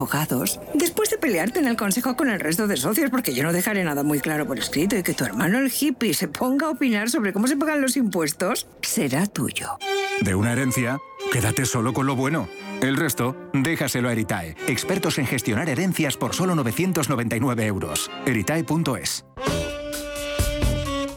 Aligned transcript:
abogados, 0.00 0.60
después 0.74 1.10
de 1.10 1.18
pelearte 1.18 1.58
en 1.58 1.66
el 1.66 1.76
consejo 1.76 2.14
con 2.14 2.30
el 2.30 2.38
resto 2.38 2.68
de 2.68 2.76
socios, 2.76 3.10
porque 3.10 3.34
yo 3.34 3.42
no 3.42 3.52
dejaré 3.52 3.82
nada 3.82 4.04
muy 4.04 4.20
claro 4.20 4.46
por 4.46 4.56
escrito, 4.56 4.96
y 4.96 5.02
que 5.02 5.12
tu 5.12 5.24
hermano 5.24 5.58
el 5.58 5.72
hippie 5.76 6.14
se 6.14 6.28
ponga 6.28 6.68
a 6.68 6.70
opinar 6.70 7.10
sobre 7.10 7.32
cómo 7.32 7.48
se 7.48 7.56
pagan 7.56 7.80
los 7.80 7.96
impuestos, 7.96 8.68
será 8.80 9.26
tuyo. 9.26 9.76
De 10.20 10.36
una 10.36 10.52
herencia, 10.52 10.98
quédate 11.32 11.66
solo 11.66 11.92
con 11.92 12.06
lo 12.06 12.14
bueno. 12.14 12.48
El 12.80 12.96
resto, 12.96 13.34
déjaselo 13.52 14.08
a 14.08 14.12
Eritae, 14.12 14.54
expertos 14.68 15.18
en 15.18 15.26
gestionar 15.26 15.68
herencias 15.68 16.16
por 16.16 16.32
solo 16.32 16.54
999 16.54 17.66
euros. 17.66 18.08
Eritae.es. 18.24 19.24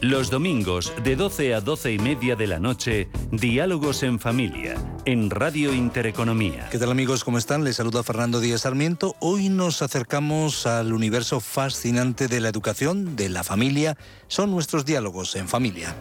Los 0.01 0.31
domingos 0.31 0.91
de 1.03 1.15
12 1.15 1.53
a 1.53 1.61
12 1.61 1.93
y 1.93 1.99
media 1.99 2.35
de 2.35 2.47
la 2.47 2.57
noche, 2.57 3.07
Diálogos 3.29 4.01
en 4.01 4.19
Familia, 4.19 4.73
en 5.05 5.29
Radio 5.29 5.71
Intereconomía. 5.75 6.67
¿Qué 6.71 6.79
tal 6.79 6.89
amigos? 6.89 7.23
¿Cómo 7.23 7.37
están? 7.37 7.63
Les 7.63 7.75
saluda 7.75 8.01
Fernando 8.01 8.39
Díaz 8.39 8.61
Sarmiento. 8.61 9.15
Hoy 9.19 9.49
nos 9.49 9.83
acercamos 9.83 10.65
al 10.65 10.91
universo 10.93 11.39
fascinante 11.39 12.27
de 12.27 12.41
la 12.41 12.49
educación, 12.49 13.15
de 13.15 13.29
la 13.29 13.43
familia. 13.43 13.95
Son 14.27 14.49
nuestros 14.49 14.85
diálogos 14.85 15.35
en 15.35 15.47
familia. 15.47 15.95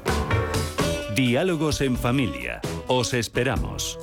Diálogos 1.14 1.83
en 1.83 1.98
Familia. 1.98 2.62
Os 2.87 3.12
esperamos. 3.12 3.98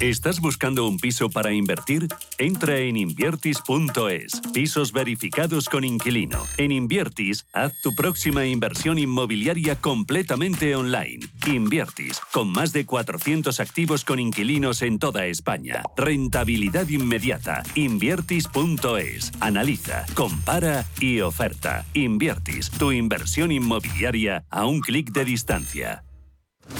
¿Estás 0.00 0.38
buscando 0.38 0.86
un 0.86 0.96
piso 0.96 1.28
para 1.28 1.52
invertir? 1.52 2.06
Entra 2.38 2.78
en 2.78 2.96
inviertis.es. 2.96 4.40
Pisos 4.54 4.92
verificados 4.92 5.68
con 5.68 5.82
inquilino. 5.82 6.38
En 6.56 6.70
Inviertis, 6.70 7.48
haz 7.52 7.72
tu 7.82 7.92
próxima 7.96 8.46
inversión 8.46 9.00
inmobiliaria 9.00 9.74
completamente 9.74 10.76
online. 10.76 11.26
Inviertis, 11.48 12.20
con 12.32 12.52
más 12.52 12.72
de 12.72 12.86
400 12.86 13.58
activos 13.58 14.04
con 14.04 14.20
inquilinos 14.20 14.82
en 14.82 15.00
toda 15.00 15.26
España. 15.26 15.82
Rentabilidad 15.96 16.88
inmediata. 16.88 17.64
Inviertis.es. 17.74 19.32
Analiza, 19.40 20.06
compara 20.14 20.86
y 21.00 21.22
oferta. 21.22 21.84
Inviertis, 21.94 22.70
tu 22.70 22.92
inversión 22.92 23.50
inmobiliaria 23.50 24.44
a 24.48 24.64
un 24.64 24.78
clic 24.78 25.10
de 25.10 25.24
distancia. 25.24 26.04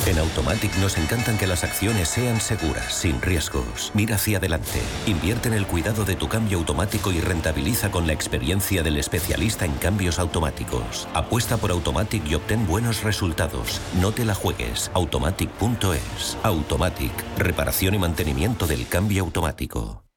En 0.06 0.18
Automatic 0.18 0.74
nos 0.76 0.96
encantan 0.96 1.38
que 1.38 1.46
las 1.46 1.64
acciones 1.64 2.08
sean 2.08 2.40
seguras, 2.40 2.92
sin 2.92 3.20
riesgos. 3.20 3.92
Mira 3.94 4.16
hacia 4.16 4.38
adelante. 4.38 4.80
Invierte 5.06 5.48
en 5.48 5.54
el 5.54 5.66
cuidado 5.66 6.04
de 6.04 6.16
tu 6.16 6.28
cambio 6.28 6.58
automático 6.58 7.12
y 7.12 7.20
rentabiliza 7.20 7.90
con 7.90 8.06
la 8.06 8.12
experiencia 8.12 8.82
del 8.82 8.96
especialista 8.96 9.64
en 9.64 9.72
cambios 9.74 10.18
automáticos. 10.18 11.08
Apuesta 11.14 11.56
por 11.56 11.70
Automatic 11.70 12.26
y 12.26 12.34
obtén 12.34 12.66
buenos 12.66 13.02
resultados. 13.02 13.80
No 14.00 14.12
te 14.12 14.24
la 14.24 14.34
juegues. 14.34 14.90
Automatic.es. 14.94 16.38
Automatic. 16.42 17.12
Reparación 17.38 17.94
y 17.94 17.98
mantenimiento 17.98 18.66
del 18.66 18.88
cambio 18.88 19.22
automático. 19.24 20.07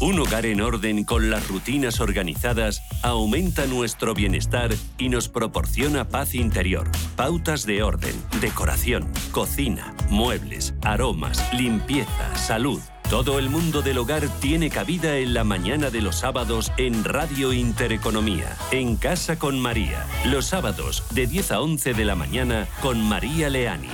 Un 0.00 0.18
hogar 0.18 0.46
en 0.46 0.62
orden 0.62 1.04
con 1.04 1.28
las 1.28 1.46
rutinas 1.48 2.00
organizadas 2.00 2.82
aumenta 3.02 3.66
nuestro 3.66 4.14
bienestar 4.14 4.70
y 4.96 5.10
nos 5.10 5.28
proporciona 5.28 6.08
paz 6.08 6.34
interior. 6.34 6.90
Pautas 7.16 7.66
de 7.66 7.82
orden, 7.82 8.14
decoración, 8.40 9.12
cocina, 9.30 9.94
muebles, 10.08 10.72
aromas, 10.80 11.52
limpieza, 11.52 12.34
salud. 12.34 12.80
Todo 13.10 13.38
el 13.38 13.50
mundo 13.50 13.82
del 13.82 13.98
hogar 13.98 14.26
tiene 14.40 14.70
cabida 14.70 15.18
en 15.18 15.34
la 15.34 15.44
mañana 15.44 15.90
de 15.90 16.00
los 16.00 16.16
sábados 16.16 16.72
en 16.78 17.04
Radio 17.04 17.52
Intereconomía, 17.52 18.56
en 18.70 18.96
Casa 18.96 19.38
con 19.38 19.60
María. 19.60 20.06
Los 20.24 20.46
sábados 20.46 21.04
de 21.10 21.26
10 21.26 21.52
a 21.52 21.60
11 21.60 21.92
de 21.92 22.04
la 22.06 22.14
mañana 22.14 22.66
con 22.80 23.06
María 23.06 23.50
Leániz. 23.50 23.90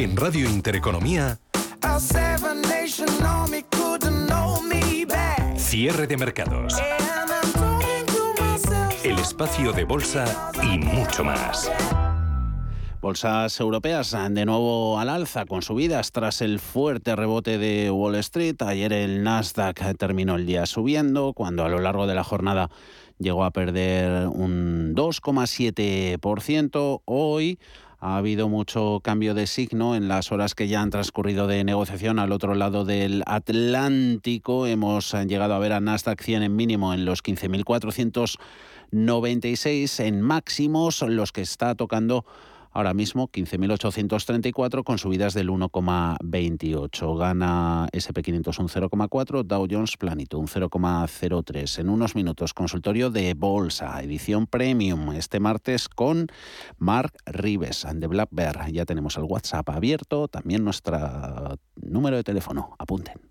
En 0.00 0.16
Radio 0.16 0.48
Intereconomía, 0.48 1.38
cierre 5.58 6.06
de 6.06 6.16
mercados, 6.16 6.74
el 9.04 9.18
espacio 9.18 9.74
de 9.74 9.84
bolsa 9.84 10.50
y 10.62 10.78
mucho 10.78 11.22
más. 11.22 11.70
Bolsas 13.02 13.60
europeas 13.60 14.16
de 14.30 14.46
nuevo 14.46 14.98
al 14.98 15.10
alza 15.10 15.44
con 15.44 15.60
subidas 15.60 16.12
tras 16.12 16.40
el 16.40 16.60
fuerte 16.60 17.14
rebote 17.14 17.58
de 17.58 17.90
Wall 17.90 18.14
Street. 18.14 18.56
Ayer 18.62 18.94
el 18.94 19.22
Nasdaq 19.22 19.98
terminó 19.98 20.36
el 20.36 20.46
día 20.46 20.64
subiendo 20.64 21.34
cuando 21.34 21.62
a 21.62 21.68
lo 21.68 21.78
largo 21.78 22.06
de 22.06 22.14
la 22.14 22.24
jornada 22.24 22.70
llegó 23.18 23.44
a 23.44 23.50
perder 23.50 24.28
un 24.28 24.94
2,7%. 24.96 27.02
Hoy 27.04 27.58
ha 28.00 28.16
habido 28.16 28.48
mucho 28.48 29.00
cambio 29.04 29.34
de 29.34 29.46
signo 29.46 29.94
en 29.94 30.08
las 30.08 30.32
horas 30.32 30.54
que 30.54 30.68
ya 30.68 30.80
han 30.80 30.88
transcurrido 30.88 31.46
de 31.46 31.64
negociación 31.64 32.18
al 32.18 32.32
otro 32.32 32.54
lado 32.54 32.86
del 32.86 33.22
Atlántico. 33.26 34.66
Hemos 34.66 35.12
llegado 35.12 35.52
a 35.54 35.58
ver 35.58 35.74
a 35.74 35.80
Nasdaq 35.80 36.22
100 36.22 36.42
en 36.42 36.56
mínimo 36.56 36.94
en 36.94 37.04
los 37.04 37.22
15.496, 37.22 40.00
en 40.02 40.22
máximos 40.22 41.02
los 41.02 41.32
que 41.32 41.42
está 41.42 41.74
tocando 41.74 42.24
ahora 42.70 42.94
mismo 42.94 43.28
15.834 43.28 44.84
con 44.84 44.98
subidas 44.98 45.34
del 45.34 45.50
1,28. 45.50 47.18
Gana 47.18 47.88
SP500 47.92 48.58
un 48.60 48.68
0,4, 48.68 49.44
Dow 49.44 49.66
Jones 49.70 49.96
planito 49.96 50.38
un 50.38 50.46
0,03. 50.46 51.78
En 51.78 51.88
unos 51.88 52.14
minutos, 52.14 52.54
consultorio 52.54 53.10
de 53.10 53.34
bolsa, 53.34 54.00
edición 54.02 54.46
premium, 54.46 55.12
este 55.12 55.40
martes 55.40 55.88
con 55.88 56.28
Mark 56.78 57.12
Rives 57.26 57.86
de 57.92 58.06
Black 58.06 58.28
Bear. 58.32 58.70
Ya 58.72 58.84
tenemos 58.84 59.16
el 59.16 59.24
WhatsApp 59.24 59.68
abierto, 59.70 60.28
también 60.28 60.64
nuestro 60.64 61.58
número 61.76 62.16
de 62.16 62.24
teléfono. 62.24 62.74
Apunten. 62.78 63.30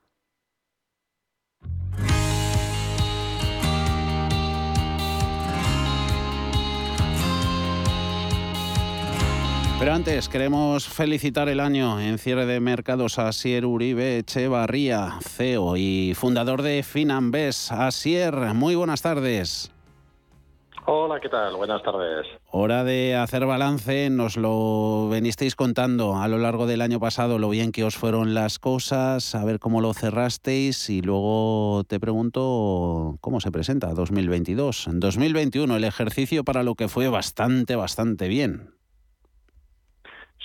Pero 9.81 9.95
antes 9.95 10.29
queremos 10.29 10.87
felicitar 10.87 11.49
el 11.49 11.59
año 11.59 11.99
en 11.99 12.19
cierre 12.19 12.45
de 12.45 12.59
mercados 12.59 13.17
a 13.17 13.29
Asier 13.29 13.65
Uribe 13.65 14.19
Echevarría, 14.19 15.17
CEO 15.23 15.75
y 15.75 16.13
fundador 16.13 16.61
de 16.61 16.83
Finambes. 16.83 17.71
Asier, 17.71 18.35
muy 18.53 18.75
buenas 18.75 19.01
tardes. 19.01 19.71
Hola, 20.85 21.19
¿qué 21.19 21.29
tal? 21.29 21.55
Buenas 21.55 21.81
tardes. 21.81 22.27
Hora 22.51 22.83
de 22.83 23.15
hacer 23.15 23.47
balance, 23.47 24.11
nos 24.11 24.37
lo 24.37 25.09
venisteis 25.09 25.55
contando 25.55 26.15
a 26.15 26.27
lo 26.27 26.37
largo 26.37 26.67
del 26.67 26.81
año 26.81 26.99
pasado, 26.99 27.39
lo 27.39 27.49
bien 27.49 27.71
que 27.71 27.83
os 27.83 27.95
fueron 27.95 28.35
las 28.35 28.59
cosas, 28.59 29.33
a 29.33 29.43
ver 29.45 29.57
cómo 29.57 29.81
lo 29.81 29.95
cerrasteis 29.95 30.91
y 30.91 31.01
luego 31.01 31.85
te 31.87 31.99
pregunto 31.99 33.17
cómo 33.19 33.41
se 33.41 33.49
presenta 33.49 33.95
2022. 33.95 34.85
En 34.85 34.99
2021 34.99 35.75
el 35.75 35.85
ejercicio 35.85 36.43
para 36.43 36.61
lo 36.61 36.75
que 36.75 36.87
fue 36.87 37.09
bastante, 37.09 37.75
bastante 37.75 38.27
bien. 38.27 38.80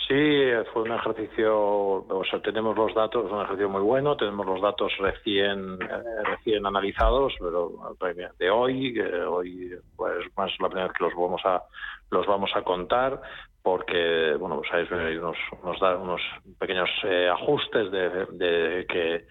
Sí, 0.06 0.50
fue 0.72 0.82
un 0.82 0.92
ejercicio, 0.92 1.58
o 1.58 2.24
sea, 2.30 2.40
tenemos 2.40 2.76
los 2.76 2.94
datos, 2.94 3.30
un 3.30 3.40
ejercicio 3.40 3.68
muy 3.68 3.82
bueno, 3.82 4.16
tenemos 4.16 4.46
los 4.46 4.60
datos 4.60 4.92
recién 4.98 5.78
eh, 5.82 6.22
recién 6.22 6.64
analizados, 6.64 7.34
pero 7.40 7.96
de 8.38 8.50
hoy, 8.50 9.00
hoy 9.00 9.74
pues 9.96 10.24
más 10.36 10.52
la 10.60 10.68
primera 10.68 10.86
vez 10.88 10.96
que 10.96 11.04
los 11.04 11.14
vamos 11.14 11.40
a 11.44 11.62
los 12.10 12.24
vamos 12.26 12.50
a 12.54 12.62
contar, 12.62 13.20
porque 13.62 14.36
bueno, 14.38 14.58
pues 14.58 14.72
ahí 14.72 15.16
nos, 15.16 15.36
nos 15.64 15.80
da 15.80 15.96
unos 15.96 16.20
pequeños 16.56 16.90
eh, 17.02 17.28
ajustes 17.28 17.90
de, 17.90 18.26
de 18.30 18.86
que 18.86 19.26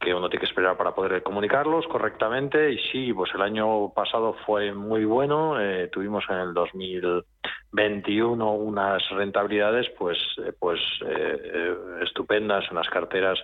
que 0.00 0.14
uno 0.14 0.28
tiene 0.28 0.40
que 0.40 0.46
esperar 0.46 0.76
para 0.76 0.94
poder 0.94 1.22
comunicarlos 1.22 1.86
correctamente. 1.86 2.72
Y 2.72 2.78
sí, 2.90 3.12
pues 3.12 3.30
el 3.34 3.42
año 3.42 3.92
pasado 3.94 4.34
fue 4.46 4.72
muy 4.72 5.04
bueno, 5.04 5.60
eh, 5.60 5.88
tuvimos 5.88 6.24
en 6.28 6.36
el 6.36 6.54
2021 6.54 8.52
unas 8.52 9.08
rentabilidades 9.10 9.88
pues 9.98 10.18
eh, 10.44 10.52
pues 10.58 10.80
eh, 11.06 11.74
estupendas 12.02 12.64
en 12.70 12.76
las 12.76 12.88
carteras 12.88 13.38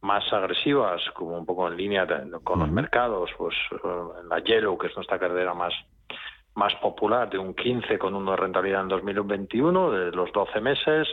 más 0.00 0.24
agresivas, 0.32 1.02
como 1.14 1.38
un 1.38 1.46
poco 1.46 1.68
en 1.68 1.76
línea 1.76 2.06
con 2.44 2.60
los 2.60 2.70
mercados, 2.70 3.30
pues 3.36 3.54
en 3.82 4.28
la 4.28 4.38
Yellow, 4.38 4.78
que 4.78 4.86
es 4.86 4.96
nuestra 4.96 5.18
cartera 5.18 5.54
más 5.54 5.74
más 6.56 6.74
popular 6.76 7.28
de 7.30 7.38
un 7.38 7.54
15 7.54 7.98
con 7.98 8.14
uno 8.14 8.32
de 8.32 8.36
rentabilidad 8.38 8.82
en 8.82 8.88
2021 8.88 9.90
de 9.90 10.10
los 10.12 10.32
12 10.32 10.60
meses. 10.60 11.06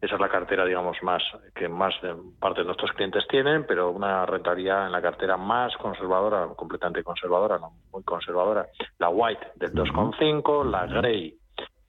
Esa 0.00 0.14
es 0.14 0.20
la 0.20 0.28
cartera, 0.28 0.64
digamos, 0.64 0.96
más 1.02 1.22
que 1.54 1.68
más 1.68 1.94
de 2.02 2.14
parte 2.40 2.60
de 2.60 2.66
nuestros 2.66 2.92
clientes 2.92 3.26
tienen, 3.28 3.66
pero 3.66 3.90
una 3.90 4.24
rentabilidad 4.26 4.86
en 4.86 4.92
la 4.92 5.02
cartera 5.02 5.36
más 5.36 5.76
conservadora, 5.76 6.48
completamente 6.56 7.04
conservadora, 7.04 7.58
no 7.58 7.72
muy 7.92 8.02
conservadora, 8.02 8.66
la 8.98 9.10
White 9.10 9.52
del 9.56 9.72
2,5, 9.72 10.64
la 10.64 10.86
Grey 10.86 11.38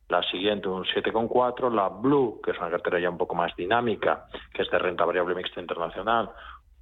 la 0.10 0.24
siguiente 0.24 0.70
un 0.70 0.86
7,4, 0.86 1.70
la 1.70 1.90
Blue, 1.90 2.40
que 2.42 2.52
es 2.52 2.58
una 2.58 2.70
cartera 2.70 3.00
ya 3.00 3.10
un 3.10 3.18
poco 3.18 3.36
más 3.36 3.54
dinámica, 3.56 4.26
que 4.54 4.62
es 4.62 4.72
de 4.72 4.80
renta 4.80 5.04
variable 5.04 5.36
mixta 5.36 5.60
internacional, 5.60 6.30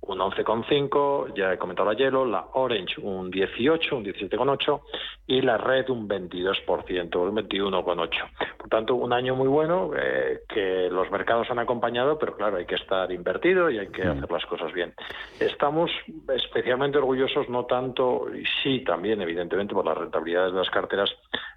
un 0.02 0.20
11,5, 0.20 1.34
ya 1.36 1.54
he 1.54 1.58
comentado 1.58 1.92
la 1.92 1.98
Yellow, 1.98 2.26
la 2.26 2.46
Orange 2.54 3.02
un 3.02 3.32
18, 3.32 3.96
un 3.96 4.06
17,8 4.06 4.82
y 5.28 5.42
la 5.42 5.58
Red 5.58 5.90
un 5.90 6.08
22%, 6.08 7.16
un 7.16 7.36
21,8. 7.36 8.10
Por 8.58 8.70
tanto, 8.70 8.96
un 8.96 9.14
año 9.14 9.36
muy 9.36 9.48
bueno 9.48 9.92
eh, 9.98 10.42
que 10.48 10.90
los 10.92 11.10
mercados 11.10 11.50
han 11.50 11.60
acompañado, 11.60 12.20
pero 12.20 12.36
claro, 12.36 12.58
hay 12.58 12.66
que 12.66 12.76
estar 12.76 13.12
invertido 13.12 13.70
y 13.72 13.80
hay 13.80 13.88
que 13.88 14.04
hacer 14.04 14.30
las 14.30 14.46
cosas 14.46 14.72
bien. 14.74 14.94
Estamos 15.40 15.90
especialmente 16.36 17.00
orgullosos, 17.00 17.50
no 17.50 17.66
tanto, 17.66 18.28
y 18.34 18.44
sí 18.62 18.84
también, 18.84 19.22
evidentemente, 19.22 19.74
por 19.74 19.86
las 19.86 19.98
rentabilidades 19.98 20.54
de 20.54 20.60
las 20.60 20.70
carteras 20.70 21.10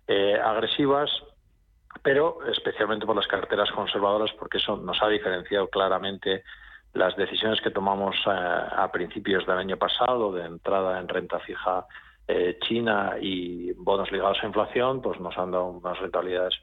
eh, 0.07 0.39
agresivas, 0.43 1.11
pero 2.03 2.39
especialmente 2.51 3.05
por 3.05 3.17
las 3.17 3.27
carteras 3.27 3.71
conservadoras, 3.73 4.33
porque 4.39 4.57
eso 4.57 4.77
nos 4.79 5.03
ha 5.03 5.09
diferenciado 5.09 5.69
claramente 5.69 6.45
las 6.95 7.17
decisiones 7.17 7.61
que 7.61 7.71
tomamos 7.71 8.17
eh, 8.27 8.31
a 8.31 8.91
principios 8.93 9.47
del 9.47 9.59
año 9.59 9.77
pasado 9.77 10.33
de 10.33 10.45
entrada 10.45 10.99
en 10.99 11.09
renta 11.09 11.39
fija 11.41 11.87
eh, 12.27 12.59
China 12.61 13.17
y 13.21 13.73
bonos 13.73 14.11
ligados 14.13 14.39
a 14.43 14.47
inflación, 14.47 15.01
pues 15.01 15.19
nos 15.21 15.37
han 15.39 15.51
dado 15.51 15.67
unas 15.67 15.99
rentabilidades 15.99 16.55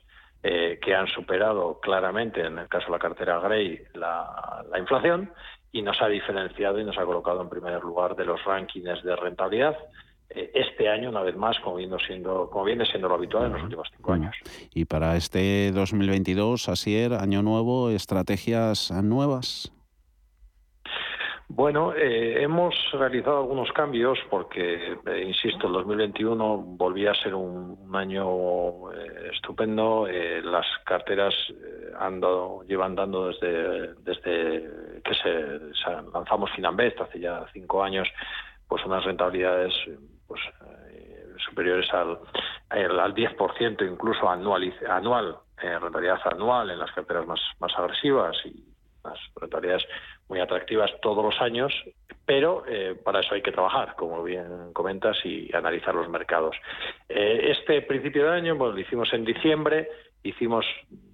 eh, 0.44 0.80
que 0.81 0.94
han 0.94 1.07
superado 1.07 1.80
claramente, 1.80 2.42
en 2.42 2.60
el 2.60 2.68
caso 2.68 2.88
de 2.88 2.92
la 2.92 3.00
cartera 3.00 3.39
Grey, 3.39 3.81
la, 3.94 4.63
la, 4.69 4.77
inflación 4.77 5.31
y 5.72 5.81
nos 5.81 6.00
ha 6.01 6.07
diferenciado 6.07 6.80
y 6.80 6.83
nos 6.83 6.98
ha 6.98 7.06
colocado 7.06 7.42
en 7.42 7.50
primer 7.50 7.81
lugar 7.81 8.16
de 8.16 8.25
los 8.25 8.44
rankings 8.44 9.04
de 9.04 9.16
rentabilidad. 9.16 9.75
Este 10.30 10.89
año, 10.89 11.10
una 11.10 11.21
vez 11.21 11.36
más, 11.36 11.57
como 11.60 11.78
viene 11.78 11.95
siendo, 12.06 12.50
como 12.50 12.66
viene 12.66 12.86
siendo 12.86 13.07
lo 13.07 13.16
habitual 13.16 13.45
en 13.45 13.54
los 13.54 13.63
últimos 13.63 13.88
cinco 13.95 14.13
años. 14.13 14.36
Y 14.74 14.86
para 14.86 15.16
este 15.16 15.71
2022, 15.71 16.68
Asier, 16.68 17.13
año 17.13 17.42
nuevo, 17.42 17.89
estrategias 17.89 18.92
nuevas. 18.92 19.75
Bueno, 21.47 21.94
eh, 21.94 22.42
hemos 22.42 22.74
realizado 22.92 23.38
algunos 23.38 23.71
cambios 23.71 24.18
porque, 24.31 24.97
eh, 25.06 25.24
insisto, 25.27 25.68
el 25.68 25.74
2021 25.74 26.57
volvía 26.57 27.12
a 27.12 27.15
ser 27.15 27.36
un, 27.36 27.75
año 27.95 28.92
eh, 28.92 29.30
estupendo. 29.31 30.06
las 30.07 30.65
carteras 30.83 31.33
han 31.97 32.19
dado, 32.19 32.63
llevan 32.63 32.95
dando 32.95 33.27
desde, 33.27 33.94
desde 34.03 35.01
que 35.01 35.13
se, 35.13 35.92
lanzamos 36.13 36.51
Finambest 36.51 37.00
hace 37.00 37.19
ya 37.19 37.45
cinco 37.53 37.81
años, 37.83 38.07
pues 38.68 38.83
unas 38.86 39.06
rentabilidades 39.06 39.74
pues, 40.27 40.42
superiores 41.47 41.89
al, 41.94 42.19
al 42.69 43.15
10%, 43.15 43.89
incluso 43.89 44.30
anual, 44.30 44.74
anual 44.89 45.38
rentabilidad 45.57 46.19
anual 46.25 46.69
en 46.71 46.80
las 46.80 46.92
carteras 46.92 47.25
más, 47.25 47.39
más 47.59 47.71
agresivas 47.77 48.36
y 48.44 48.65
las 49.06 49.18
rentabilidades 49.36 49.86
muy 50.27 50.39
atractivas 50.39 50.92
todos 51.01 51.24
los 51.24 51.39
años, 51.42 51.74
pero 52.25 52.63
eh, 52.68 52.95
para 53.04 53.19
eso 53.19 53.36
hay 53.36 53.42
que 53.42 53.51
trabajar, 53.51 53.95
como 53.95 54.24
bien 54.24 54.74
comentas, 54.74 55.18
y 55.24 55.56
analizar 55.56 55.94
los 55.94 56.10
mercados. 56.10 56.56
Eh, 57.07 57.51
este 57.51 57.81
principio 57.83 58.25
de 58.25 58.38
año, 58.38 58.56
bueno, 58.56 58.74
lo 58.74 58.80
hicimos 58.80 59.13
en 59.13 59.24
diciembre, 59.24 59.88
hicimos 60.24 60.66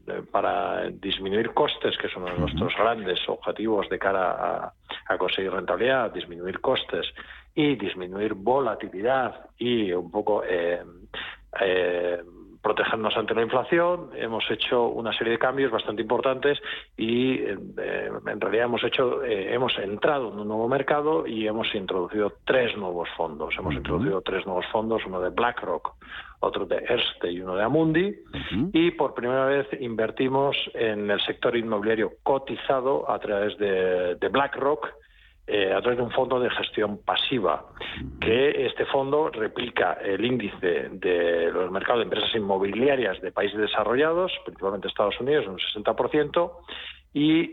eh, 0.08 0.22
para 0.31 0.90
disminuir 0.90 1.54
costes, 1.54 1.98
que 1.98 2.08
es 2.08 2.16
uno 2.16 2.28
de 2.28 2.38
nuestros 2.38 2.74
grandes 2.78 3.19
objetivos 3.28 3.90
de 3.90 4.00
cara 4.00 4.74
a, 5.08 5.18
conseguir 5.18 5.52
rentabilidad, 5.52 6.14
disminuir 6.14 6.62
costes 6.62 7.06
y 7.54 7.75
disminuir 7.75 8.34
volatilidad 8.34 9.50
y 9.57 9.92
un 9.92 10.10
poco 10.10 10.42
protegernos 12.62 13.16
ante 13.18 13.34
la 13.34 13.42
inflación, 13.42 14.10
hemos 14.16 14.50
hecho 14.52 14.88
una 14.88 15.12
serie 15.18 15.34
de 15.34 15.40
cambios 15.40 15.72
bastante 15.72 16.02
importantes 16.02 16.60
y 16.96 17.36
eh, 17.36 17.58
en 18.28 18.40
realidad 18.40 18.66
hemos 18.66 18.84
hecho 18.84 19.24
eh, 19.24 19.54
hemos 19.54 19.78
entrado 19.80 20.31
en 20.31 20.40
un 20.40 20.48
nuevo 20.48 20.68
mercado 20.68 21.25
y 21.25 21.48
hemos 21.48 21.74
introducido 21.74 22.34
tres 22.46 22.78
nuevos 22.78 23.10
fondos. 23.18 23.56
Hemos 23.58 23.74
introducido 23.74 24.22
tres 24.22 24.46
nuevos 24.46 24.66
fondos, 24.72 25.02
uno 25.06 25.19
de 25.19 25.30
BlackRock, 25.30 25.94
otro 26.40 26.66
de 26.66 26.78
Erste 26.78 27.31
y 27.31 27.42
uno 27.42 27.56
de 27.56 27.63
Amundi. 27.63 28.16
Y 28.74 28.92
por 28.92 29.14
primera 29.14 29.46
vez 29.46 29.68
invertimos 29.80 30.56
en 30.74 31.10
el 31.10 31.19
sector 31.22 31.56
inmobiliario 31.56 32.14
cotizado 32.24 33.10
a 33.10 33.19
través 33.19 33.57
de 33.57 34.30
BlackRock 34.31 34.88
eh, 35.53 35.74
a 35.74 35.81
través 35.81 35.98
de 35.98 36.03
un 36.06 36.12
fondo 36.12 36.39
de 36.39 36.50
gestión 36.50 37.00
pasiva, 37.03 37.65
que 38.21 38.68
este 38.68 38.86
fondo 38.86 39.30
replica 39.30 39.98
el 40.01 40.24
índice 40.24 40.89
de 40.92 41.51
los 41.51 41.69
mercados 41.71 42.00
de 42.00 42.03
empresas 42.03 42.33
inmobiliarias 42.36 43.19
de 43.21 43.33
países 43.33 43.59
desarrollados, 43.59 44.31
principalmente 44.45 44.88
Estados 44.88 45.19
Unidos, 45.19 45.48
un 45.48 45.57
60%, 45.57 46.51
y 47.13 47.51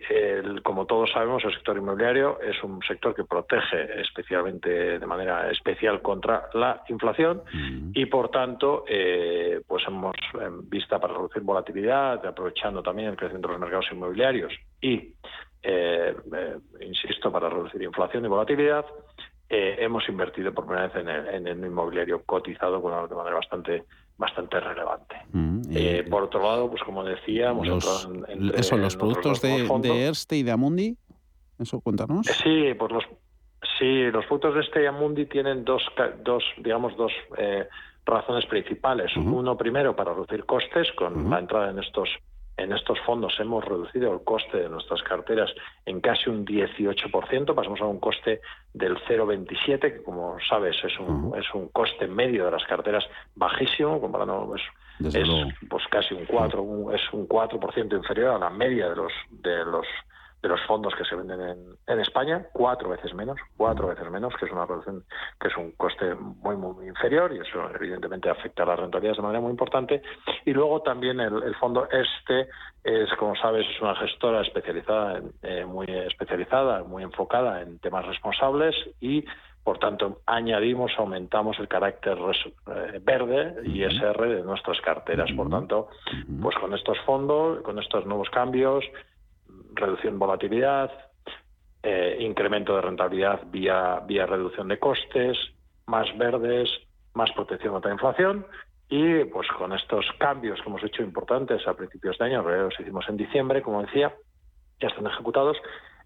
como 0.62 0.86
todos 0.86 1.10
sabemos, 1.10 1.42
el 1.44 1.52
sector 1.52 1.76
inmobiliario 1.76 2.40
es 2.40 2.62
un 2.62 2.80
sector 2.86 3.12
que 3.12 3.24
protege 3.24 4.00
especialmente 4.00 5.00
de 5.00 5.06
manera 5.06 5.50
especial 5.50 6.00
contra 6.00 6.48
la 6.54 6.84
inflación 6.88 7.42
y 7.92 8.06
por 8.06 8.30
tanto, 8.30 8.84
eh, 8.88 9.60
pues 9.66 9.82
hemos 9.88 10.14
vista 10.68 11.00
para 11.00 11.14
reducir 11.14 11.42
volatilidad, 11.42 12.24
aprovechando 12.24 12.84
también 12.84 13.08
el 13.08 13.16
crecimiento 13.16 13.48
de 13.48 13.54
los 13.54 13.60
mercados 13.60 13.86
inmobiliarios 13.90 14.52
y 14.80 15.14
eh, 15.62 16.14
eh, 16.34 16.56
insisto, 16.81 17.32
para 17.32 17.49
reducir 17.49 17.82
inflación 17.82 18.25
y 18.25 18.28
volatilidad, 18.28 18.84
eh, 19.49 19.76
hemos 19.81 20.08
invertido 20.08 20.52
por 20.52 20.66
primera 20.66 20.88
vez 20.88 20.96
en 20.96 21.46
el, 21.46 21.64
inmobiliario 21.64 22.22
cotizado 22.25 22.76
de 23.08 23.14
manera 23.14 23.37
bastante 23.37 23.84
bastante 24.16 24.58
relevante. 24.58 25.14
Mm, 25.32 26.10
por 26.10 26.25
otro 26.25 26.43
lado, 26.43 26.69
pues 26.69 26.82
como 26.82 27.05
decía, 27.05 27.52
los, 27.52 28.08
¿Eso, 28.55 28.76
los 28.76 28.96
productos 28.96 29.40
de, 29.40 29.69
de, 29.81 30.06
Erste 30.06 30.37
y 30.37 30.43
de 30.43 30.50
Amundi? 30.50 30.96
¿Eso 31.56 31.81
cuéntanos? 31.81 32.26
Sí, 32.26 32.75
pues 32.76 32.90
los, 32.90 33.04
sí, 33.78 34.11
los 34.11 34.26
productos 34.26 34.54
de 34.54 34.61
Erste 34.61 34.82
y 34.82 34.87
Amundi 34.87 35.26
tienen 35.26 35.64
dos, 35.64 35.84
dos 36.25 36.43
digamos, 36.56 36.96
dos 36.96 37.12
razones 38.04 38.44
principales. 38.46 39.16
Uno, 39.16 39.56
primero, 39.56 39.94
para 39.94 40.14
reducir 40.14 40.44
costes 40.44 40.90
con 40.93 41.31
la 41.31 41.38
entrada 41.38 41.70
en 41.70 41.78
estos 41.78 42.08
en 42.58 42.72
estos 42.72 42.99
fondos 43.06 43.38
hemos 43.38 43.64
reducido 43.64 44.12
el 44.12 44.25
coste 44.25 44.58
de 44.58 44.69
nuestras 44.69 45.00
carteras 45.02 45.50
en 45.87 46.00
casi 46.00 46.28
un 46.28 46.44
18%, 46.44 47.55
pasamos 47.55 47.80
a 47.80 47.87
un 47.87 48.00
coste 48.00 48.40
del 48.75 48.97
0,27, 49.09 49.80
que 49.80 50.02
como 50.02 50.37
sabes 50.49 50.76
es 50.85 50.99
un, 50.99 51.32
es 51.38 51.47
un 51.54 51.68
coste 51.68 52.09
medio 52.09 52.44
de 52.44 52.50
las 52.50 52.64
carteras 52.64 53.04
bajísimo, 53.37 54.00
comparando 54.00 54.47
pues, 54.47 54.62
es 55.14 55.28
pues 55.71 55.85
casi 55.88 56.14
un 56.14 56.26
4, 56.26 56.92
es 56.94 57.12
un 57.12 57.28
4% 57.28 57.97
inferior 57.97 58.35
a 58.35 58.38
la 58.38 58.50
media 58.50 58.90
de 58.90 58.97
los 58.97 59.12
de 59.30 59.64
los 59.64 59.87
de 60.42 60.49
los 60.49 60.61
fondos 60.66 60.95
que 60.95 61.04
se 61.04 61.16
venden 61.16 61.76
en, 61.87 62.00
España, 62.00 62.47
cuatro 62.52 62.88
veces 62.88 63.12
menos, 63.12 63.38
cuatro 63.57 63.88
veces 63.88 64.09
menos, 64.11 64.33
que 64.37 64.47
es 64.47 64.52
una 64.52 64.66
reducción, 64.66 65.04
que 65.40 65.49
es 65.49 65.57
un 65.57 65.73
coste 65.73 66.14
muy, 66.14 66.57
muy 66.57 66.87
inferior 66.87 67.33
y 67.35 67.40
eso 67.40 67.68
evidentemente 67.75 68.30
afecta 68.30 68.62
a 68.62 68.66
las 68.66 68.78
rentabilidades 68.78 69.16
de 69.16 69.23
manera 69.23 69.40
muy 69.40 69.50
importante. 69.50 70.02
Y 70.45 70.52
luego 70.52 70.83
también 70.83 71.18
el, 71.21 71.54
fondo 71.57 71.88
este 71.90 72.49
es, 72.85 73.11
como 73.18 73.35
sabes, 73.37 73.66
es 73.68 73.80
una 73.83 73.97
gestora 73.97 74.42
especializada, 74.42 75.21
eh, 75.42 75.64
muy 75.64 75.87
especializada, 75.88 76.85
muy 76.85 77.02
enfocada 77.02 77.61
en 77.62 77.78
temas 77.80 78.07
responsables 78.07 78.76
y 79.00 79.25
por 79.68 79.78
tanto, 79.78 80.23
añadimos, 80.25 80.92
aumentamos 80.97 81.59
el 81.59 81.68
carácter 81.68 82.16
eh, 82.16 83.00
verde 83.02 83.54
y 83.64 83.83
SR 83.83 84.37
de 84.37 84.42
nuestras 84.42 84.80
carteras. 84.80 85.30
Por 85.33 85.50
tanto, 85.50 85.88
pues 86.40 86.57
con 86.57 86.73
estos 86.73 86.99
fondos, 87.00 87.61
con 87.61 87.78
estos 87.78 88.07
nuevos 88.07 88.30
cambios, 88.30 88.83
reducción 89.78 90.14
de 90.14 90.18
volatilidad, 90.18 90.90
eh, 91.82 92.16
incremento 92.20 92.75
de 92.75 92.82
rentabilidad 92.82 93.40
vía, 93.47 94.00
vía 94.06 94.26
reducción 94.26 94.68
de 94.68 94.78
costes, 94.78 95.37
más 95.87 96.06
verdes, 96.18 96.68
más 97.14 97.30
protección 97.32 97.73
contra 97.73 97.90
la 97.90 97.94
inflación. 97.94 98.47
Y 98.90 99.25
pues 99.25 99.49
con 99.56 99.73
estos 99.73 100.06
cambios 100.18 100.61
que 100.61 100.68
hemos 100.68 100.82
hecho 100.82 101.02
importantes 101.02 101.66
a 101.66 101.75
principios 101.75 102.16
de 102.18 102.25
año, 102.25 102.42
los 102.42 102.78
hicimos 102.80 103.06
en 103.08 103.16
diciembre, 103.16 103.62
como 103.62 103.82
decía, 103.82 104.14
ya 104.80 104.88
están 104.88 105.06
ejecutados, 105.06 105.56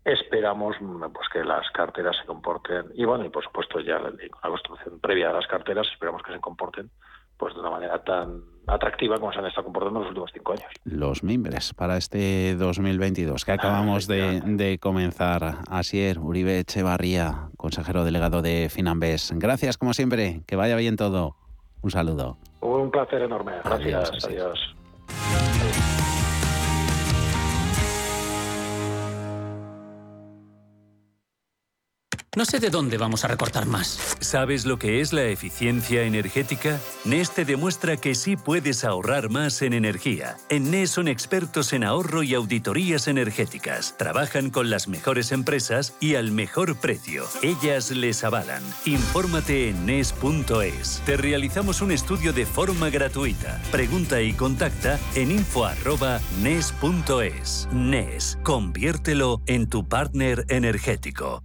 esperamos 0.04 0.76
pues 0.80 1.28
que 1.32 1.44
las 1.44 1.70
carteras 1.70 2.16
se 2.16 2.26
comporten. 2.26 2.86
Y 2.94 3.04
bueno 3.04 3.24
y 3.24 3.28
por 3.28 3.44
supuesto 3.44 3.80
ya 3.80 3.98
la 3.98 4.12
construcción 4.40 4.98
previa 5.00 5.30
a 5.30 5.34
las 5.34 5.46
carteras 5.46 5.86
esperamos 5.92 6.22
que 6.22 6.32
se 6.32 6.40
comporten 6.40 6.90
pues 7.42 7.54
de 7.54 7.60
una 7.60 7.70
manera 7.70 7.98
tan 8.04 8.40
atractiva 8.68 9.18
como 9.18 9.32
se 9.32 9.40
han 9.40 9.46
estado 9.46 9.64
comportando 9.64 9.98
en 9.98 10.04
los 10.04 10.10
últimos 10.10 10.30
cinco 10.32 10.52
años. 10.52 10.70
Los 10.84 11.24
mimbres 11.24 11.74
para 11.74 11.96
este 11.96 12.54
2022 12.54 13.44
que 13.44 13.50
acabamos 13.50 14.06
de, 14.06 14.40
de, 14.42 14.78
comenzar. 14.78 15.56
Asier 15.68 16.20
Uribe 16.20 16.60
Echevarría, 16.60 17.48
consejero 17.56 18.04
delegado 18.04 18.42
de 18.42 18.68
Finambes. 18.70 19.32
Gracias 19.34 19.76
como 19.76 19.92
siempre, 19.92 20.42
que 20.46 20.54
vaya 20.54 20.76
bien 20.76 20.94
todo. 20.94 21.34
Un 21.82 21.90
saludo. 21.90 22.36
Un 22.60 22.92
placer 22.92 23.22
enorme. 23.22 23.54
Gracias. 23.64 24.24
adiós. 24.24 24.76
No 32.34 32.46
sé 32.46 32.60
de 32.60 32.70
dónde 32.70 32.96
vamos 32.96 33.26
a 33.26 33.28
recortar 33.28 33.66
más. 33.66 34.16
¿Sabes 34.20 34.64
lo 34.64 34.78
que 34.78 35.02
es 35.02 35.12
la 35.12 35.24
eficiencia 35.24 36.04
energética? 36.04 36.80
NES 37.04 37.30
te 37.32 37.44
demuestra 37.44 37.98
que 37.98 38.14
sí 38.14 38.38
puedes 38.38 38.84
ahorrar 38.84 39.28
más 39.28 39.60
en 39.60 39.74
energía. 39.74 40.38
En 40.48 40.70
NES 40.70 40.92
son 40.92 41.08
expertos 41.08 41.74
en 41.74 41.84
ahorro 41.84 42.22
y 42.22 42.32
auditorías 42.32 43.06
energéticas. 43.06 43.98
Trabajan 43.98 44.48
con 44.48 44.70
las 44.70 44.88
mejores 44.88 45.30
empresas 45.30 45.94
y 46.00 46.14
al 46.14 46.30
mejor 46.30 46.74
precio. 46.76 47.26
Ellas 47.42 47.90
les 47.90 48.24
avalan. 48.24 48.62
Infórmate 48.86 49.68
en 49.68 49.84
NES.es. 49.84 51.02
Te 51.04 51.18
realizamos 51.18 51.82
un 51.82 51.92
estudio 51.92 52.32
de 52.32 52.46
forma 52.46 52.88
gratuita. 52.88 53.60
Pregunta 53.70 54.22
y 54.22 54.32
contacta 54.32 54.98
en 55.16 55.32
info.nes.es. 55.32 56.08
NES, 57.72 58.38
conviértelo 58.42 59.42
en 59.44 59.68
tu 59.68 59.86
partner 59.86 60.46
energético. 60.48 61.42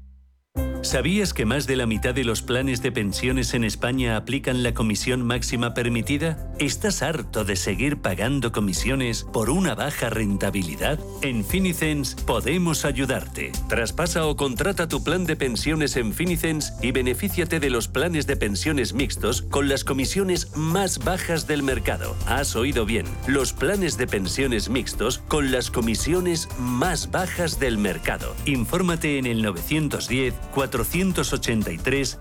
¿Sabías 0.83 1.33
que 1.33 1.45
más 1.45 1.67
de 1.67 1.75
la 1.75 1.85
mitad 1.85 2.13
de 2.13 2.23
los 2.23 2.41
planes 2.41 2.81
de 2.81 2.91
pensiones 2.91 3.53
en 3.53 3.63
España 3.63 4.15
aplican 4.15 4.63
la 4.63 4.73
comisión 4.73 5.25
máxima 5.25 5.73
permitida? 5.73 6.51
¿Estás 6.59 7.01
harto 7.01 7.43
de 7.43 7.55
seguir 7.55 7.97
pagando 7.97 8.51
comisiones 8.51 9.23
por 9.23 9.49
una 9.49 9.75
baja 9.75 10.09
rentabilidad? 10.09 10.99
En 11.21 11.43
Finicens 11.43 12.15
podemos 12.15 12.85
ayudarte. 12.85 13.51
Traspasa 13.67 14.25
o 14.27 14.35
contrata 14.35 14.87
tu 14.87 15.03
plan 15.03 15.25
de 15.25 15.35
pensiones 15.35 15.97
en 15.97 16.13
Finicens 16.13 16.73
y 16.81 16.91
benefíciate 16.91 17.59
de 17.59 17.69
los 17.69 17.87
planes 17.87 18.27
de 18.27 18.37
pensiones 18.37 18.93
mixtos 18.93 19.41
con 19.41 19.69
las 19.69 19.83
comisiones 19.83 20.55
más 20.55 20.99
bajas 20.99 21.47
del 21.47 21.63
mercado. 21.63 22.15
Has 22.27 22.55
oído 22.55 22.85
bien, 22.85 23.05
los 23.27 23.51
planes 23.51 23.97
de 23.97 24.07
pensiones 24.07 24.69
mixtos 24.69 25.19
con 25.27 25.51
las 25.51 25.69
comisiones 25.69 26.47
más 26.59 27.11
bajas 27.11 27.59
del 27.59 27.77
mercado. 27.77 28.35
Infórmate 28.45 29.17
en 29.17 29.25
el 29.25 29.41
910 29.41 30.33
483 30.69 32.19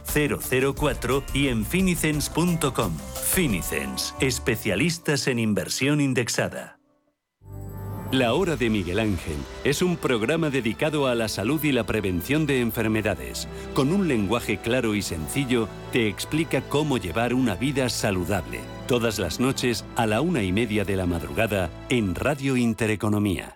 004 0.74 1.24
y 1.34 1.48
en 1.48 1.64
finicens.com. 1.64 2.92
Finicens, 3.32 4.14
especialistas 4.20 5.26
en 5.26 5.38
inversión 5.38 6.00
indexada. 6.00 6.76
La 8.12 8.34
Hora 8.34 8.54
de 8.54 8.70
Miguel 8.70 9.00
Ángel 9.00 9.36
es 9.64 9.82
un 9.82 9.96
programa 9.96 10.48
dedicado 10.48 11.08
a 11.08 11.16
la 11.16 11.28
salud 11.28 11.62
y 11.64 11.72
la 11.72 11.84
prevención 11.84 12.46
de 12.46 12.60
enfermedades. 12.60 13.48
Con 13.74 13.92
un 13.92 14.06
lenguaje 14.06 14.58
claro 14.58 14.94
y 14.94 15.02
sencillo, 15.02 15.68
te 15.90 16.06
explica 16.06 16.60
cómo 16.60 16.98
llevar 16.98 17.34
una 17.34 17.56
vida 17.56 17.88
saludable. 17.88 18.60
Todas 18.86 19.18
las 19.18 19.40
noches 19.40 19.84
a 19.96 20.06
la 20.06 20.20
una 20.20 20.44
y 20.44 20.52
media 20.52 20.84
de 20.84 20.94
la 20.94 21.06
madrugada 21.06 21.68
en 21.88 22.14
Radio 22.14 22.56
Intereconomía. 22.56 23.55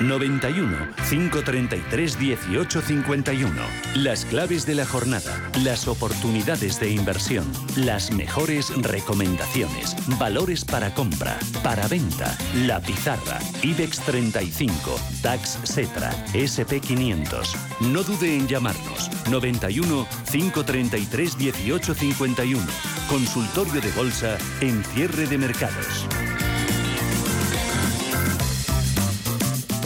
91 0.00 0.88
533 1.08 2.18
1851. 2.18 3.52
Las 3.94 4.24
claves 4.24 4.66
de 4.66 4.74
la 4.74 4.86
jornada, 4.86 5.50
las 5.62 5.88
oportunidades 5.88 6.80
de 6.80 6.90
inversión, 6.90 7.44
las 7.76 8.10
mejores 8.10 8.70
recomendaciones, 8.82 9.96
valores 10.18 10.64
para 10.64 10.92
compra, 10.94 11.38
para 11.62 11.86
venta, 11.88 12.36
la 12.66 12.80
pizarra, 12.80 13.38
IBEX 13.62 14.00
35, 14.00 14.98
DAX 15.22 15.58
Setra, 15.64 16.10
SP 16.34 16.80
500. 16.80 17.56
No 17.92 18.02
dude 18.02 18.36
en 18.36 18.48
llamarnos. 18.48 19.10
91 19.30 20.06
533 20.30 21.36
1851. 21.38 22.62
Consultorio 23.08 23.80
de 23.80 23.90
bolsa 23.92 24.38
en 24.60 24.82
cierre 24.84 25.26
de 25.26 25.38
mercados. 25.38 26.06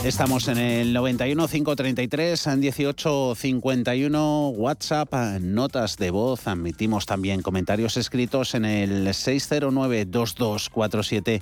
Estamos 0.03 0.47
en 0.47 0.57
el 0.57 0.93
91 0.93 1.47
533 1.47 2.49
18 2.57 3.35
51 3.35 4.49
WhatsApp, 4.49 5.13
notas 5.41 5.97
de 5.97 6.09
voz, 6.09 6.47
admitimos 6.47 7.05
también 7.05 7.41
comentarios 7.41 7.97
escritos 7.97 8.55
en 8.55 8.63
el 8.63 9.13
609 9.13 10.05
2247 10.05 11.41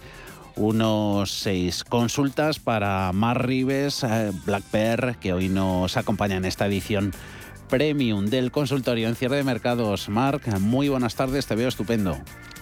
16 0.56 1.84
consultas 1.84 2.58
para 2.58 3.12
Mar 3.14 3.46
Rives, 3.46 4.04
eh, 4.04 4.32
Black 4.46 4.64
Bear, 4.72 5.20
que 5.20 5.34
hoy 5.34 5.50
nos 5.50 5.96
acompaña 5.96 6.38
en 6.38 6.46
esta 6.46 6.66
edición 6.66 7.12
premium 7.70 8.26
del 8.26 8.52
consultorio 8.52 9.08
en 9.08 9.16
cierre 9.16 9.38
de 9.38 9.44
mercados. 9.44 10.10
Mark, 10.10 10.42
muy 10.60 10.90
buenas 10.90 11.16
tardes, 11.16 11.46
te 11.46 11.56
veo 11.56 11.68
estupendo. 11.68 12.18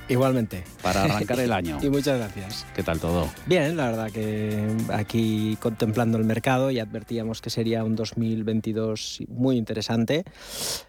Igualmente. 0.08 0.64
Para 0.84 1.04
arrancar 1.04 1.40
el 1.40 1.52
año. 1.52 1.80
y 1.82 1.90
muchas 1.90 2.20
gracias. 2.20 2.66
¿Qué 2.76 2.84
tal 2.84 3.00
todo? 3.00 3.28
Bien, 3.48 3.76
la 3.76 3.88
verdad 3.88 4.12
que 4.12 4.68
aquí 4.94 5.58
contemplando 5.60 6.18
el 6.18 6.26
mercado 6.26 6.70
y 6.70 6.80
advertíamos 6.80 7.42
que 7.42 7.50
sería 7.50 7.84
un 7.84 7.96
2022 7.96 9.24
muy 9.30 9.58
interesante. 9.58 10.24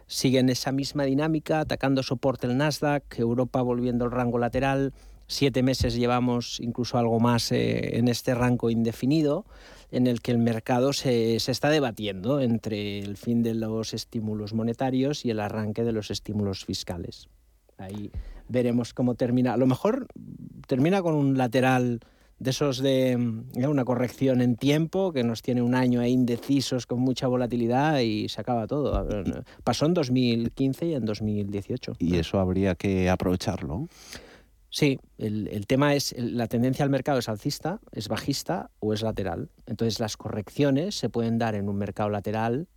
Siguen 0.06 0.50
esa 0.50 0.70
misma 0.73 1.04
dinámica, 1.04 1.61
atacando 1.61 2.02
soporte 2.02 2.46
el 2.46 2.56
Nasdaq, 2.58 3.18
Europa 3.18 3.62
volviendo 3.62 4.04
al 4.04 4.11
rango 4.11 4.38
lateral. 4.38 4.92
Siete 5.28 5.62
meses 5.62 5.94
llevamos 5.94 6.61
incluso 6.61 6.99
algo 6.99 7.18
más 7.18 7.50
eh, 7.52 7.96
en 7.96 8.08
este 8.08 8.35
rango 8.35 8.70
indefinido 8.70 9.44
en 9.90 10.06
el 10.06 10.20
que 10.20 10.30
el 10.30 10.38
mercado 10.38 10.92
se, 10.92 11.40
se, 11.40 11.52
está 11.52 11.70
debatiendo 11.70 12.40
entre 12.40 12.99
el 12.99 13.16
fin 13.16 13.42
de 13.42 13.54
los 13.54 13.94
estímulos 13.94 14.52
monetarios 14.52 15.25
y 15.25 15.30
el 15.30 15.40
arranque 15.40 15.85
de 15.85 15.92
los 15.92 16.11
estímulos 16.11 16.64
fiscales. 16.64 17.28
Ahí 17.78 18.11
veremos 18.48 18.94
cómo 18.94 19.14
termina. 19.14 19.54
A 19.54 19.56
lo 19.56 19.66
mejor 19.66 20.06
termina 20.66 21.02
con 21.02 21.14
un 21.14 21.36
lateral 21.36 22.00
de 22.38 22.50
esos 22.50 22.78
de 22.78 23.12
eh, 23.12 23.66
una 23.66 23.84
corrección 23.84 24.42
en 24.42 24.56
tiempo 24.56 25.12
que 25.12 25.24
nos 25.24 25.42
tiene 25.42 25.62
un 25.62 25.74
año 25.74 26.04
indecisos 26.04 26.86
con 26.86 27.00
mucha 27.00 27.26
volatilidad 27.26 28.00
y 28.00 28.28
se 28.28 28.40
acaba 28.40 28.66
todo. 28.66 29.06
Pasó 29.64 29.86
en 29.86 29.94
2015 29.94 30.86
y 30.86 30.94
en 30.94 31.04
2018. 31.04 31.94
Y 31.98 32.16
eso 32.16 32.38
habría 32.38 32.74
que 32.74 33.08
aprovecharlo. 33.08 33.88
Sí, 34.68 34.98
el, 35.16 35.48
el, 35.48 35.66
tema 35.66 35.94
es, 35.94 36.14
la 36.18 36.48
tendencia 36.48 36.84
al 36.84 36.90
mercado 36.90 37.18
es 37.18 37.30
alcista, 37.30 37.80
es 37.92 38.08
bajista 38.08 38.70
o 38.80 38.92
es 38.92 39.00
lateral. 39.00 39.48
Entonces 39.64 40.00
las 40.00 40.18
correcciones 40.18 40.96
se 40.96 41.08
pueden 41.08 41.38
dar 41.38 41.54
en 41.54 41.70
un 41.70 41.76
mercado 41.76 42.10
lateral 42.10 42.68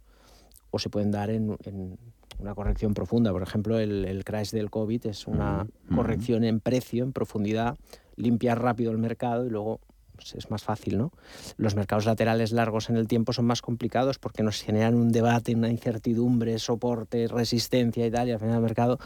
o 0.71 0.79
se 0.79 0.89
pueden 0.89 1.11
dar 1.11 1.29
en, 1.29 1.57
en 1.65 1.97
una 2.39 2.55
corrección 2.55 2.93
profunda. 2.93 3.31
Por 3.31 3.43
ejemplo, 3.43 3.79
el, 3.79 4.05
el 4.05 4.23
crash 4.23 4.51
del 4.51 4.69
COVID 4.69 5.07
es 5.07 5.27
una 5.27 5.67
corrección 5.93 6.43
en 6.43 6.59
precio, 6.59 7.03
en 7.03 7.11
profundidad, 7.11 7.77
limpia 8.15 8.55
rápido 8.55 8.91
el 8.91 8.97
mercado 8.97 9.45
y 9.45 9.49
luego 9.49 9.79
pues, 10.15 10.35
es 10.35 10.51
más 10.51 10.63
fácil, 10.63 10.97
¿no? 10.97 11.11
Los 11.55 11.75
mercados 11.75 12.05
laterales 12.05 12.51
largos 12.51 12.89
en 12.89 12.97
el 12.97 13.07
tiempo 13.07 13.31
son 13.31 13.45
más 13.45 13.61
complicados 13.61 14.19
porque 14.19 14.43
nos 14.43 14.61
generan 14.61 14.95
un 14.95 15.11
debate, 15.11 15.55
una 15.55 15.69
incertidumbre, 15.69 16.59
soporte, 16.59 17.27
resistencia 17.27 18.05
y 18.05 18.11
tal, 18.11 18.27
y 18.27 18.31
al 18.31 18.39
final 18.39 18.55
el 18.55 18.61
mercado 18.61 18.99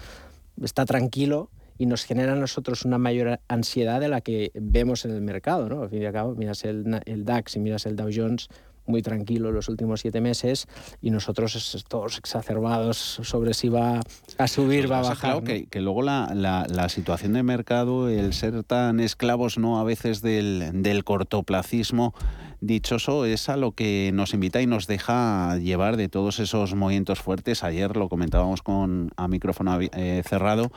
está 0.62 0.86
tranquilo 0.86 1.50
y 1.78 1.86
nos 1.86 2.04
genera 2.06 2.34
a 2.34 2.36
nosotros 2.36 2.86
una 2.86 2.98
mayor 2.98 3.40
ansiedad 3.48 4.00
de 4.00 4.08
la 4.08 4.22
que 4.22 4.52
vemos 4.56 5.06
en 5.06 5.12
el 5.12 5.22
mercado, 5.22 5.70
¿no? 5.70 5.84
Al 5.84 5.90
fin 5.90 6.02
y 6.02 6.06
al 6.06 6.14
cabo, 6.14 6.36
miras 6.36 6.64
el, 6.66 7.02
el 7.06 7.26
DAX 7.26 7.56
y 7.56 7.60
miras 7.60 7.86
el 7.86 7.96
Dow 7.96 8.10
Jones, 8.14 8.48
muy 8.86 9.02
tranquilo 9.02 9.52
los 9.52 9.70
últimos 9.70 10.02
siete 10.02 10.22
meses 10.22 10.68
y 11.02 11.12
nosotros 11.12 11.86
todos 11.88 12.18
exacerbados 12.18 12.98
sobre 12.98 13.54
si 13.54 13.70
va 13.70 14.02
a 14.38 14.48
subir, 14.48 14.92
va 14.92 15.00
a 15.00 15.02
bajar. 15.02 15.32
Claro, 15.32 15.44
que, 15.44 15.68
que, 15.68 15.82
luego 15.82 16.02
la, 16.02 16.32
la, 16.34 16.66
la, 16.70 16.90
situación 16.90 17.34
de 17.34 17.44
mercado, 17.44 18.10
el 18.10 18.34
ser 18.34 18.64
tan 18.64 19.00
esclavos 19.00 19.58
no 19.58 19.80
a 19.80 19.84
veces 19.84 20.22
del, 20.22 20.84
del 20.84 21.04
cortoplacismo 21.04 22.14
dichoso 22.62 23.26
es 23.26 23.50
a 23.50 23.58
lo 23.58 23.74
que 23.74 24.12
nos 24.14 24.34
invita 24.34 24.62
y 24.62 24.68
nos 24.68 24.88
deja 24.88 25.58
llevar 25.58 25.98
de 25.98 26.08
todos 26.10 26.40
esos 26.40 26.74
movimientos 26.76 27.20
fuertes. 27.20 27.64
Ayer 27.64 27.96
lo 27.98 28.10
comentábamos 28.10 28.62
con 28.62 29.12
a 29.18 29.28
micrófono 29.28 29.80
eh, 29.82 30.24
cerrado 30.26 30.72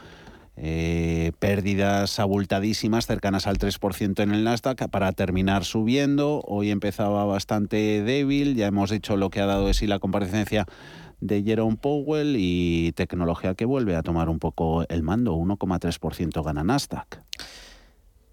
eh, 0.58 1.32
pérdidas 1.38 2.18
abultadísimas, 2.18 3.06
cercanas 3.06 3.46
al 3.46 3.58
3% 3.58 4.22
en 4.22 4.32
el 4.32 4.44
Nasdaq, 4.44 4.88
para 4.88 5.12
terminar 5.12 5.64
subiendo. 5.64 6.40
Hoy 6.46 6.70
empezaba 6.70 7.24
bastante 7.26 8.02
débil, 8.02 8.54
ya 8.56 8.66
hemos 8.66 8.90
dicho 8.90 9.16
lo 9.16 9.28
que 9.28 9.40
ha 9.40 9.46
dado 9.46 9.66
de 9.66 9.74
sí 9.74 9.86
la 9.86 9.98
comparecencia 9.98 10.66
de 11.20 11.42
Jerome 11.42 11.76
Powell 11.76 12.36
y 12.38 12.92
tecnología 12.92 13.54
que 13.54 13.66
vuelve 13.66 13.96
a 13.96 14.02
tomar 14.02 14.30
un 14.30 14.38
poco 14.38 14.86
el 14.88 15.02
mando, 15.02 15.36
1,3% 15.36 16.42
gana 16.42 16.64
Nasdaq. 16.64 17.22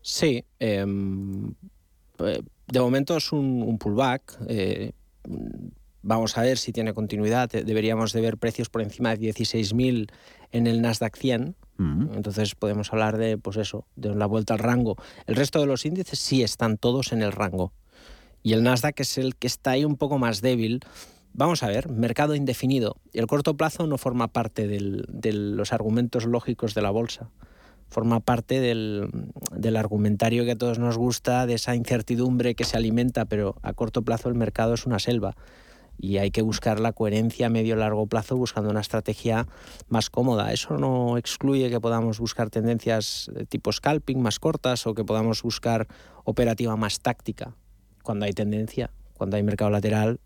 Sí, 0.02 0.46
eh, 0.60 0.86
de 0.86 2.80
momento 2.80 3.18
es 3.18 3.34
un, 3.34 3.64
un 3.64 3.78
pullback. 3.78 4.38
Eh, 4.48 4.94
vamos 6.02 6.38
a 6.38 6.42
ver 6.42 6.58
si 6.58 6.72
tiene 6.72 6.94
continuidad. 6.94 7.50
Deberíamos 7.50 8.14
de 8.14 8.22
ver 8.22 8.38
precios 8.38 8.70
por 8.70 8.82
encima 8.82 9.16
de 9.16 9.30
16.000 9.30 10.10
en 10.52 10.68
el 10.68 10.82
Nasdaq 10.82 11.18
100 11.18 11.56
entonces 11.80 12.56
podemos 12.56 12.94
hablar 12.94 13.18
de, 13.18 13.38
pues 13.38 13.58
eso, 13.58 13.86
de 13.96 14.14
la 14.16 14.26
vuelta 14.26 14.54
al 14.54 14.60
rango. 14.60 14.96
El 15.26 15.36
resto 15.36 15.60
de 15.60 15.66
los 15.66 15.86
índices 15.86 16.20
sí 16.20 16.44
están 16.44 16.78
todos 16.78 17.12
en 17.12 17.22
el 17.22 17.32
rango. 17.32 17.74
Y 18.42 18.54
el 18.54 18.64
Nasdaq 18.64 19.00
es 19.00 19.18
el 19.18 19.36
que 19.36 19.48
está 19.48 19.72
ahí 19.72 19.86
un 19.86 19.96
poco 19.96 20.18
más 20.18 20.42
débil. 20.42 20.82
Vamos 21.34 21.64
a 21.64 21.68
ver, 21.68 21.90
mercado 21.90 22.36
indefinido. 22.36 22.98
El 23.14 23.26
corto 23.26 23.56
plazo 23.58 23.88
no 23.88 23.98
forma 23.98 24.28
parte 24.28 24.68
de 24.68 25.34
los 25.34 25.74
argumentos 25.74 26.26
lógicos 26.26 26.74
de 26.74 26.82
la 26.82 26.92
bolsa. 26.92 27.30
forma 27.90 28.20
parte 28.20 28.60
del, 28.60 29.10
del, 29.52 29.76
argumentario 29.76 30.46
que 30.46 30.52
a 30.52 30.58
todos 30.58 30.80
nos 30.80 30.98
gusta, 30.98 31.46
de 31.46 31.56
esa 31.56 31.76
incertidumbre 31.76 32.56
que 32.56 32.64
se 32.64 32.76
alimenta, 32.76 33.26
pero 33.26 33.56
a 33.62 33.74
corto 33.74 34.02
plazo 34.02 34.30
el 34.30 34.36
mercado 34.36 34.74
es 34.74 34.86
una 34.86 34.98
selva 34.98 35.36
y 36.04 36.18
hay 36.18 36.32
que 36.32 36.42
buscar 36.42 36.82
la 36.82 36.92
coherencia 36.92 37.48
a 37.48 37.50
medio 37.50 37.78
largo 37.78 38.08
plazo 38.08 38.36
buscando 38.36 38.70
una 38.70 38.82
estrategia 38.82 39.48
más 39.88 40.10
cómoda. 40.10 40.52
Eso 40.52 40.78
no 40.78 41.18
excluye 41.18 41.70
que 41.70 41.80
podamos 41.80 42.20
buscar 42.20 42.50
tendencias 42.50 43.32
de 43.34 43.46
tipo 43.46 43.72
scalping 43.72 44.22
más 44.22 44.38
cortas 44.38 44.86
o 44.86 44.96
que 44.96 45.06
podamos 45.06 45.44
buscar 45.44 45.88
operativa 46.26 46.76
más 46.76 47.00
táctica 47.00 47.56
cuando 48.04 48.26
hay 48.26 48.34
tendencia, 48.34 48.92
cuando 49.14 49.38
hay 49.38 49.44
mercado 49.44 49.72
lateral 49.72 50.20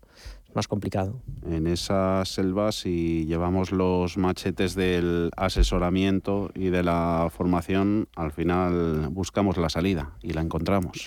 es 0.48 0.56
más 0.56 0.66
complicado. 0.66 1.22
En 1.46 1.68
esas 1.68 2.28
selvas 2.28 2.74
si 2.74 3.24
llevamos 3.26 3.70
los 3.70 4.16
machetes 4.16 4.74
del 4.74 5.30
asesoramiento 5.36 6.50
y 6.56 6.70
de 6.70 6.82
la 6.82 7.28
formación, 7.30 8.08
al 8.16 8.32
final 8.32 9.10
buscamos 9.10 9.56
la 9.56 9.68
salida 9.68 10.16
y 10.22 10.32
la 10.32 10.40
encontramos. 10.40 11.06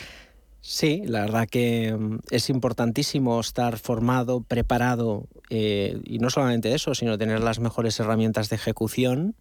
Sí, 0.64 1.02
la 1.08 1.22
verdad 1.22 1.48
que 1.50 1.96
mm, 1.98 2.20
es 2.30 2.50
importantísimo 2.52 3.40
estar 3.40 3.80
formado, 3.80 4.42
preparado 4.42 5.28
eh, 5.50 6.00
y 6.06 6.20
no 6.20 6.30
solamente 6.30 6.74
eso, 6.76 6.94
sino 6.94 7.18
tener 7.18 7.42
las 7.42 7.60
mejores 7.60 8.00
herramientas 8.00 8.50
de 8.50 8.58
ejecución 8.58 9.36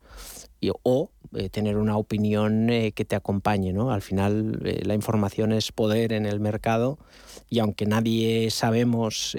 y, 0.63 0.71
o 0.83 1.11
eh, 1.35 1.51
tener 1.51 1.77
una 1.77 1.99
opinión 1.99 2.71
eh, 2.71 2.93
que 2.93 3.05
te 3.05 3.17
acompañe. 3.17 3.75
¿no? 3.75 3.93
Al 3.93 4.01
final 4.01 4.61
la 4.63 4.95
información 4.95 5.53
es 5.53 5.73
poder 5.73 6.15
en 6.15 6.25
el 6.25 6.41
mercado 6.41 6.99
y 7.51 7.59
aunque 7.59 7.85
nadie 7.85 8.51
sabemos 8.51 9.37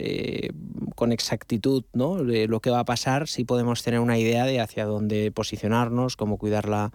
con 0.96 1.12
exactitud 1.12 1.86
¿no? 1.94 2.20
lo 2.20 2.60
que 2.60 2.70
va 2.70 2.80
a 2.80 2.86
pasar, 2.86 3.28
sí 3.28 3.44
podemos 3.44 3.82
tener 3.82 4.02
una 4.02 4.20
idea 4.20 4.46
de 4.46 4.60
hacia 4.60 4.86
dónde 4.86 5.32
posicionarnos, 5.32 6.16
cómo 6.16 6.38
cuidar 6.38 6.70
la 6.70 6.92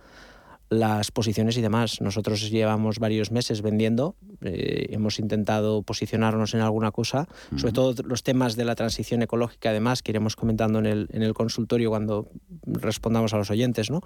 las 0.68 1.10
posiciones 1.10 1.56
y 1.56 1.62
demás. 1.62 2.00
Nosotros 2.00 2.50
llevamos 2.50 2.98
varios 2.98 3.30
meses 3.30 3.62
vendiendo, 3.62 4.16
eh, 4.42 4.86
hemos 4.90 5.18
intentado 5.18 5.82
posicionarnos 5.82 6.54
en 6.54 6.60
alguna 6.60 6.90
cosa, 6.90 7.28
sobre 7.56 7.72
todo 7.72 8.02
los 8.04 8.22
temas 8.22 8.56
de 8.56 8.64
la 8.64 8.74
transición 8.74 9.22
ecológica, 9.22 9.70
además, 9.70 10.02
que 10.02 10.12
iremos 10.12 10.34
comentando 10.34 10.78
en 10.78 10.86
el, 10.86 11.08
en 11.12 11.22
el 11.22 11.34
consultorio 11.34 11.90
cuando 11.90 12.28
respondamos 12.64 13.32
a 13.32 13.38
los 13.38 13.50
oyentes, 13.50 13.90
¿no? 13.90 14.00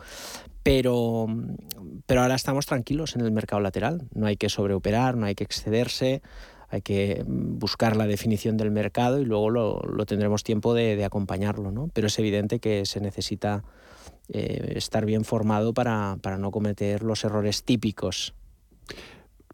Pero, 0.62 1.26
pero 2.06 2.22
ahora 2.22 2.34
estamos 2.34 2.66
tranquilos 2.66 3.16
en 3.16 3.22
el 3.22 3.32
mercado 3.32 3.60
lateral, 3.60 4.08
no 4.14 4.26
hay 4.26 4.36
que 4.36 4.48
sobreoperar, 4.48 5.16
no 5.16 5.26
hay 5.26 5.34
que 5.34 5.44
excederse, 5.44 6.20
hay 6.68 6.82
que 6.82 7.24
buscar 7.26 7.96
la 7.96 8.06
definición 8.06 8.56
del 8.56 8.70
mercado 8.70 9.18
y 9.20 9.24
luego 9.24 9.50
lo, 9.50 9.80
lo 9.80 10.06
tendremos 10.06 10.44
tiempo 10.44 10.74
de, 10.74 10.94
de 10.94 11.04
acompañarlo, 11.04 11.72
¿no? 11.72 11.88
Pero 11.92 12.06
es 12.06 12.18
evidente 12.18 12.60
que 12.60 12.86
se 12.86 13.00
necesita 13.00 13.64
eh, 14.32 14.74
estar 14.76 15.04
bien 15.04 15.24
formado 15.24 15.74
para, 15.74 16.16
para 16.22 16.38
no 16.38 16.50
cometer 16.50 17.02
los 17.02 17.24
errores 17.24 17.64
típicos 17.64 18.34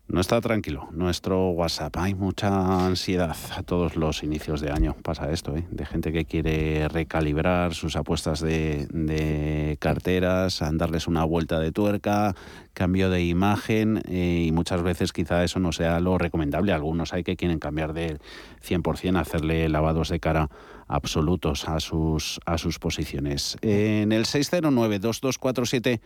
no 0.08 0.20
está 0.20 0.40
tranquilo 0.40 0.88
nuestro 0.92 1.50
WhatsApp. 1.50 1.96
Hay 1.96 2.14
mucha 2.14 2.86
ansiedad 2.86 3.36
a 3.56 3.62
todos 3.62 3.96
los 3.96 4.22
inicios 4.22 4.60
de 4.60 4.70
año. 4.70 4.94
Pasa 5.02 5.30
esto, 5.32 5.56
¿eh? 5.56 5.66
de 5.70 5.84
gente 5.84 6.12
que 6.12 6.24
quiere 6.24 6.88
recalibrar 6.88 7.74
sus 7.74 7.96
apuestas 7.96 8.40
de, 8.40 8.86
de 8.90 9.76
carteras, 9.80 10.62
darles 10.72 11.08
una 11.08 11.24
vuelta 11.24 11.58
de 11.58 11.72
tuerca, 11.72 12.34
cambio 12.72 13.10
de 13.10 13.24
imagen 13.24 14.00
eh, 14.08 14.44
y 14.46 14.52
muchas 14.52 14.82
veces 14.82 15.12
quizá 15.12 15.42
eso 15.42 15.58
no 15.58 15.72
sea 15.72 15.98
lo 15.98 16.18
recomendable. 16.18 16.72
Algunos 16.72 17.12
hay 17.12 17.24
que 17.24 17.36
quieren 17.36 17.58
cambiar 17.58 17.92
del 17.92 18.20
100%, 18.64 19.18
hacerle 19.18 19.68
lavados 19.68 20.10
de 20.10 20.20
cara 20.20 20.50
absolutos 20.88 21.68
a 21.68 21.80
sus, 21.80 22.40
a 22.46 22.58
sus 22.58 22.78
posiciones. 22.78 23.56
En 23.62 24.12
el 24.12 24.26
609 24.26 24.98
2247 24.98 26.00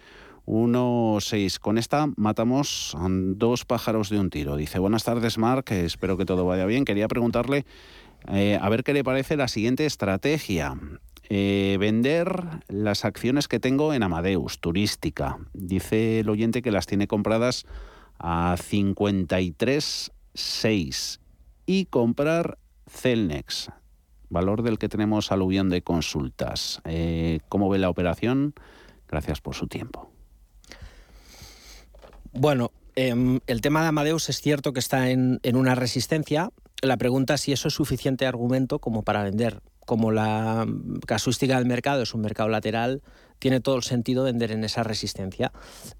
1-6. 0.46 1.58
Con 1.58 1.78
esta 1.78 2.08
matamos 2.16 2.96
dos 3.37 3.64
pájaros 3.64 4.10
de 4.10 4.18
un 4.18 4.30
tiro. 4.30 4.56
Dice, 4.56 4.78
buenas 4.78 5.04
tardes 5.04 5.38
Mark, 5.38 5.66
espero 5.70 6.16
que 6.16 6.25
todo 6.25 6.44
vaya 6.44 6.66
bien. 6.66 6.84
Quería 6.84 7.08
preguntarle 7.08 7.64
eh, 8.28 8.58
a 8.60 8.69
ver 8.69 8.84
qué 8.84 8.93
le 8.93 9.04
parece 9.04 9.36
la 9.36 9.49
siguiente 9.49 9.86
estrategia. 9.86 10.78
Eh, 11.28 11.76
vender 11.78 12.43
las 12.66 13.04
acciones 13.04 13.47
que 13.47 13.60
tengo 13.60 13.95
en 13.95 14.02
Amadeus, 14.02 14.58
turística. 14.58 15.38
Dice 15.52 16.19
el 16.21 16.28
oyente 16.28 16.62
que 16.62 16.73
las 16.73 16.86
tiene 16.86 17.06
compradas 17.06 17.66
a 18.19 18.56
53,6 18.56 21.21
y 21.66 21.84
comprar 21.86 22.58
Celnex, 22.88 23.71
valor 24.30 24.62
del 24.62 24.78
que 24.78 24.88
tenemos 24.88 25.32
aluvión 25.32 25.69
de 25.69 25.82
consultas. 25.82 26.80
Eh, 26.84 27.40
¿Cómo 27.49 27.69
ve 27.69 27.78
la 27.78 27.90
operación? 27.90 28.54
Gracias 29.08 29.40
por 29.40 29.54
su 29.54 29.66
tiempo. 29.66 30.10
Bueno, 32.32 32.71
em, 32.95 33.40
el 33.47 33.60
tema 33.60 33.82
de 33.82 33.88
Amadeus 33.88 34.28
es 34.28 34.40
cierto 34.40 34.73
que 34.73 34.78
está 34.78 35.10
en, 35.10 35.40
una 35.52 35.75
resistencia. 35.75 36.50
La 36.80 36.97
pregunta 36.97 37.34
es 37.34 37.43
si 37.43 37.52
eso 37.52 37.69
es 37.69 37.75
suficiente 37.75 38.26
argumento 38.26 38.78
como 38.78 39.02
para 39.02 39.25
vender. 39.25 39.60
Como 39.84 40.12
la 40.12 40.66
casuística 41.06 41.56
del 41.56 41.66
mercado 41.66 42.02
es 42.02 42.14
un 42.14 42.21
mercado 42.21 42.49
lateral, 42.49 43.02
tiene 43.41 43.61
todo 43.61 43.75
el 43.75 43.83
sentido 43.83 44.23
vender 44.23 44.53
en 44.53 44.63
esa 44.63 44.85
resistencia. 44.85 45.50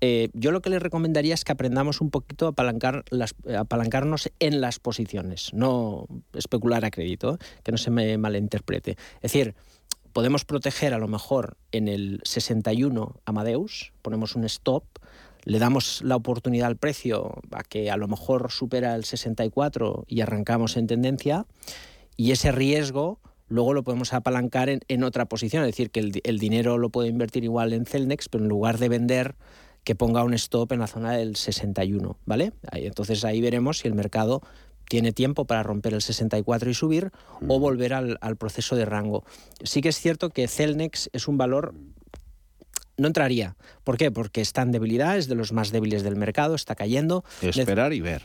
Eh, 0.00 0.29
yo 0.33 0.53
lo 0.53 0.61
que 0.61 0.70
le 0.70 0.79
recomendaría 0.79 1.35
es 1.35 1.42
que 1.42 1.53
aprendamos 1.53 2.00
un 2.00 2.11
poquito 2.11 2.46
a 2.46 2.50
apalancar 2.50 3.05
las, 3.11 3.35
apalancarnos 3.59 4.31
en 4.38 4.61
las 4.61 4.79
posiciones, 4.79 5.53
no 5.53 6.07
especular 6.35 6.85
a 6.85 6.90
crédito, 6.92 7.38
que 7.64 7.72
no 7.72 7.79
se 7.79 7.90
me 7.90 8.16
malinterprete. 8.18 8.92
Es 9.16 9.33
decir, 9.33 9.57
podemos 10.12 10.44
proteger 10.44 10.94
a 10.94 10.98
lo 10.98 11.09
mejor 11.09 11.57
en 11.72 11.88
el 11.88 12.20
61 12.24 13.20
Amadeus, 13.24 13.92
ponemos 14.03 14.37
un 14.37 14.44
stop, 14.44 14.85
le 15.44 15.59
damos 15.59 16.03
la 16.03 16.16
oportunidad 16.16 16.68
al 16.68 16.76
precio 16.76 17.40
a 17.50 17.62
que 17.62 17.90
a 17.90 17.96
lo 17.96 18.07
mejor 18.07 18.53
supera 18.53 18.94
el 18.94 19.05
64 19.05 20.05
y 20.07 20.20
arrancamos 20.20 20.76
en 20.76 20.87
tendencia, 20.87 21.46
y 22.16 22.33
ese 22.33 22.53
riesgo 22.53 23.18
luego 23.50 23.74
lo 23.74 23.82
podemos 23.82 24.14
apalancar 24.14 24.70
en, 24.70 25.04
otra 25.04 25.26
posición, 25.26 25.64
es 25.64 25.68
decir, 25.68 25.90
que 25.90 26.00
el, 26.00 26.38
dinero 26.38 26.78
lo 26.78 26.88
puede 26.88 27.08
invertir 27.08 27.44
igual 27.44 27.74
en 27.74 27.84
Celnex, 27.84 28.30
pero 28.30 28.44
en 28.44 28.48
lugar 28.48 28.78
de 28.78 28.88
vender, 28.88 29.34
que 29.84 29.94
ponga 29.94 30.24
un 30.24 30.32
stop 30.34 30.72
en 30.72 30.80
la 30.80 30.86
zona 30.86 31.12
del 31.12 31.36
61, 31.36 32.16
¿vale? 32.24 32.52
entonces 32.72 33.24
ahí 33.24 33.40
veremos 33.40 33.78
si 33.78 33.88
el 33.88 33.94
mercado 33.94 34.40
tiene 34.88 35.12
tiempo 35.12 35.44
para 35.44 35.62
romper 35.62 35.94
el 35.94 36.02
64 36.02 36.70
y 36.70 36.74
subir 36.74 37.10
o 37.46 37.58
volver 37.60 37.94
al, 37.94 38.18
al, 38.20 38.36
proceso 38.36 38.76
de 38.76 38.84
rango. 38.84 39.24
Sí 39.62 39.82
que 39.82 39.88
es 39.88 39.98
cierto 39.98 40.30
que 40.30 40.48
Celnex 40.48 41.10
es 41.12 41.28
un 41.28 41.38
valor 41.38 41.74
no 43.00 43.06
entraría. 43.06 43.56
¿Por 43.82 43.96
qué? 43.96 44.10
Porque 44.10 44.40
está 44.40 44.62
en 44.62 44.72
debilidad, 44.72 45.16
es 45.16 45.26
de 45.26 45.34
los 45.34 45.52
más 45.52 45.72
débiles 45.72 46.02
del 46.02 46.16
mercado, 46.16 46.54
está 46.54 46.74
cayendo. 46.74 47.24
Esperar 47.40 47.92
y 47.92 48.00
ver. 48.00 48.22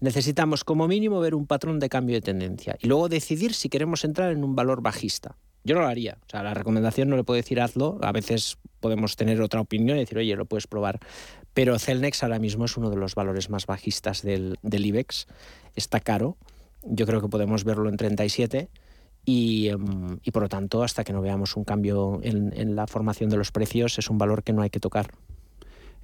Necesitamos 0.00 0.64
como 0.64 0.88
mínimo 0.88 1.20
ver 1.20 1.34
un 1.34 1.46
patrón 1.46 1.78
de 1.78 1.88
cambio 1.88 2.16
de 2.16 2.22
tendencia 2.22 2.76
y 2.80 2.86
luego 2.86 3.08
decidir 3.08 3.54
si 3.54 3.68
queremos 3.68 4.04
entrar 4.04 4.32
en 4.32 4.44
un 4.44 4.54
valor 4.54 4.82
bajista. 4.82 5.36
Yo 5.64 5.76
no 5.76 5.82
lo 5.82 5.86
haría. 5.86 6.18
O 6.26 6.30
sea, 6.30 6.42
la 6.42 6.54
recomendación 6.54 7.08
no 7.08 7.16
le 7.16 7.22
puedo 7.22 7.36
decir 7.36 7.60
hazlo. 7.60 7.98
A 8.02 8.10
veces 8.10 8.58
podemos 8.80 9.14
tener 9.14 9.40
otra 9.40 9.60
opinión 9.60 9.96
y 9.96 10.00
decir, 10.00 10.18
oye, 10.18 10.34
lo 10.34 10.44
puedes 10.44 10.66
probar. 10.66 10.98
Pero 11.54 11.78
Celnex 11.78 12.22
ahora 12.24 12.40
mismo 12.40 12.64
es 12.64 12.76
uno 12.76 12.90
de 12.90 12.96
los 12.96 13.14
valores 13.14 13.48
más 13.48 13.66
bajistas 13.66 14.22
del, 14.22 14.58
del 14.62 14.86
IBEX. 14.86 15.28
Está 15.76 16.00
caro. 16.00 16.36
Yo 16.82 17.06
creo 17.06 17.20
que 17.20 17.28
podemos 17.28 17.62
verlo 17.62 17.88
en 17.88 17.96
37 17.96 18.70
Em, 19.24 20.18
y, 20.22 20.30
por 20.32 20.42
lo 20.42 20.48
tanto, 20.48 20.82
hasta 20.82 21.04
que 21.04 21.12
no 21.12 21.22
veamos 21.22 21.56
un 21.56 21.64
cambio 21.64 22.20
en, 22.22 22.74
la 22.74 22.86
formación 22.86 23.30
de 23.30 23.36
los 23.36 23.52
precios, 23.52 23.98
es 23.98 24.10
un 24.10 24.18
valor 24.18 24.42
que 24.42 24.52
no 24.52 24.62
hay 24.62 24.70
que 24.70 24.80
tocar. 24.80 25.12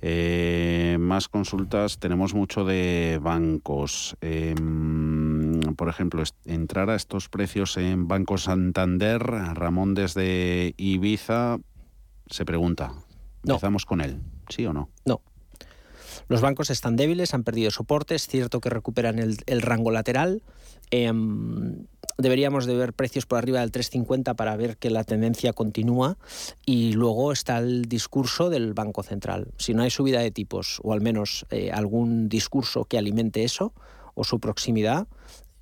Eh, 0.01 0.97
más 1.01 1.29
consultas, 1.29 1.99
tenemos 1.99 2.35
mucho 2.35 2.65
de 2.65 3.19
bancos. 3.21 4.17
Em, 4.21 5.61
por 5.77 5.89
ejemplo, 5.89 6.23
entrar 6.45 6.91
a 6.91 6.95
estos 6.95 7.29
precios 7.29 7.77
en 7.77 8.07
Banco 8.07 8.39
Santander, 8.39 9.21
Ramón 9.21 9.95
desde 9.95 10.75
Ibiza 10.77 11.59
se 12.27 12.45
pregunta, 12.45 12.93
¿empezamos 13.45 13.87
con 13.87 14.01
él? 14.01 14.21
¿Sí 14.49 14.67
o 14.67 14.73
no? 14.73 14.91
No. 15.05 15.21
Los 16.29 16.43
bancos 16.43 16.71
están 16.71 16.97
débiles, 16.97 17.33
han 17.33 17.43
perdido 17.43 17.71
soporte, 17.71 18.15
es 18.15 18.27
cierto 18.27 18.61
que 18.61 18.69
recuperan 18.69 19.19
el, 19.19 19.63
rango 19.63 19.91
lateral. 19.91 20.43
Em, 20.91 21.87
deberíamos 22.19 22.67
de 22.67 22.77
ver 22.77 22.93
precios 22.93 23.25
por 23.25 23.39
arriba 23.39 23.61
del 23.61 23.73
3,50 23.73 24.37
para 24.37 24.57
ver 24.57 24.77
que 24.77 24.91
la 24.91 25.05
tendencia 25.05 25.55
continúa 25.55 26.19
y 26.67 26.93
luego 26.93 27.33
está 27.33 27.59
el 27.59 27.87
discurso 27.87 28.51
del 28.51 28.75
Banco 28.75 29.03
Central. 29.03 29.49
Si 29.57 29.73
no 29.73 29.83
hay 29.83 29.91
subida 29.91 30.21
de 30.21 30.31
tipos 30.31 30.81
o 30.83 30.93
al 30.93 31.01
menos 31.01 31.47
eh, 31.51 31.71
algún 31.73 32.29
discurso 32.29 32.85
que 32.85 32.99
alimente 32.99 33.45
eso 33.45 33.73
o 34.15 34.25
su 34.25 34.39
proximidad, 34.39 35.07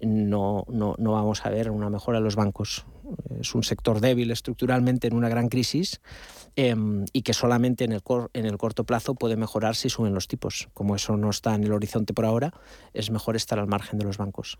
no, 0.00 0.64
no, 0.68 0.94
no, 0.98 1.12
vamos 1.12 1.44
a 1.44 1.50
ver 1.50 1.70
una 1.70 1.90
mejora 1.90 2.18
en 2.18 2.24
los 2.24 2.36
bancos. 2.36 2.86
Es 3.40 3.54
un 3.54 3.62
sector 3.62 4.00
débil 4.00 4.30
estructuralmente 4.30 5.06
en 5.06 5.14
una 5.14 5.28
gran 5.28 5.48
crisis 5.48 6.00
em, 6.56 7.04
y 7.12 7.22
que 7.22 7.32
solamente 7.32 7.84
en 7.84 7.92
el, 7.92 8.02
en 8.32 8.46
el 8.46 8.58
corto 8.58 8.84
plazo 8.84 9.14
puede 9.14 9.36
mejorar 9.36 9.76
si 9.76 9.88
suben 9.88 10.14
los 10.14 10.28
tipos. 10.28 10.68
Como 10.74 10.96
eso 10.96 11.16
no 11.16 11.30
está 11.30 11.54
en 11.54 11.64
el 11.64 11.72
horizonte 11.72 12.14
por 12.14 12.24
ahora, 12.24 12.52
es 12.92 13.10
mejor 13.10 13.36
estar 13.36 13.58
al 13.58 13.66
margen 13.68 13.98
de 13.98 14.04
los 14.04 14.18
bancos. 14.18 14.58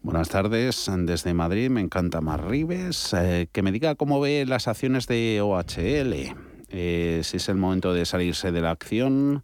Buenas 0.00 0.28
tardes, 0.28 0.88
desde 0.98 1.34
Madrid, 1.34 1.70
me 1.70 1.80
encanta 1.80 2.20
Marribes. 2.20 3.12
Eh, 3.14 3.48
que 3.50 3.62
me 3.62 3.72
diga 3.72 3.96
cómo 3.96 4.20
ve 4.20 4.46
las 4.46 4.68
acciones 4.68 5.08
de 5.08 5.40
OHL. 5.42 6.36
eh, 6.70 7.20
si 7.24 7.38
es 7.38 7.48
el 7.48 7.56
momento 7.56 7.92
de 7.92 8.04
salirse 8.04 8.52
de 8.52 8.60
la 8.60 8.70
acción 8.70 9.42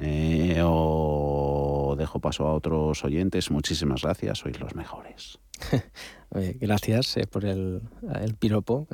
eh, 0.00 0.54
dejo 0.54 2.20
paso 2.20 2.46
a 2.46 2.54
otros 2.54 3.04
oyentes. 3.04 3.50
Muchísimas 3.50 4.02
gracias, 4.02 4.38
sois 4.38 4.58
los 4.60 4.74
mejores. 4.74 5.38
Gracias 6.60 7.16
eh, 7.16 7.28
por 7.28 7.44
el, 7.44 7.80
piropo. 8.40 8.88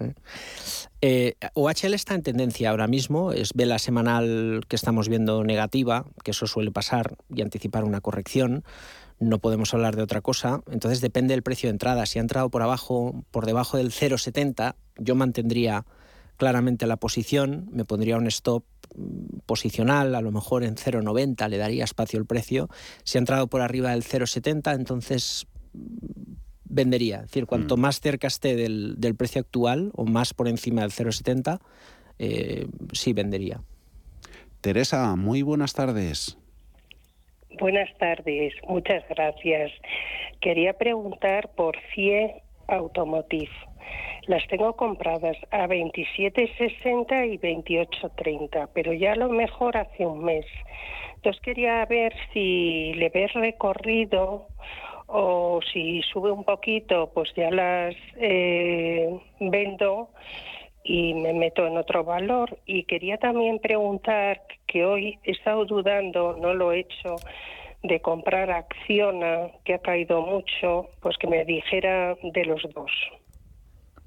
OHL 1.55 1.95
está 1.95 2.15
en 2.15 2.23
tendencia 2.23 2.69
ahora 2.69 2.87
mismo, 2.87 3.33
es 3.33 3.55
vela 3.55 3.79
semanal 3.79 4.61
que 4.69 4.77
estamos 4.77 5.09
viendo 5.09 5.43
negativa, 5.43 6.05
que 6.23 6.33
eso 6.33 6.47
suele 6.47 6.71
pasar 6.71 7.17
y 7.35 7.41
anticipar 7.41 7.85
una 7.85 8.03
corrección 8.03 8.63
no 9.21 9.39
podemos 9.39 9.73
hablar 9.75 9.97
de 9.97 10.03
otra 10.03 10.23
cosa. 10.23 10.63
Entonces 10.71 11.01
depende 11.01 11.35
del 11.35 11.43
precio 11.43 11.69
de 11.69 11.73
entrada. 11.73 12.07
Si 12.07 12.19
ha 12.19 12.23
entrado 12.23 12.51
por 12.51 12.63
abajo, 12.63 13.23
por 13.31 13.47
debajo 13.47 13.77
del 13.77 13.91
0,70, 13.91 14.75
yo 14.97 15.15
mantendría 15.15 15.85
claramente 16.41 16.87
la 16.87 16.97
posición, 16.97 17.69
me 17.71 17.85
pondría 17.85 18.17
un 18.17 18.27
stop 18.27 18.65
mm, 18.97 19.41
posicional, 19.45 20.15
a 20.15 20.23
lo 20.23 20.33
mejor 20.33 20.65
en 20.65 20.75
0,90 20.75 21.49
le 21.49 21.59
daría 21.59 21.85
espacio 21.85 22.19
el 22.19 22.25
precio. 22.25 22.69
Si 23.05 23.19
ha 23.19 23.21
entrado 23.21 23.47
por 23.47 23.61
arriba 23.61 23.91
del 23.91 24.03
0,70, 24.03 24.75
entonces 24.75 25.47
mm, 25.75 26.33
vendería. 26.65 27.17
Es 27.17 27.23
decir, 27.25 27.45
cuanto 27.45 27.77
mm. 27.77 27.81
más 27.81 28.01
cerca 28.01 28.27
esté 28.27 28.57
del, 28.57 29.15
precio 29.19 29.43
actual 29.43 29.93
o 29.95 30.07
más 30.07 30.33
por 30.33 30.49
encima 30.49 30.81
del 30.81 30.93
0,70, 30.93 31.61
eh, 32.19 32.67
sí 32.95 33.13
vendería. 33.13 33.61
Teresa, 34.63 35.15
muy 35.17 35.43
buenas 35.43 35.75
tardes. 35.75 36.39
Buenas 37.61 37.91
tardes, 37.99 38.55
muchas 38.67 39.05
gracias. 39.11 39.73
Quería 40.41 40.73
preguntar 40.73 41.51
por 41.55 41.77
CIE 41.95 42.43
Automotive. 42.67 43.51
Las 44.31 44.47
tengo 44.47 44.77
compradas 44.77 45.37
a 45.51 45.67
27.60 45.67 47.33
y 47.33 47.39
28.30, 47.39 48.69
pero 48.73 48.93
ya 48.93 49.15
a 49.15 49.17
lo 49.17 49.29
mejor 49.29 49.77
hace 49.77 50.07
un 50.07 50.23
mes. 50.23 50.47
Entonces 51.17 51.43
quería 51.43 51.85
ver 51.87 52.15
si 52.33 52.93
le 52.95 53.09
ves 53.09 53.33
recorrido 53.33 54.47
o 55.09 55.59
si 55.73 56.03
sube 56.03 56.31
un 56.31 56.45
poquito, 56.45 57.11
pues 57.13 57.35
ya 57.35 57.51
las 57.51 57.97
eh, 58.19 59.19
vendo 59.41 60.11
y 60.85 61.15
me 61.15 61.33
meto 61.33 61.67
en 61.67 61.77
otro 61.77 62.05
valor. 62.05 62.57
Y 62.67 62.85
quería 62.85 63.19
también 63.19 63.59
preguntar, 63.59 64.43
que 64.69 64.85
hoy 64.85 65.19
he 65.25 65.33
estado 65.33 65.65
dudando, 65.65 66.37
no 66.41 66.55
lo 66.55 66.71
he 66.71 66.79
hecho, 66.79 67.17
de 67.83 68.01
comprar 68.01 68.53
Acciona, 68.53 69.49
que 69.65 69.75
ha 69.75 69.81
caído 69.81 70.23
mucho, 70.23 70.87
pues 71.03 71.19
que 71.19 71.27
me 71.27 71.45
dijera 71.45 72.15
de 72.23 72.45
los 72.45 72.63
dos. 72.73 72.93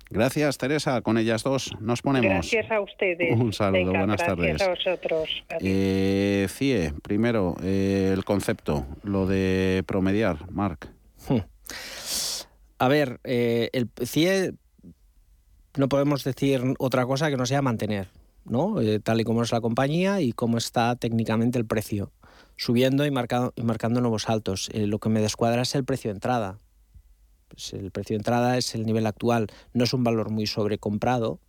Gracias, 0.10 0.58
Teresa. 0.58 1.02
Con 1.02 1.18
ellas 1.18 1.44
dos 1.44 1.72
nos 1.80 2.02
ponemos. 2.02 2.30
Gracias 2.30 2.72
a 2.72 2.82
ustedes. 2.82 3.40
Un 3.40 3.54
saludo, 3.54 3.92
buenas 3.92 4.18
tardes. 4.18 4.58
Gracias 4.58 4.68
a 4.68 4.72
vosotros. 4.72 5.44
Eh, 5.60 6.48
CIE, 6.50 6.94
primero, 7.02 7.56
eh, 7.64 8.12
el 8.14 8.24
concepto, 8.24 8.86
lo 9.04 9.26
de 9.26 9.84
promediar, 9.88 10.52
Marc. 10.52 10.88
Hmm. 11.28 11.40
A 12.80 12.88
ver, 12.88 13.20
eh, 13.24 13.70
el 13.74 13.90
CIE 14.06 14.54
no 15.78 15.90
podemos 15.90 16.24
decir 16.24 16.62
otra 16.80 17.06
cosa 17.06 17.30
que 17.30 17.38
no 17.38 17.46
sea 17.46 17.62
mantener, 17.62 18.10
¿no? 18.46 18.80
Eh, 18.82 19.00
tal 19.00 19.22
y 19.22 19.24
como 19.24 19.44
es 19.44 19.52
la 19.52 19.62
compañía 19.62 20.22
y 20.22 20.32
cómo 20.34 20.58
está 20.58 20.96
técnicamente 20.96 21.58
el 21.58 21.66
precio, 21.66 22.12
subiendo 22.56 23.06
y, 23.06 23.12
marcando, 23.12 23.54
y 23.56 23.64
marcando 23.64 24.02
nuevos 24.02 24.30
altos. 24.30 24.70
Eh, 24.74 24.86
lo 24.86 25.00
que 25.00 25.10
me 25.10 25.22
descuadra 25.22 25.62
es 25.62 25.74
el 25.76 25.84
precio 25.84 26.10
de 26.10 26.16
entrada. 26.16 26.60
Pues 27.54 27.74
el 27.74 27.92
precio 27.92 28.16
de 28.16 28.20
entrada 28.20 28.58
es 28.58 28.74
el 28.76 28.86
nivel 28.86 29.06
actual, 29.06 29.48
no 29.74 29.84
es 29.84 29.94
un 29.94 30.04
valor 30.04 30.32
muy 30.32 30.48
sobrecomprado. 30.48 31.40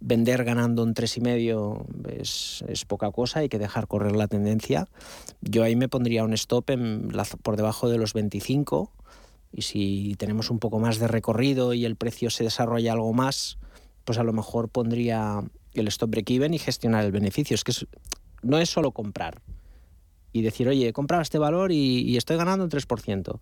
Vender 0.00 0.44
ganando 0.44 0.82
un 0.82 0.94
3,5 0.94 1.86
es, 2.20 2.64
es 2.66 2.84
poca 2.84 3.10
cosa, 3.10 3.40
hay 3.40 3.48
que 3.48 3.58
dejar 3.58 3.86
correr 3.86 4.16
la 4.16 4.26
tendencia. 4.26 4.88
Yo 5.40 5.62
ahí 5.62 5.76
me 5.76 5.88
pondría 5.88 6.24
un 6.24 6.32
stop 6.32 6.70
por 7.42 7.56
debajo 7.56 7.88
de 7.88 7.98
los 7.98 8.12
25 8.12 8.90
y 9.52 9.62
si 9.62 10.14
tenemos 10.18 10.50
un 10.50 10.58
poco 10.58 10.78
más 10.78 10.98
de 10.98 11.08
recorrido 11.08 11.74
y 11.74 11.84
el 11.84 11.96
precio 11.96 12.30
se 12.30 12.44
desarrolla 12.44 12.92
algo 12.92 13.12
más, 13.12 13.58
pues 14.04 14.18
a 14.18 14.24
lo 14.24 14.32
mejor 14.32 14.68
pondría 14.68 15.42
el 15.74 15.88
stop 15.88 16.10
break-even 16.10 16.54
y 16.54 16.58
gestionar 16.58 17.04
el 17.04 17.12
beneficio. 17.12 17.54
Es 17.54 17.64
que 17.64 17.72
no 18.42 18.58
es 18.58 18.70
solo 18.70 18.92
comprar 18.92 19.42
y 20.34 20.42
decir, 20.42 20.68
oye, 20.68 20.88
he 20.88 21.20
este 21.20 21.38
valor 21.38 21.70
y, 21.70 22.16
estoy 22.16 22.36
ganando 22.36 22.64
un 22.64 22.70
3%. 22.70 23.38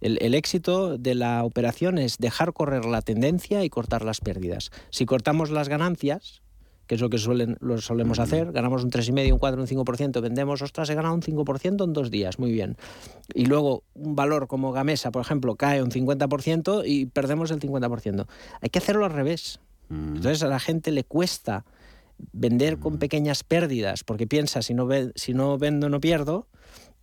El, 0.00 0.18
el, 0.20 0.34
éxito 0.34 0.98
de 0.98 1.14
la 1.14 1.44
operación 1.44 1.98
es 1.98 2.18
dejar 2.18 2.52
correr 2.52 2.84
la 2.84 3.02
tendencia 3.02 3.64
y 3.64 3.70
cortar 3.70 4.04
las 4.04 4.20
pérdidas. 4.20 4.70
Si 4.90 5.06
cortamos 5.06 5.50
las 5.50 5.68
ganancias, 5.68 6.42
que 6.86 6.94
es 6.94 7.00
lo 7.00 7.10
que 7.10 7.18
suelen, 7.18 7.56
lo 7.60 7.78
solemos 7.78 8.18
hacer. 8.18 8.52
Ganamos 8.52 8.84
un 8.84 8.90
3,5, 8.90 9.32
un 9.32 9.38
4, 9.38 9.60
un 9.60 9.66
5%, 9.66 10.20
vendemos, 10.20 10.62
ostras, 10.62 10.88
he 10.90 10.94
ganado 10.94 11.14
un 11.14 11.22
5% 11.22 11.84
en 11.84 11.92
dos 11.92 12.10
días, 12.10 12.38
muy 12.38 12.52
bien. 12.52 12.76
Y 13.34 13.46
luego 13.46 13.82
un 13.94 14.14
valor 14.14 14.46
como 14.46 14.72
Gamesa, 14.72 15.10
por 15.10 15.22
ejemplo, 15.22 15.56
cae 15.56 15.82
un 15.82 15.90
50% 15.90 16.82
y 16.86 17.06
perdemos 17.06 17.50
el 17.50 17.60
50%. 17.60 18.26
Hay 18.60 18.70
que 18.70 18.78
hacerlo 18.78 19.04
al 19.04 19.12
revés. 19.12 19.60
Mm. 19.88 20.16
Entonces 20.16 20.42
a 20.42 20.48
la 20.48 20.60
gente 20.60 20.92
le 20.92 21.04
cuesta 21.04 21.64
vender 22.32 22.78
con 22.78 22.94
mm. 22.94 22.98
pequeñas 22.98 23.42
pérdidas 23.42 24.04
porque 24.04 24.26
piensa 24.26 24.62
si 24.62 24.74
no, 24.74 24.88
si 25.16 25.34
no 25.34 25.58
vendo 25.58 25.88
no 25.88 26.00
pierdo 26.00 26.46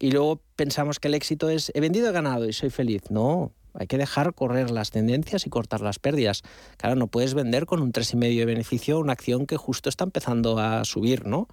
y 0.04 0.12
luego 0.12 0.42
pensamos 0.58 1.00
que 1.00 1.08
el 1.08 1.14
éxito 1.14 1.50
es 1.50 1.72
he 1.74 1.80
vendido 1.80 2.10
he 2.10 2.12
ganado 2.12 2.46
y 2.46 2.52
soy 2.52 2.70
feliz. 2.70 3.04
No, 3.10 3.54
hay 3.74 3.88
que 3.88 3.98
dejar 3.98 4.34
correr 4.34 4.70
las 4.70 4.92
tendencias 4.92 5.48
y 5.48 5.50
cortar 5.50 5.80
las 5.80 5.98
pérdidas. 5.98 6.42
Claro, 6.76 6.98
no 6.98 7.08
puedes 7.08 7.34
vender 7.36 7.66
con 7.66 7.82
un 7.82 7.94
3,5 7.94 8.38
de 8.38 8.46
beneficio 8.46 9.00
una 9.00 9.14
acción 9.14 9.46
que 9.46 9.56
justo 9.56 9.88
está 9.88 10.04
empezando 10.04 10.60
a 10.60 10.84
subir, 10.84 11.26
¿no? 11.26 11.48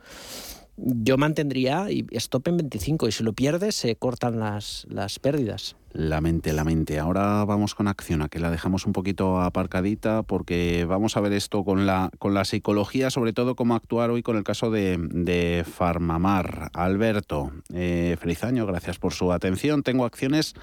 Yo 0.76 1.18
mantendría 1.18 1.90
y 1.90 2.06
stop 2.12 2.48
en 2.48 2.59
25 2.59 3.09
y 3.09 3.12
si 3.12 3.22
lo 3.22 3.33
pierdes 3.33 3.74
se 3.74 3.96
cortan 3.96 4.38
las, 4.38 4.87
las 4.88 5.18
pérdidas. 5.18 5.76
La 5.92 6.20
mente. 6.64 7.00
Ahora 7.00 7.44
vamos 7.44 7.74
con 7.74 7.88
acción, 7.88 8.22
a 8.22 8.28
que 8.28 8.38
la 8.38 8.50
dejamos 8.50 8.87
un 8.87 8.92
poquito 8.92 9.40
aparcadita 9.40 10.22
porque 10.22 10.85
vamos 10.85 11.16
a 11.16 11.20
ver 11.20 11.33
esto 11.33 11.64
con 11.64 11.85
la, 11.85 12.11
con 12.18 12.33
la 12.33 12.44
psicología, 12.44 13.11
sobre 13.11 13.33
todo 13.33 13.56
cómo 13.56 13.74
actuar 13.74 14.11
hoy 14.11 14.22
con 14.22 14.37
el 14.37 14.44
caso 14.44 14.70
de, 14.70 14.98
de 14.98 15.64
Farmamar. 15.68 16.70
Alberto, 16.74 17.50
eh, 17.74 18.16
feliz 18.20 18.44
año, 18.44 18.66
gracias 18.66 18.98
por 18.98 19.12
su 19.12 19.33
atención. 19.33 19.83
Tengo 19.83 20.04
acciones 20.04 20.54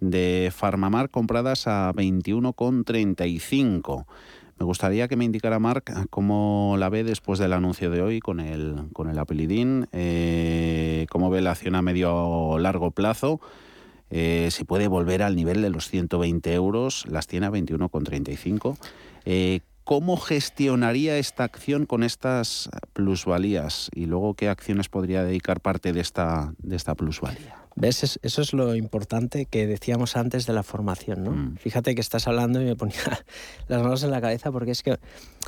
de 0.00 0.52
Farmamar 0.54 1.10
compradas 1.10 1.68
a 1.68 1.92
21,35. 1.92 4.04
Me 4.58 4.64
gustaría 4.64 5.06
que 5.06 5.16
me 5.16 5.24
indicara 5.24 5.58
Marc 5.58 5.92
cómo 6.08 6.76
la 6.78 6.88
ve 6.88 7.04
después 7.04 7.38
del 7.38 7.52
anuncio 7.52 7.90
de 7.90 8.00
hoy 8.00 8.20
con 8.20 8.40
el, 8.40 8.88
con 8.94 9.10
el 9.10 9.18
eh, 9.92 11.06
cómo 11.10 11.28
ve 11.28 11.42
la 11.42 11.50
acción 11.50 11.74
a 11.74 11.82
medio 11.82 12.58
largo 12.58 12.90
plazo, 12.90 13.40
eh, 14.10 14.48
si 14.50 14.64
puede 14.64 14.88
volver 14.88 15.22
al 15.22 15.36
nivel 15.36 15.60
de 15.62 15.70
los 15.70 15.88
120 15.88 16.54
euros, 16.54 17.04
las 17.06 17.26
tiene 17.26 17.46
a 17.46 17.50
21,35. 17.50 18.78
Eh, 19.24 19.60
¿Cómo 19.86 20.16
gestionaría 20.16 21.16
esta 21.16 21.44
acción 21.44 21.86
con 21.86 22.02
estas 22.02 22.68
plusvalías? 22.92 23.88
Y 23.94 24.06
luego, 24.06 24.34
¿qué 24.34 24.48
acciones 24.48 24.88
podría 24.88 25.22
dedicar 25.22 25.60
parte 25.60 25.92
de 25.92 26.00
esta, 26.00 26.52
de 26.58 26.74
esta 26.74 26.96
plusvalía? 26.96 27.54
¿Ves? 27.76 28.18
Eso 28.20 28.42
es 28.42 28.52
lo 28.52 28.74
importante 28.74 29.46
que 29.46 29.68
decíamos 29.68 30.16
antes 30.16 30.44
de 30.44 30.54
la 30.54 30.64
formación, 30.64 31.22
¿no? 31.22 31.30
Mm. 31.30 31.56
Fíjate 31.58 31.94
que 31.94 32.00
estás 32.00 32.26
hablando 32.26 32.60
y 32.60 32.64
me 32.64 32.74
ponía 32.74 32.96
las 33.68 33.80
manos 33.80 34.02
en 34.02 34.10
la 34.10 34.20
cabeza 34.20 34.50
porque 34.50 34.72
es 34.72 34.82
que 34.82 34.98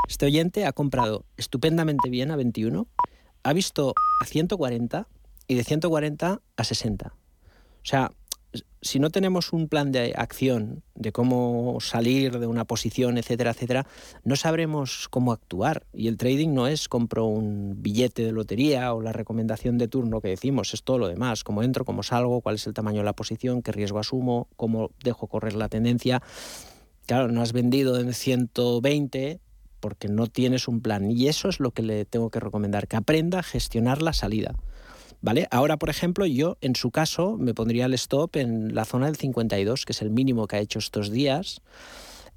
este 0.08 0.26
oyente 0.26 0.66
ha 0.66 0.72
comprado 0.72 1.24
estupendamente 1.36 2.08
bien 2.08 2.30
a 2.30 2.36
21, 2.36 2.86
ha 3.42 3.52
visto 3.52 3.92
a 4.22 4.24
140 4.24 5.08
y 5.48 5.54
de 5.56 5.64
140 5.64 6.40
a 6.56 6.64
60. 6.64 7.08
O 7.08 7.12
sea, 7.82 8.12
si 8.80 9.00
no 9.00 9.10
tenemos 9.10 9.52
un 9.52 9.68
plan 9.68 9.92
de 9.92 10.14
acción 10.16 10.82
de 10.94 11.12
cómo 11.12 11.78
salir 11.80 12.38
de 12.38 12.46
una 12.46 12.64
posición, 12.64 13.18
etcétera, 13.18 13.50
etcétera, 13.50 13.86
no 14.24 14.36
sabremos 14.36 15.08
cómo 15.10 15.32
actuar. 15.32 15.84
Y 15.92 16.08
el 16.08 16.16
trading 16.16 16.54
no 16.54 16.66
es 16.66 16.88
compro 16.88 17.26
un 17.26 17.82
billete 17.82 18.24
de 18.24 18.32
lotería 18.32 18.94
o 18.94 19.02
la 19.02 19.12
recomendación 19.12 19.78
de 19.78 19.88
turno 19.88 20.20
que 20.20 20.28
decimos, 20.28 20.72
es 20.74 20.82
todo 20.82 20.98
lo 20.98 21.08
demás, 21.08 21.44
cómo 21.44 21.62
entro, 21.62 21.84
cómo 21.84 22.02
salgo, 22.02 22.40
cuál 22.40 22.54
es 22.54 22.66
el 22.66 22.74
tamaño 22.74 22.98
de 22.98 23.04
la 23.04 23.14
posición, 23.14 23.62
qué 23.62 23.72
riesgo 23.72 23.98
asumo, 23.98 24.48
cómo 24.56 24.90
dejo 25.02 25.26
correr 25.26 25.54
la 25.54 25.68
tendencia. 25.68 26.22
Claro, 27.06 27.28
no 27.28 27.42
has 27.42 27.52
vendido 27.52 27.98
en 27.98 28.12
120 28.12 29.40
porque 29.80 30.08
no 30.08 30.26
tienes 30.26 30.68
un 30.68 30.80
plan. 30.80 31.10
Y 31.10 31.28
eso 31.28 31.48
es 31.48 31.60
lo 31.60 31.70
que 31.70 31.82
le 31.82 32.04
tengo 32.04 32.30
que 32.30 32.40
recomendar, 32.40 32.88
que 32.88 32.96
aprenda 32.96 33.40
a 33.40 33.42
gestionar 33.42 34.02
la 34.02 34.12
salida. 34.12 34.54
¿Vale? 35.20 35.48
Ahora, 35.50 35.76
por 35.76 35.90
ejemplo, 35.90 36.26
yo 36.26 36.56
en 36.60 36.76
su 36.76 36.90
caso 36.90 37.36
me 37.36 37.54
pondría 37.54 37.86
el 37.86 37.94
stop 37.94 38.36
en 38.36 38.74
la 38.74 38.84
zona 38.84 39.06
del 39.06 39.16
52, 39.16 39.84
que 39.84 39.92
es 39.92 40.02
el 40.02 40.10
mínimo 40.10 40.46
que 40.46 40.56
ha 40.56 40.60
hecho 40.60 40.78
estos 40.78 41.10
días, 41.10 41.60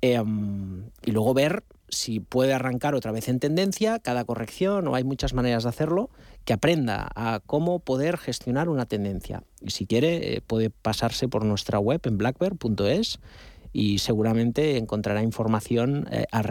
em, 0.02 0.90
y 1.06 1.12
luego 1.12 1.34
ver 1.34 1.64
si 1.90 2.20
puede 2.22 2.54
arrancar 2.54 2.96
otra 2.96 3.12
vez 3.12 3.28
en 3.28 3.40
tendencia, 3.40 4.00
cada 4.00 4.24
corrección, 4.24 4.88
o 4.88 4.96
hay 4.96 5.04
muchas 5.04 5.34
maneras 5.34 5.64
de 5.64 5.70
hacerlo, 5.70 6.10
que 6.46 6.54
aprenda 6.54 7.10
a 7.16 7.42
cómo 7.46 7.80
poder 7.80 8.18
gestionar 8.18 8.70
una 8.70 8.86
tendencia. 8.86 9.44
Y 9.62 9.72
si 9.72 9.86
quiere, 9.86 10.36
eh, 10.36 10.42
puede 10.42 10.70
pasarse 10.70 11.28
por 11.28 11.46
nuestra 11.46 11.80
web 11.80 12.02
en 12.06 12.18
blackbird.es 12.18 13.20
y 13.74 14.00
seguramente 14.00 14.78
encontrará 14.78 15.22
información 15.22 16.08
eh, 16.12 16.26
al, 16.32 16.46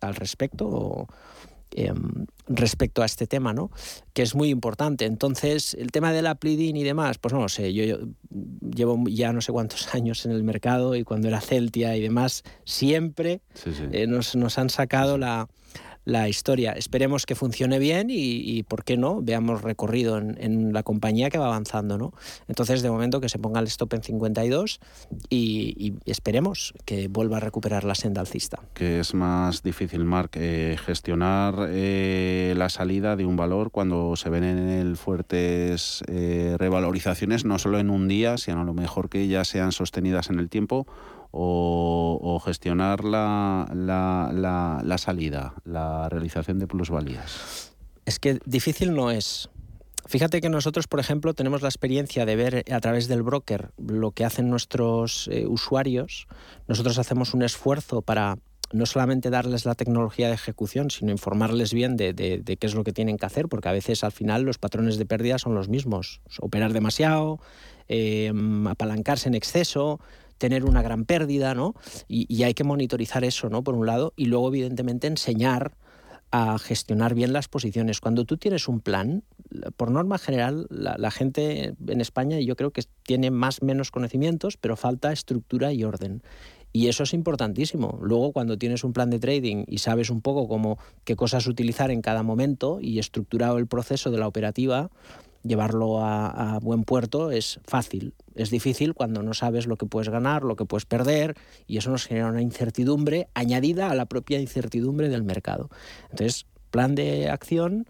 al 0.00 0.14
respecto 0.16 1.08
em, 1.72 2.26
respecto 2.46 3.02
a 3.02 3.06
este 3.06 3.26
tema, 3.26 3.52
¿no? 3.52 3.70
Que 4.12 4.22
es 4.22 4.34
muy 4.34 4.48
importante. 4.48 5.04
Entonces, 5.04 5.74
el 5.74 5.90
tema 5.92 6.12
de 6.12 6.22
la 6.22 6.34
plidin 6.34 6.76
y 6.76 6.84
demás, 6.84 7.18
pues 7.18 7.34
no 7.34 7.40
lo 7.40 7.48
sé. 7.48 7.72
Yo, 7.72 7.98
llevo 8.74 9.04
ya 9.08 9.32
no 9.32 9.40
sé 9.40 9.52
cuántos 9.52 9.88
años 9.94 10.24
en 10.26 10.32
el 10.32 10.42
mercado 10.42 10.94
y 10.94 11.04
cuando 11.04 11.28
era 11.28 11.40
Celtia 11.40 11.96
y 11.96 12.00
demás, 12.00 12.44
siempre 12.64 13.40
eh, 13.92 14.06
nos, 14.06 14.34
nos, 14.36 14.58
han 14.58 14.70
sacado 14.70 15.18
la, 15.18 15.48
la 16.08 16.26
historia. 16.26 16.72
Esperemos 16.72 17.26
que 17.26 17.34
funcione 17.34 17.78
bien 17.78 18.08
y, 18.10 18.62
¿por 18.62 18.82
qué 18.82 18.96
no? 18.96 19.20
Veamos 19.20 19.60
recorrido 19.60 20.16
en, 20.16 20.72
la 20.72 20.82
compañía 20.82 21.28
que 21.28 21.36
va 21.36 21.46
avanzando, 21.46 21.98
¿no? 21.98 22.14
Entonces, 22.48 22.80
de 22.80 22.90
momento, 22.90 23.20
que 23.20 23.28
se 23.28 23.38
ponga 23.38 23.60
el 23.60 23.66
stop 23.66 23.92
en 23.92 24.02
52 24.02 24.80
y, 25.28 25.94
esperemos 26.06 26.72
que 26.86 27.08
vuelva 27.08 27.36
a 27.36 27.40
recuperar 27.40 27.84
la 27.84 27.94
senda 27.94 28.22
alcista. 28.22 28.58
Que 28.72 29.00
es 29.00 29.12
más 29.12 29.62
difícil, 29.62 30.06
Marc, 30.06 30.36
eh, 30.36 30.78
gestionar 30.82 31.66
eh, 31.68 32.54
la 32.56 32.70
salida 32.70 33.14
de 33.14 33.26
un 33.26 33.36
valor 33.36 33.70
cuando 33.70 34.16
se 34.16 34.30
ven 34.30 34.44
en 34.44 34.58
el 34.70 34.96
fuertes 34.96 36.02
eh, 36.08 36.56
revalorizaciones, 36.58 37.44
no 37.44 37.58
solo 37.58 37.78
en 37.78 37.90
un 37.90 38.08
día, 38.08 38.38
sino 38.38 38.62
a 38.62 38.64
lo 38.64 38.72
mejor 38.72 39.10
que 39.10 39.28
ya 39.28 39.44
sean 39.44 39.72
sostenidas 39.72 40.30
en 40.30 40.38
el 40.38 40.48
tiempo 40.48 40.86
o, 41.40 42.40
gestionar 42.44 43.04
la, 43.04 43.68
la, 43.72 44.98
salida, 44.98 45.54
la 45.64 46.08
realización 46.08 46.58
de 46.58 46.66
plusvalías? 46.66 47.72
Es 48.04 48.18
que 48.18 48.38
difícil 48.44 48.94
no 48.94 49.10
es. 49.10 49.48
Fíjate 50.06 50.40
que 50.40 50.48
nosotros, 50.48 50.86
por 50.86 51.00
ejemplo, 51.00 51.34
tenemos 51.34 51.62
la 51.62 51.68
experiencia 51.68 52.24
de 52.24 52.36
ver 52.36 52.64
a 52.72 52.80
través 52.80 53.08
del 53.08 53.22
broker 53.22 53.70
lo 53.76 54.10
que 54.12 54.24
hacen 54.24 54.48
nuestros 54.48 55.28
eh, 55.30 55.46
usuarios. 55.46 56.26
Nosotros 56.66 56.98
hacemos 56.98 57.34
un 57.34 57.42
esfuerzo 57.42 58.02
para 58.02 58.38
no 58.72 58.86
solamente 58.86 59.30
darles 59.30 59.64
la 59.64 59.74
tecnología 59.74 60.28
de 60.28 60.34
ejecución, 60.34 60.90
sino 60.90 61.12
informarles 61.12 61.72
bien 61.72 61.96
de, 61.96 62.14
qué 62.14 62.66
es 62.66 62.74
lo 62.74 62.84
que 62.84 62.92
tienen 62.92 63.16
que 63.16 63.26
hacer, 63.26 63.48
porque 63.48 63.68
a 63.68 63.72
veces 63.72 64.04
al 64.04 64.12
final 64.12 64.42
los 64.42 64.58
patrones 64.58 64.98
de 64.98 65.06
pérdida 65.06 65.38
son 65.38 65.54
los 65.54 65.68
mismos. 65.68 66.20
Operar 66.40 66.72
demasiado, 66.72 67.38
eh, 67.88 68.32
apalancarse 68.68 69.28
en 69.28 69.34
exceso, 69.34 70.00
tener 70.38 70.64
una 70.64 70.82
gran 70.82 71.04
pérdida, 71.04 71.54
¿no? 71.54 71.74
Y, 72.08 72.42
hay 72.42 72.54
que 72.54 72.64
monitorizar 72.64 73.24
eso, 73.24 73.50
¿no? 73.50 73.62
Por 73.62 73.74
un 73.74 73.86
lado, 73.86 74.14
y 74.16 74.26
luego, 74.26 74.48
evidentemente, 74.48 75.06
enseñar 75.06 75.72
a 76.30 76.58
gestionar 76.58 77.14
bien 77.14 77.32
las 77.32 77.48
posiciones. 77.48 78.00
Cuando 78.00 78.24
tú 78.24 78.36
tienes 78.36 78.68
un 78.68 78.80
plan, 78.80 79.22
por 79.76 79.90
norma 79.90 80.18
general, 80.18 80.66
la, 80.70 81.10
gente 81.10 81.74
en 81.86 82.00
España 82.00 82.38
yo 82.38 82.54
creo 82.54 82.70
que 82.70 82.84
tiene 83.02 83.30
más 83.30 83.62
menos 83.62 83.90
conocimientos, 83.90 84.56
pero 84.58 84.76
falta 84.76 85.12
estructura 85.12 85.72
y 85.72 85.84
orden. 85.84 86.22
Y 86.72 86.88
eso 86.88 87.04
es 87.04 87.14
importantísimo. 87.14 87.98
Luego, 88.02 88.32
cuando 88.32 88.58
tienes 88.58 88.84
un 88.84 88.92
plan 88.92 89.08
de 89.08 89.18
trading 89.18 89.64
y 89.66 89.78
sabes 89.78 90.10
un 90.10 90.20
poco 90.20 90.48
cómo 90.48 90.78
qué 91.04 91.16
cosas 91.16 91.46
utilizar 91.46 91.90
en 91.90 92.02
cada 92.02 92.22
momento 92.22 92.78
y 92.80 92.98
estructurado 92.98 93.56
el 93.56 93.66
proceso 93.66 94.10
de 94.10 94.18
la 94.18 94.28
operativa, 94.28 94.90
llevarlo 95.42 96.04
a, 96.04 96.58
buen 96.60 96.84
puerto 96.84 97.30
es 97.30 97.60
fácil. 97.64 98.12
Es 98.38 98.50
difícil 98.50 98.94
cuando 98.94 99.22
no 99.22 99.34
sabes 99.34 99.66
lo 99.66 99.76
que 99.76 99.86
puedes 99.86 100.08
ganar, 100.08 100.44
lo 100.44 100.54
que 100.54 100.64
puedes 100.64 100.86
perder, 100.86 101.34
y 101.66 101.76
eso 101.76 101.90
nos 101.90 102.06
genera 102.06 102.28
una 102.28 102.40
incertidumbre 102.40 103.28
añadida 103.34 103.90
a 103.90 103.94
la 103.96 104.06
propia 104.06 104.40
incertidumbre 104.40 105.08
del 105.08 105.24
mercado. 105.24 105.70
Entonces, 106.10 106.46
plan 106.70 106.94
de 106.94 107.30
acción, 107.30 107.86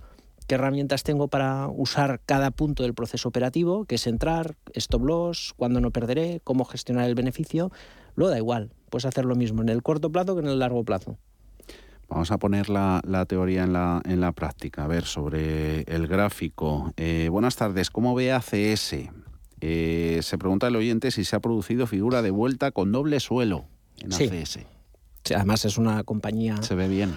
qué 0.46 0.54
herramientas 0.54 1.02
tengo 1.02 1.28
para 1.28 1.68
usar 1.68 2.22
cada 2.24 2.50
punto 2.50 2.82
del 2.82 2.94
proceso 2.94 3.28
operativo, 3.28 3.84
qué 3.84 3.96
es 3.96 4.06
entrar, 4.06 4.56
stop 4.72 5.04
loss, 5.04 5.52
cuándo 5.54 5.82
no 5.82 5.90
perderé, 5.90 6.40
cómo 6.42 6.64
gestionar 6.64 7.06
el 7.06 7.14
beneficio, 7.14 7.70
lo 8.16 8.28
da 8.28 8.38
igual. 8.38 8.72
Puedes 8.88 9.04
hacer 9.04 9.26
lo 9.26 9.36
mismo 9.36 9.60
en 9.60 9.68
el 9.68 9.82
corto 9.82 10.10
plazo 10.10 10.34
que 10.34 10.40
en 10.40 10.48
el 10.48 10.58
largo 10.58 10.82
plazo. 10.82 11.18
Vamos 12.08 12.30
a 12.30 12.38
poner 12.38 12.70
la, 12.70 13.02
teoría 13.28 13.64
en 13.64 13.74
la, 13.74 14.00
en 14.06 14.20
la, 14.20 14.32
práctica. 14.32 14.84
A 14.84 14.86
ver, 14.86 15.04
sobre 15.04 15.82
el 15.82 16.06
gráfico. 16.06 16.94
Eh, 16.96 17.28
buenas 17.30 17.56
tardes, 17.56 17.90
¿cómo 17.90 18.14
ve 18.14 18.32
ACS? 18.32 18.94
Eh, 19.60 20.20
se 20.22 20.38
pregunta 20.38 20.68
el 20.68 20.76
oyente 20.76 21.10
si 21.10 21.24
se 21.24 21.36
ha 21.36 21.40
producido 21.40 21.86
figura 21.86 22.22
de 22.22 22.30
vuelta 22.30 22.70
con 22.70 22.92
doble 22.92 23.20
suelo 23.20 23.66
en 23.98 24.12
ACS. 24.12 24.60
Sí, 25.24 25.34
además 25.34 25.64
es 25.64 25.78
una 25.78 26.04
compañía... 26.04 26.62
Se 26.62 26.74
ve 26.74 26.88
bien. 26.88 27.14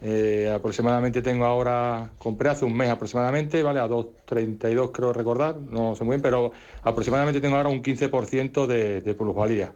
eh, 0.00 0.50
aproximadamente 0.54 1.22
tengo 1.22 1.44
ahora, 1.44 2.10
compré 2.18 2.50
hace 2.50 2.64
un 2.64 2.76
mes 2.76 2.88
aproximadamente, 2.90 3.62
¿vale? 3.62 3.80
A 3.80 3.88
2.32 3.88 4.90
creo 4.92 5.12
recordar, 5.12 5.56
no 5.56 5.94
sé 5.94 6.04
muy 6.04 6.14
bien, 6.14 6.22
pero 6.22 6.52
aproximadamente 6.82 7.40
tengo 7.40 7.56
ahora 7.56 7.68
un 7.68 7.82
15% 7.82 8.66
de, 8.66 9.00
de 9.00 9.14
plusvalía. 9.14 9.72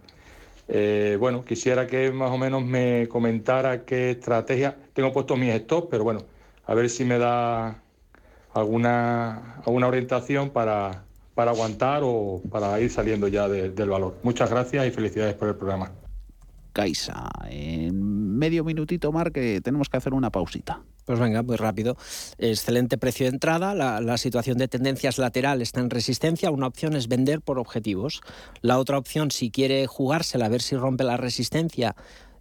Eh, 0.69 1.17
bueno, 1.19 1.45
quisiera 1.45 1.87
que 1.87 2.11
más 2.13 2.31
o 2.31 2.39
menos 2.39 2.65
me 2.65 3.09
comentara 3.09 3.85
qué 3.85 4.11
estrategia, 4.13 4.77
tengo 4.93 5.13
puesto 5.13 5.37
mis 5.37 5.55
stops, 5.55 5.89
pero 5.91 6.05
bueno, 6.05 6.21
a 6.67 6.75
ver 6.75 6.91
si 6.91 7.05
me 7.05 7.19
da 7.19 7.83
alguna, 8.55 9.57
alguna 9.65 9.87
orientación 9.89 10.51
para, 10.51 11.05
para 11.35 11.53
aguantar 11.53 12.03
o 12.05 12.43
para 12.51 12.81
ir 12.81 12.91
saliendo 12.91 13.29
ya 13.29 13.49
del 13.49 13.89
valor. 13.89 14.17
Muchas 14.23 14.51
gracias 14.51 14.87
y 14.87 14.91
felicidades 14.91 15.35
por 15.35 15.49
el 15.49 15.57
programa. 15.57 15.93
Caixa. 16.73 17.29
En 17.51 18.39
medio 18.39 18.63
minutito, 18.65 19.11
Mar, 19.11 19.33
que 19.33 19.61
tenemos 19.61 19.89
que 19.89 19.97
hacer 19.97 20.15
una 20.15 20.31
pausita. 20.31 20.83
Pues 21.09 21.19
venga, 21.19 21.43
muy 21.43 21.57
rápido. 21.57 21.97
Excelente 22.39 22.99
precio 22.99 23.25
de 23.27 23.31
entrada. 23.31 23.75
La, 23.75 24.19
situación 24.19 24.59
de 24.59 24.69
tendencias 24.69 25.19
lateral 25.19 25.63
está 25.63 25.81
en 25.81 25.91
resistencia. 25.91 26.51
Una 26.51 26.67
opción 26.67 26.95
es 26.95 27.09
vender 27.09 27.41
por 27.41 27.59
objetivos. 27.59 28.21
La 28.61 28.79
otra 28.79 28.99
opción, 28.99 29.31
si 29.31 29.51
quiere 29.51 29.87
jugársela, 29.87 30.47
a 30.47 30.51
ver 30.51 30.61
si 30.61 30.77
rompe 30.77 31.05
la 31.05 31.17
resistencia 31.17 31.97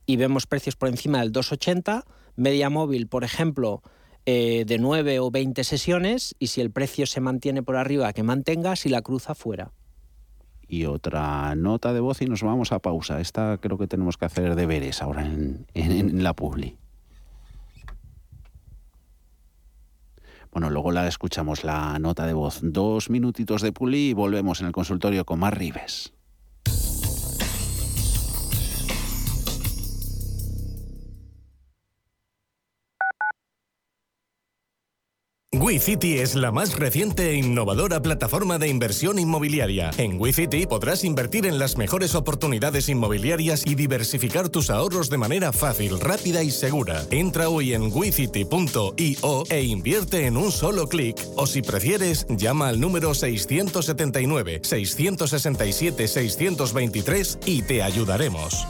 y 0.05 0.17
vemos 0.17 0.47
precios 0.47 0.75
por 0.75 0.89
encima 0.89 1.19
del 1.21 1.31
2,80. 1.31 2.03
Media 2.35 2.69
móvil, 2.69 3.07
por 3.07 3.23
ejemplo, 3.23 3.81
eh, 4.29 4.65
de 4.67 4.77
9 4.77 5.21
o 5.21 5.31
20 5.31 5.63
sesiones. 5.63 6.35
Y 6.37 6.47
si 6.47 6.59
el 6.59 6.69
precio 6.69 7.07
se 7.07 7.21
mantiene 7.21 7.63
por 7.63 7.77
arriba, 7.77 8.11
que 8.11 8.23
mantenga. 8.23 8.75
Si 8.75 8.89
la 8.89 9.01
cruza, 9.01 9.33
fuera 9.33 9.71
y 10.67 10.85
otra 10.85 11.55
nota 11.55 11.93
de 11.93 12.01
voz 12.01 12.21
y 12.21 12.25
nos 12.25 12.43
vamos 12.43 12.71
a 12.71 12.79
pausa. 12.79 13.21
Esta 13.21 13.57
creo 13.57 13.77
que 13.77 13.87
tenemos 13.87 14.17
que 14.17 14.25
hacer 14.25 14.55
deberes 14.55 15.01
ahora 15.01 15.25
en, 15.25 15.65
en, 15.73 16.23
la 16.23 16.33
publi. 16.33 16.77
Bueno, 20.51 20.69
luego 20.69 20.91
la 20.91 21.07
escuchamos 21.07 21.63
la 21.63 21.97
nota 21.99 22.25
de 22.25 22.33
voz. 22.33 22.59
Dos 22.61 23.09
minutitos 23.09 23.61
de 23.61 23.71
publi 23.71 24.09
y 24.09 24.13
volvemos 24.13 24.59
en 24.59 24.67
el 24.67 24.73
consultorio 24.73 25.25
con 25.25 25.39
más 25.39 25.53
Rives. 25.53 26.13
WeCity 35.53 36.19
es 36.19 36.35
la 36.35 36.51
más 36.51 36.77
reciente 36.77 37.29
e 37.29 37.35
innovadora 37.35 38.01
plataforma 38.01 38.57
de 38.57 38.67
inversión 38.67 39.17
inmobiliaria. 39.17 39.91
En 39.97 40.19
WeCity 40.19 40.67
podrás 40.67 41.05
invertir 41.05 41.45
en 41.45 41.57
las 41.57 41.77
mejores 41.77 42.15
oportunidades 42.15 42.89
inmobiliarias 42.89 43.65
y 43.65 43.75
diversificar 43.75 44.49
tus 44.49 44.69
ahorros 44.69 45.09
de 45.09 45.17
manera 45.17 45.53
fácil, 45.53 46.01
rápida 46.01 46.43
y 46.43 46.51
segura. 46.51 47.01
Entra 47.11 47.47
hoy 47.47 47.73
en 47.73 47.93
wecity.io 47.93 49.43
e 49.49 49.63
invierte 49.63 50.25
en 50.25 50.35
un 50.35 50.51
solo 50.51 50.89
clic. 50.89 51.17
O 51.37 51.47
si 51.47 51.61
prefieres, 51.61 52.27
llama 52.29 52.67
al 52.67 52.81
número 52.81 53.13
679 53.13 54.59
667 54.63 56.07
623 56.09 57.39
y 57.45 57.61
te 57.61 57.83
ayudaremos. 57.83 58.67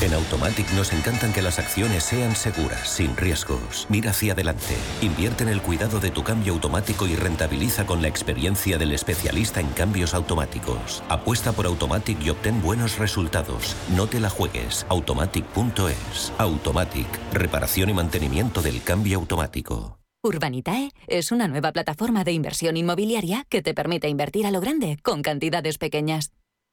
En 0.00 0.12
Automatic 0.12 0.70
nos 0.72 0.92
encantan 0.92 1.32
que 1.32 1.42
las 1.42 1.58
acciones 1.58 2.04
sean 2.04 2.36
seguras, 2.36 2.88
sin 2.88 3.16
riesgos. 3.16 3.86
Mira 3.88 4.10
hacia 4.10 4.32
adelante. 4.32 4.76
Invierte 5.00 5.44
en 5.44 5.48
el 5.48 5.62
cuidado 5.62 6.00
de 6.00 6.10
tu 6.10 6.22
cambio 6.22 6.52
automático 6.52 7.06
y 7.06 7.16
rentabiliza 7.16 7.86
con 7.86 8.02
la 8.02 8.08
experiencia 8.08 8.76
del 8.76 8.92
especialista 8.92 9.60
en 9.60 9.68
cambios 9.68 10.14
automáticos. 10.14 11.02
Apuesta 11.08 11.52
por 11.52 11.66
Automatic 11.66 12.20
y 12.22 12.30
obtén 12.30 12.60
buenos 12.62 12.98
resultados. 12.98 13.76
No 13.96 14.06
te 14.06 14.20
la 14.20 14.30
juegues. 14.30 14.84
Automatic.es. 14.88 16.32
Automatic. 16.38 17.06
Reparación 17.32 17.90
y 17.90 17.94
mantenimiento 17.94 18.62
del 18.62 18.82
cambio 18.82 19.18
automático. 19.18 19.98
Urbanitae 20.22 20.90
es 21.06 21.32
una 21.32 21.48
nueva 21.48 21.70
plataforma 21.72 22.24
de 22.24 22.32
inversión 22.32 22.78
inmobiliaria 22.78 23.44
que 23.50 23.60
te 23.60 23.74
permite 23.74 24.08
invertir 24.08 24.46
a 24.46 24.50
lo 24.50 24.60
grande 24.60 24.96
con 25.02 25.20
cantidades 25.20 25.76
pequeñas. 25.76 26.30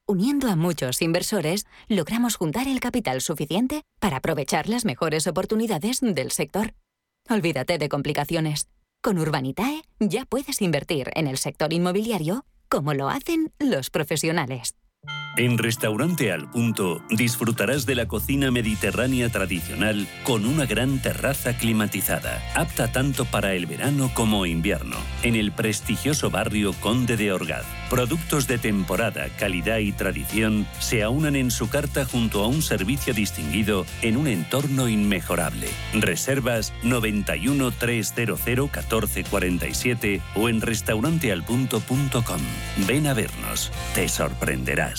Uniendo 0.07 0.49
a 0.49 0.55
muchos 0.55 1.01
inversores, 1.01 1.65
logramos 1.87 2.35
juntar 2.35 2.67
el 2.67 2.79
capital 2.79 3.21
suficiente 3.21 3.83
para 3.99 4.17
aprovechar 4.17 4.67
las 4.67 4.83
mejores 4.83 5.27
oportunidades 5.27 5.99
del 6.01 6.31
sector. 6.31 6.73
Olvídate 7.29 7.77
de 7.77 7.87
complicaciones. 7.87 8.67
Con 9.01 9.19
Urbanitae 9.19 9.83
ya 9.99 10.25
puedes 10.25 10.61
invertir 10.61 11.11
en 11.15 11.27
el 11.27 11.37
sector 11.37 11.71
inmobiliario 11.71 12.45
como 12.67 12.93
lo 12.93 13.09
hacen 13.09 13.51
los 13.59 13.89
profesionales. 13.89 14.75
En 15.37 15.57
Restaurante 15.57 16.31
Al 16.33 16.49
Punto 16.49 17.01
disfrutarás 17.09 17.85
de 17.85 17.95
la 17.95 18.05
cocina 18.05 18.51
mediterránea 18.51 19.29
tradicional 19.29 20.05
con 20.23 20.45
una 20.45 20.65
gran 20.65 21.01
terraza 21.01 21.57
climatizada, 21.57 22.43
apta 22.53 22.91
tanto 22.91 23.23
para 23.23 23.53
el 23.53 23.65
verano 23.65 24.11
como 24.13 24.45
invierno, 24.45 24.97
en 25.23 25.35
el 25.35 25.53
prestigioso 25.53 26.29
barrio 26.29 26.73
Conde 26.73 27.15
de 27.15 27.31
Orgaz. 27.31 27.63
Productos 27.89 28.45
de 28.47 28.57
temporada, 28.57 29.29
calidad 29.39 29.77
y 29.77 29.93
tradición 29.93 30.67
se 30.79 31.01
aunan 31.01 31.37
en 31.37 31.49
su 31.49 31.69
carta 31.69 32.03
junto 32.03 32.43
a 32.43 32.47
un 32.47 32.61
servicio 32.61 33.13
distinguido 33.13 33.85
en 34.01 34.17
un 34.17 34.27
entorno 34.27 34.89
inmejorable. 34.89 35.69
Reservas 35.93 36.73
91 36.83 37.71
300 37.71 38.45
1447 38.45 40.21
o 40.35 40.49
en 40.49 40.59
restaurantealpunto.com. 40.59 42.41
Ven 42.85 43.07
a 43.07 43.13
vernos, 43.13 43.71
te 43.95 44.09
sorprenderás. 44.09 44.90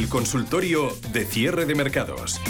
El 0.01 0.09
consultorio 0.09 0.97
de 1.13 1.27
cierre 1.27 1.67
de 1.67 1.75
mercados. 1.75 2.41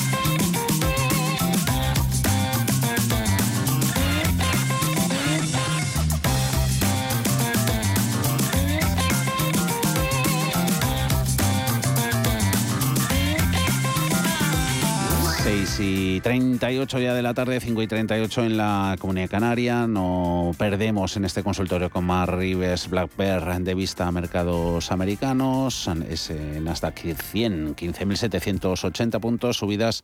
Y 15.80 16.20
38 16.20 16.98
ya 16.98 17.14
de 17.14 17.22
la 17.22 17.34
tarde, 17.34 17.58
5 17.60 17.82
y 17.82 17.86
38 17.86 18.44
en 18.44 18.56
la 18.56 18.96
Comunidad 18.98 19.30
Canaria. 19.30 19.86
No 19.86 20.52
perdemos 20.58 21.16
en 21.16 21.24
este 21.24 21.42
consultorio 21.42 21.90
con 21.90 22.04
Mar 22.04 22.36
Rives 22.36 22.88
Black 22.88 23.16
Bear 23.16 23.60
de 23.62 23.74
vista 23.74 24.06
a 24.06 24.12
mercados 24.12 24.92
americanos. 24.92 25.88
Ese 26.08 26.60
Nasdaq 26.60 27.00
100, 27.00 27.74
15.780 27.74 29.20
puntos, 29.20 29.56
subidas 29.56 30.02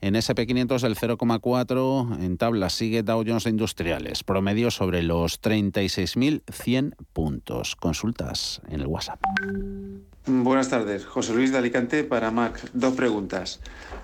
en 0.00 0.14
SP500 0.14 0.80
del 0.80 0.96
0,4. 0.96 2.22
En 2.22 2.36
tabla 2.38 2.70
sigue 2.70 3.02
Dow 3.02 3.22
Jones 3.26 3.46
Industriales, 3.46 4.24
promedio 4.24 4.70
sobre 4.70 5.02
los 5.02 5.42
36.100 5.42 6.94
puntos. 7.12 7.76
Consultas 7.76 8.62
en 8.68 8.80
el 8.80 8.86
WhatsApp. 8.86 9.20
Buenas 10.30 10.68
tardes, 10.68 11.06
José 11.06 11.32
Luis 11.32 11.52
de 11.52 11.56
Alicante 11.56 12.04
para 12.04 12.30
Mac. 12.30 12.60
Dos 12.74 12.92
preguntas. 12.92 13.60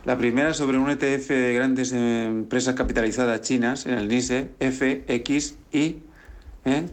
La 0.07 0.17
primera 0.17 0.55
sobre 0.55 0.79
un 0.79 0.89
ETF 0.89 1.29
de 1.29 1.53
grandes 1.53 1.93
empresas 1.93 2.75
capitalizadas 2.75 3.43
chinas 3.43 3.85
en 3.85 3.93
el 3.93 4.09
NISE 4.09 4.49
FXI. 4.59 6.03
¿eh? 6.65 6.87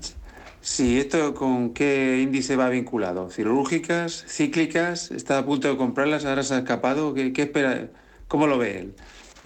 Esto 0.61 1.33
con 1.33 1.73
qué 1.73 2.19
índice 2.21 2.57
va 2.57 2.67
vinculado, 2.67 3.29
cirúrgicas, 3.29 4.25
cíclicas, 4.27 5.11
está 5.11 5.37
a 5.37 5.45
punto 5.45 5.69
de 5.69 5.77
comprarlas, 5.77 6.25
ahora 6.25 6.43
se 6.43 6.55
ha 6.55 6.57
escapado, 6.57 7.13
¿qué, 7.13 7.31
qué 7.31 7.43
espera? 7.43 7.87
¿Cómo 8.27 8.47
lo 8.47 8.57
ve 8.57 8.79
él? 8.79 8.95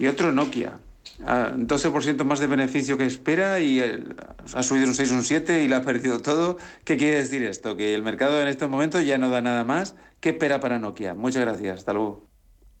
Y 0.00 0.08
otro 0.08 0.32
Nokia, 0.32 0.80
12% 1.18 2.24
más 2.24 2.40
de 2.40 2.46
beneficio 2.46 2.98
que 2.98 3.06
espera 3.06 3.60
y 3.60 3.80
ha 3.80 4.62
subido 4.62 4.86
un 4.86 4.94
6, 4.94 5.10
un 5.12 5.22
7 5.22 5.62
y 5.62 5.68
lo 5.68 5.76
ha 5.76 5.82
perdido 5.82 6.20
todo. 6.20 6.58
¿Qué 6.84 6.96
quiere 6.96 7.16
decir 7.18 7.42
esto? 7.42 7.76
Que 7.76 7.94
el 7.94 8.02
mercado 8.02 8.40
en 8.40 8.48
estos 8.48 8.68
momentos 8.68 9.04
ya 9.04 9.18
no 9.18 9.30
da 9.30 9.40
nada 9.40 9.64
más. 9.64 9.96
¿Qué 10.20 10.30
espera 10.30 10.60
para 10.60 10.78
Nokia? 10.78 11.14
Muchas 11.14 11.42
gracias. 11.42 11.78
Hasta 11.78 11.92
luego. 11.92 12.26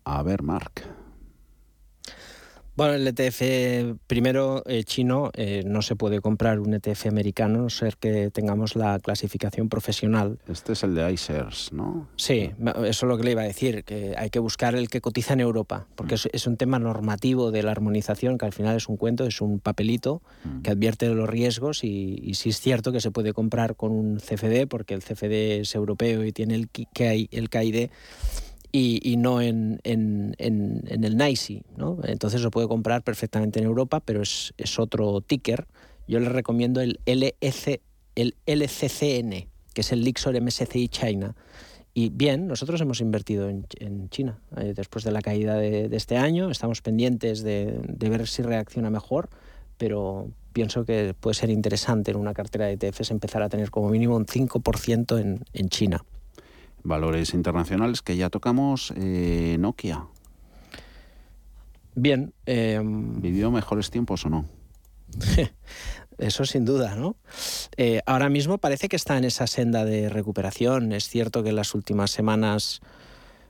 A 0.04 0.22
ver, 0.22 0.42
Marc. 0.42 0.95
Bueno, 2.76 2.92
el 2.92 3.08
ETF 3.08 3.96
primero 4.06 4.62
eh, 4.66 4.84
chino 4.84 5.30
eh, 5.34 5.62
no 5.64 5.80
se 5.80 5.96
puede 5.96 6.20
comprar 6.20 6.60
un 6.60 6.74
ETF 6.74 7.06
americano, 7.06 7.60
a 7.60 7.62
no 7.62 7.70
ser 7.70 7.96
que 7.96 8.30
tengamos 8.30 8.76
la 8.76 8.98
clasificación 8.98 9.68
profesional. 9.68 10.38
Este 10.46 10.72
es 10.72 10.82
el 10.82 10.94
de 10.94 11.10
ICERS, 11.10 11.72
¿no? 11.72 12.08
Sí, 12.16 12.50
eso 12.84 12.84
es 12.84 13.02
lo 13.02 13.16
que 13.16 13.24
le 13.24 13.30
iba 13.30 13.42
a 13.42 13.46
decir, 13.46 13.84
que 13.84 14.14
hay 14.18 14.30
que 14.30 14.40
buscar 14.40 14.74
el 14.74 14.88
que 14.88 15.00
cotiza 15.00 15.32
en 15.32 15.40
Europa, 15.40 15.86
porque 15.94 16.16
mm. 16.16 16.28
es, 16.32 16.46
un 16.46 16.56
tema 16.56 16.78
normativo 16.78 17.50
de 17.50 17.62
la 17.62 17.70
armonización, 17.70 18.36
que 18.36 18.44
al 18.44 18.52
final 18.52 18.76
es 18.76 18.88
un 18.88 18.96
cuento, 18.96 19.24
es 19.24 19.40
un 19.40 19.58
papelito 19.58 20.22
mm. 20.44 20.62
que 20.62 20.70
advierte 20.70 21.08
de 21.08 21.14
los 21.14 21.30
riesgos 21.30 21.82
y, 21.82 22.20
y, 22.22 22.34
sí 22.34 22.50
es 22.50 22.60
cierto 22.60 22.92
que 22.92 23.00
se 23.00 23.10
puede 23.10 23.32
comprar 23.32 23.76
con 23.76 23.92
un 23.92 24.18
CFD, 24.18 24.66
porque 24.68 24.92
el 24.92 25.02
CFD 25.02 25.60
es 25.60 25.74
europeo 25.74 26.24
y 26.24 26.32
tiene 26.32 26.56
el, 26.56 26.68
el 27.30 27.48
KID 27.48 27.90
y, 28.72 29.16
no 29.16 29.40
en, 29.40 29.80
en, 29.84 30.34
en, 30.38 31.04
el 31.04 31.16
NICE. 31.16 31.62
¿no? 31.76 31.98
Entonces 32.04 32.42
lo 32.42 32.50
puede 32.50 32.68
comprar 32.68 33.02
perfectamente 33.02 33.58
en 33.58 33.66
Europa, 33.66 34.00
pero 34.00 34.22
es, 34.22 34.54
es 34.56 34.78
otro 34.78 35.20
ticker. 35.20 35.66
Yo 36.08 36.20
le 36.20 36.28
recomiendo 36.28 36.80
el, 36.80 37.00
LEC, 37.06 37.80
el 38.14 38.36
LCCN, 38.46 39.48
que 39.74 39.80
es 39.80 39.92
el 39.92 40.02
Lixor 40.02 40.40
MSCI 40.40 40.88
China. 40.88 41.34
Y 41.94 42.10
bien, 42.10 42.46
nosotros 42.46 42.80
hemos 42.80 43.00
invertido 43.00 43.48
en, 43.48 43.66
en 43.80 44.10
China 44.10 44.38
eh, 44.56 44.74
después 44.76 45.02
de 45.04 45.12
la 45.12 45.22
caída 45.22 45.56
de, 45.56 45.88
de, 45.88 45.96
este 45.96 46.18
año. 46.18 46.50
Estamos 46.50 46.82
pendientes 46.82 47.42
de, 47.42 47.80
de, 47.88 48.08
ver 48.10 48.28
si 48.28 48.42
reacciona 48.42 48.90
mejor, 48.90 49.30
pero 49.78 50.28
pienso 50.52 50.84
que 50.84 51.14
puede 51.18 51.34
ser 51.34 51.48
interesante 51.48 52.10
en 52.10 52.18
una 52.18 52.34
cartera 52.34 52.66
de 52.66 52.72
ETFs 52.72 53.10
empezar 53.10 53.42
a 53.42 53.48
tener 53.48 53.70
como 53.70 53.88
mínimo 53.88 54.16
un 54.16 54.26
5% 54.26 55.18
en, 55.18 55.44
en 55.54 55.68
China 55.70 56.04
valores 56.86 57.34
internacionales 57.34 58.02
que 58.02 58.16
ya 58.16 58.30
tocamos, 58.30 58.92
eh, 58.96 59.56
Nokia. 59.58 60.06
Bien. 61.94 62.32
Em, 62.44 63.20
¿Vivió 63.20 63.50
mejores 63.50 63.90
tiempos 63.90 64.24
o 64.26 64.30
no? 64.30 64.44
Eso 66.18 66.46
sin 66.46 66.64
duda, 66.64 66.94
¿no? 66.94 67.16
Eh, 67.76 68.00
ahora 68.06 68.28
mismo 68.28 68.58
parece 68.58 68.88
que 68.88 68.96
está 68.96 69.18
en 69.18 69.24
esa 69.24 69.46
senda 69.46 69.84
de 69.84 70.08
recuperación. 70.08 70.92
Es 70.92 71.08
cierto 71.08 71.42
que 71.42 71.50
en 71.50 71.56
las 71.56 71.74
últimas 71.74 72.10
semanas 72.10 72.80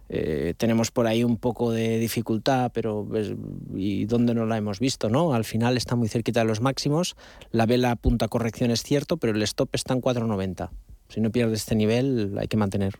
eh, 0.09 0.55
tenemos 0.57 0.91
por 0.91 1.07
ahí 1.07 1.23
un 1.23 1.37
poco 1.37 1.71
de 1.71 1.99
dificultad, 1.99 2.71
pero 2.73 3.07
pues, 3.09 3.33
¿y 3.75 4.05
dónde 4.07 4.35
no 4.35 4.47
la 4.47 4.57
hemos 4.57 4.81
visto? 4.81 5.09
¿no? 5.09 5.33
Al 5.33 5.45
final 5.45 5.77
está 5.77 5.95
muy 5.95 6.09
cerquita 6.09 6.41
de 6.41 6.47
los 6.47 6.61
máximos. 6.61 7.17
La 7.51 7.67
vela 7.67 7.93
apunta 7.93 8.27
a 8.27 8.29
corrección, 8.29 8.71
es 8.71 8.83
cierto, 8.83 9.17
pero 9.17 9.33
el 9.33 9.43
stop 9.43 9.71
está 9.73 9.95
en 9.95 10.03
4,90. 10.03 10.71
Si 11.09 11.21
no 11.21 11.31
pierde 11.31 11.55
este 11.55 11.77
nivel, 11.77 12.37
hay 12.39 12.49
que 12.49 12.57
mantener. 12.57 12.95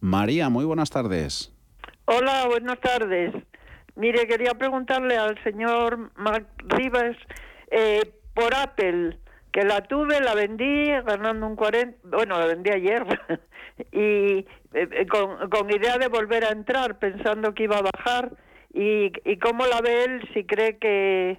María, 0.00 0.48
muy 0.48 0.64
buenas 0.64 0.90
tardes. 0.90 1.52
Hola, 2.04 2.46
buenas 2.46 2.78
tardes. 2.80 3.34
Mire, 3.96 4.26
quería 4.26 4.52
preguntarle 4.52 5.16
al 5.16 5.42
señor 5.42 6.10
Mark 6.16 6.46
Rivas 6.58 7.16
eh, 7.70 8.12
por 8.34 8.54
Apple, 8.54 9.18
que 9.52 9.62
la 9.62 9.80
tuve, 9.82 10.20
la 10.20 10.34
vendí 10.34 10.86
ganando 10.86 11.46
un 11.46 11.56
40, 11.56 11.98
bueno, 12.04 12.38
la 12.38 12.46
vendí 12.46 12.70
ayer, 12.70 13.04
y 13.92 14.46
eh, 14.74 15.06
con, 15.08 15.70
idea 15.70 15.96
de 15.98 16.08
volver 16.08 16.44
a 16.44 16.50
entrar, 16.50 16.98
pensando 16.98 17.54
que 17.54 17.64
iba 17.64 17.78
a 17.78 17.90
bajar, 17.96 18.32
y, 18.74 19.12
y 19.24 19.38
cómo 19.38 19.66
la 19.66 19.80
ve 19.80 20.04
él, 20.04 20.28
si 20.34 20.44
cree 20.44 20.76
que, 20.76 21.38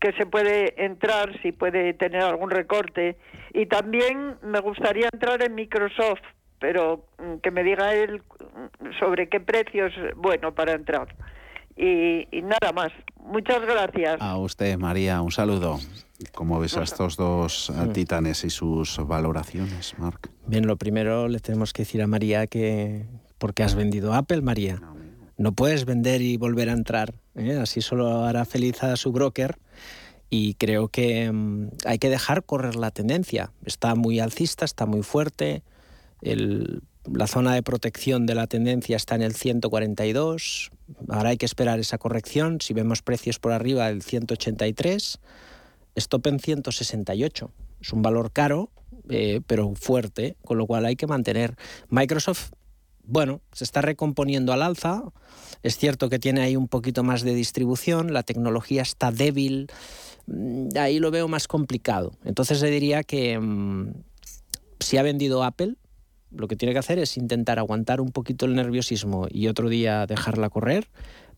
que 0.00 0.12
se 0.12 0.26
puede 0.26 0.84
entrar, 0.84 1.40
si 1.42 1.52
puede 1.52 1.94
tener 1.94 2.22
algún 2.22 2.50
recorte. 2.50 3.16
Y 3.52 3.66
también 3.66 4.36
me 4.42 4.60
gustaría 4.60 5.08
entrar 5.12 5.42
en 5.42 5.54
Microsoft 5.54 6.22
pero 6.58 7.04
mm, 7.18 7.36
que 7.42 7.50
me 7.50 7.62
diga 7.62 7.94
él 7.94 8.22
mm, 8.22 8.98
sobre 8.98 9.28
qué 9.28 9.40
precios 9.40 9.92
bueno 10.16 10.54
para 10.54 10.72
entrar. 10.72 11.14
Y, 11.76 12.26
nada 12.42 12.72
más. 12.74 12.90
Muchas 13.20 13.60
gracias. 13.66 14.16
A 14.20 14.38
usted, 14.38 14.78
María, 14.78 15.20
un 15.20 15.30
saludo. 15.30 15.78
¿Cómo 16.32 16.58
ves 16.58 16.76
a 16.78 16.82
estos 16.82 17.16
dos 17.16 17.70
mm. 17.70 17.92
titanes 17.92 18.44
y 18.44 18.50
sus 18.50 18.98
valoraciones, 19.06 19.98
Marc? 19.98 20.30
Bien, 20.46 20.66
lo 20.66 20.76
primero 20.76 21.28
le 21.28 21.40
tenemos 21.40 21.74
que 21.74 21.82
decir 21.82 22.00
a 22.00 22.06
María 22.06 22.46
que... 22.46 23.04
porque 23.36 23.62
has 23.62 23.74
vendido 23.74 24.14
Apple, 24.14 24.40
María? 24.40 24.80
No 25.36 25.52
puedes 25.52 25.84
vender 25.84 26.22
y 26.22 26.38
volver 26.38 26.70
a 26.70 26.72
entrar. 26.72 27.12
¿eh? 27.34 27.58
Así 27.60 27.82
solo 27.82 28.24
hará 28.24 28.46
feliz 28.46 28.82
a 28.82 28.96
su 28.96 29.12
broker 29.12 29.58
y 30.30 30.54
creo 30.54 30.88
que 30.88 31.30
hay 31.84 31.98
que 31.98 32.08
dejar 32.08 32.44
correr 32.44 32.76
la 32.76 32.90
tendencia. 32.90 33.52
Está 33.64 33.94
muy 33.94 34.18
alcista, 34.20 34.64
está 34.64 34.86
muy 34.86 35.02
fuerte, 35.02 35.62
la 36.34 37.26
zona 37.26 37.54
de 37.54 37.62
protección 37.62 38.26
de 38.26 38.34
la 38.34 38.46
tendencia 38.46 38.96
está 38.96 39.14
en 39.14 39.22
el 39.22 39.34
142. 39.34 40.70
Ahora 41.08 41.30
hay 41.30 41.36
que 41.36 41.46
esperar 41.46 41.78
esa 41.78 41.98
corrección. 41.98 42.60
Si 42.60 42.74
vemos 42.74 43.02
precios 43.02 43.38
por 43.38 43.52
arriba 43.52 43.86
del 43.86 44.02
183, 44.02 45.20
stop 45.94 46.26
en 46.26 46.40
168. 46.40 47.50
Es 47.80 47.92
un 47.92 48.02
valor 48.02 48.32
caro, 48.32 48.70
eh, 49.08 49.40
pero 49.46 49.74
fuerte, 49.74 50.36
con 50.44 50.58
lo 50.58 50.66
cual 50.66 50.84
hay 50.86 50.96
que 50.96 51.06
mantener. 51.06 51.56
Microsoft, 51.88 52.50
bueno, 53.04 53.40
se 53.52 53.64
está 53.64 53.82
recomponiendo 53.82 54.52
al 54.52 54.62
alza. 54.62 55.02
Es 55.62 55.76
cierto 55.76 56.08
que 56.08 56.18
tiene 56.18 56.42
ahí 56.42 56.56
un 56.56 56.68
poquito 56.68 57.04
más 57.04 57.22
de 57.22 57.34
distribución, 57.34 58.12
la 58.12 58.22
tecnología 58.22 58.82
está 58.82 59.12
débil. 59.12 59.68
Mm, 60.26 60.68
ahí 60.78 60.98
lo 60.98 61.10
veo 61.10 61.28
más 61.28 61.46
complicado. 61.46 62.12
Entonces 62.24 62.60
le 62.62 62.70
diría 62.70 63.04
que 63.04 63.38
mm, 63.38 63.92
si 64.80 64.96
ha 64.96 65.02
vendido 65.02 65.44
Apple, 65.44 65.76
lo 66.30 66.48
que 66.48 66.56
tiene 66.56 66.72
que 66.72 66.78
hacer 66.78 66.98
es 66.98 67.16
intentar 67.16 67.58
aguantar 67.58 68.00
un 68.00 68.10
poquito 68.10 68.46
el 68.46 68.54
nerviosismo 68.54 69.26
y 69.30 69.48
otro 69.48 69.68
día 69.68 70.06
dejarla 70.06 70.50
correr, 70.50 70.88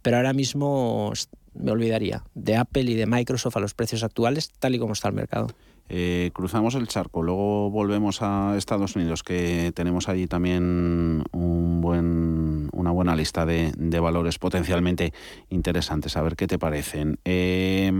pero 0.03 0.17
ahora 0.17 0.33
mismo 0.33 1.13
me 1.55 1.71
olvidaría 1.71 2.25
de 2.35 2.57
Apple 2.57 2.85
y 2.85 2.95
de 2.95 3.07
Microsoft 3.07 3.57
a 3.57 3.61
los 3.61 3.75
precios 3.75 4.03
actuales, 4.03 4.51
tal 4.59 4.75
y 4.75 4.79
como 4.79 4.93
está 4.93 5.09
el 5.09 5.15
mercado. 5.15 5.49
Eh, 5.91 6.31
cruzamos 6.35 6.75
el 6.75 6.87
charco, 6.87 7.23
luego 7.23 7.71
volvemos 7.71 8.21
a 8.21 8.55
Estados 8.59 8.95
Unidos, 8.95 9.23
que 9.23 9.73
tenemos 9.75 10.09
allí 10.09 10.27
también 10.27 11.25
un 11.33 11.81
buen, 11.81 12.69
una 12.73 12.91
buena 12.91 13.17
lista 13.17 13.47
de, 13.47 13.73
de 13.77 13.99
valores 13.99 14.39
potencialmente 14.39 15.15
interesantes. 15.49 16.17
A 16.19 16.23
ver 16.23 16.37
qué 16.37 16.47
te 16.47 16.59
parecen. 16.59 17.19
Eh, 17.25 17.91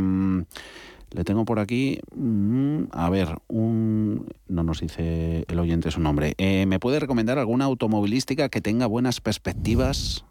le 1.11 1.25
tengo 1.25 1.45
por 1.45 1.59
aquí, 1.59 1.99
mm, 2.15 2.85
a 2.93 3.11
ver, 3.11 3.39
un, 3.49 4.27
no 4.47 4.63
nos 4.63 4.81
dice 4.81 5.45
el 5.49 5.59
oyente 5.59 5.91
su 5.91 6.01
nombre. 6.01 6.35
Eh, 6.39 6.67
¿Me 6.67 6.79
puede 6.79 7.01
recomendar 7.01 7.39
alguna 7.39 7.65
automovilística 7.65 8.49
que 8.49 8.61
tenga 8.61 8.87
buenas 8.87 9.21
perspectivas? 9.21 10.25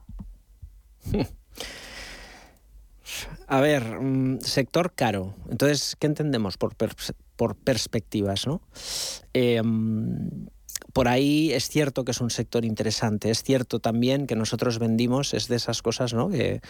A 3.47 3.61
ver, 3.61 4.01
mm, 4.01 4.41
sector 4.41 4.93
caro. 4.93 5.33
Entonces, 5.49 5.95
¿qué 5.97 6.07
entendemos 6.07 6.57
por, 6.57 6.75
por 6.75 7.55
perspectivas? 7.55 8.45
¿no? 8.45 8.61
Mm, 9.33 10.47
por 10.93 11.07
ahí 11.07 11.51
es 11.53 11.69
cierto 11.69 12.03
que 12.03 12.11
es 12.11 12.21
un 12.21 12.29
sector 12.29 12.65
interesante. 12.65 13.29
Es 13.29 13.43
cierto 13.43 13.79
también 13.79 14.27
que 14.27 14.35
nosotros 14.35 14.79
vendimos, 14.79 15.33
es 15.33 15.47
de 15.47 15.55
esas 15.55 15.81
cosas 15.81 16.13
¿no? 16.13 16.29
que, 16.29 16.61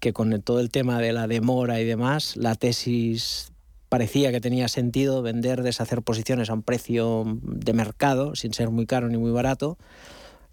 que 0.00 0.12
con 0.12 0.42
todo 0.42 0.60
el 0.60 0.70
tema 0.70 1.00
de 1.00 1.12
la 1.12 1.26
demora 1.28 1.80
y 1.80 1.84
demás, 1.84 2.36
la 2.36 2.56
tesis 2.56 3.53
parecía 3.94 4.32
que 4.32 4.40
tenía 4.40 4.66
sentido 4.66 5.22
vender, 5.22 5.62
deshacer 5.62 6.02
posiciones 6.02 6.50
a 6.50 6.54
un 6.54 6.64
precio 6.64 7.22
de 7.42 7.72
mercado, 7.74 8.34
sin 8.34 8.52
ser 8.52 8.68
muy 8.70 8.86
caro 8.86 9.08
ni 9.08 9.18
muy 9.18 9.30
barato. 9.30 9.78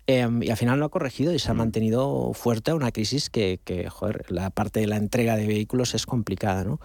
Em, 0.05 0.43
y 0.43 0.51
al 0.51 0.57
final 0.57 0.77
lo 0.77 0.85
ha 0.85 0.89
corregido 0.89 1.33
y 1.33 1.39
se 1.39 1.49
ha 1.49 1.55
mm. 1.55 1.57
mantenido 1.57 2.33
fuerte 2.35 2.69
a 2.69 2.75
una 2.75 2.91
crisis 2.91 3.31
que, 3.31 3.59
joder, 3.89 4.31
la 4.31 4.51
parte 4.51 4.79
de 4.79 4.85
la 4.85 4.97
entrega 4.97 5.37
de 5.37 5.47
vehículos 5.47 5.95
es 5.95 6.05
complicada. 6.05 6.63
¿no? 6.63 6.79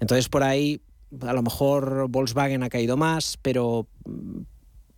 Entonces, 0.00 0.28
por 0.28 0.42
ahí, 0.42 0.80
a 1.20 1.32
lo 1.32 1.42
mejor 1.42 2.08
Volkswagen 2.08 2.64
ha 2.64 2.70
caído 2.70 2.96
más, 2.96 3.38
pero 3.40 3.86
mm, 4.04 4.40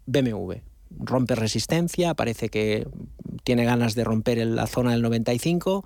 BMW 0.06 0.52
rompe 0.98 1.34
resistencia, 1.34 2.14
parece 2.14 2.48
que 2.48 2.86
tiene 3.44 3.64
ganas 3.64 3.94
de 3.94 4.04
romper 4.04 4.44
la 4.46 4.66
zona 4.66 4.92
del 4.92 5.02
95 5.02 5.84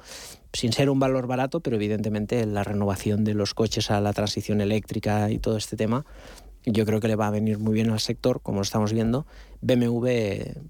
sin 0.52 0.72
ser 0.72 0.88
un 0.88 0.98
valor 0.98 1.26
barato, 1.26 1.61
pero 1.61 1.76
evidentemente 1.76 2.44
la 2.46 2.64
renovación 2.64 3.24
de 3.24 3.34
los 3.34 3.52
coches 3.54 3.90
a 3.90 4.00
la 4.00 4.12
transición 4.12 4.61
eléctrica 4.61 5.30
y 5.30 5.38
todo 5.38 5.57
este 5.57 5.76
tema, 5.76 6.07
yo 6.64 6.84
creo 6.84 6.98
que 6.98 7.09
le 7.09 7.16
va 7.16 7.28
a 7.28 7.30
venir 7.30 7.59
muy 7.59 7.74
bien 7.74 7.90
al 7.90 8.00
sector, 8.00 8.40
como 8.42 8.59
lo 8.59 8.62
estamos 8.62 8.92
viendo. 8.92 9.26
BMW, 9.61 10.09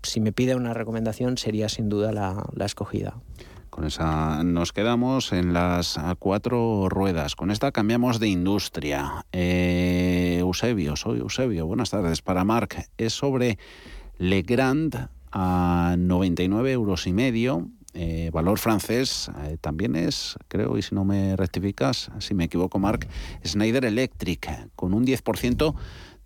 si 0.03 0.20
me 0.20 0.32
pide 0.32 0.55
una 0.55 0.74
recomendación, 0.74 1.39
sería 1.39 1.68
sin 1.68 1.89
duda 1.89 2.12
la, 2.12 2.64
escogida. 2.64 3.14
Con 3.70 3.84
esa 3.84 4.43
nos 4.43 4.72
quedamos 4.72 5.32
en 5.32 5.53
las 5.53 5.99
cuatro 6.18 6.89
ruedas. 6.89 7.37
Con 7.37 7.51
esta 7.51 7.72
cambiamos 7.72 8.20
de 8.20 8.28
industria. 8.28 9.24
Eh, 9.32 10.39
Eusebio, 10.41 10.97
soy 10.97 11.20
Eusebio. 11.20 11.66
Buenas 11.66 11.91
tardes. 11.91 12.22
Para 12.22 12.45
Marc, 12.45 12.89
es 12.99 13.12
sobre 13.12 13.59
Legrand 14.18 15.09
a 15.39 15.97
99 15.99 16.72
euros 16.72 17.07
y 17.07 17.12
medio. 17.12 17.68
Eh, 17.93 18.30
valor 18.32 18.59
francés 18.59 19.30
eh, 19.45 19.59
también 19.61 19.95
es, 19.95 20.37
creo, 20.49 20.78
y 20.78 20.82
si 20.82 20.95
no 20.95 21.05
me 21.05 21.37
rectificas, 21.37 22.11
si 22.20 22.32
me 22.32 22.45
equivoco, 22.45 22.78
Mark, 22.78 23.07
Schneider 23.45 23.84
Electric, 23.84 24.70
con 24.76 24.95
un 24.95 25.05
10% 25.05 25.74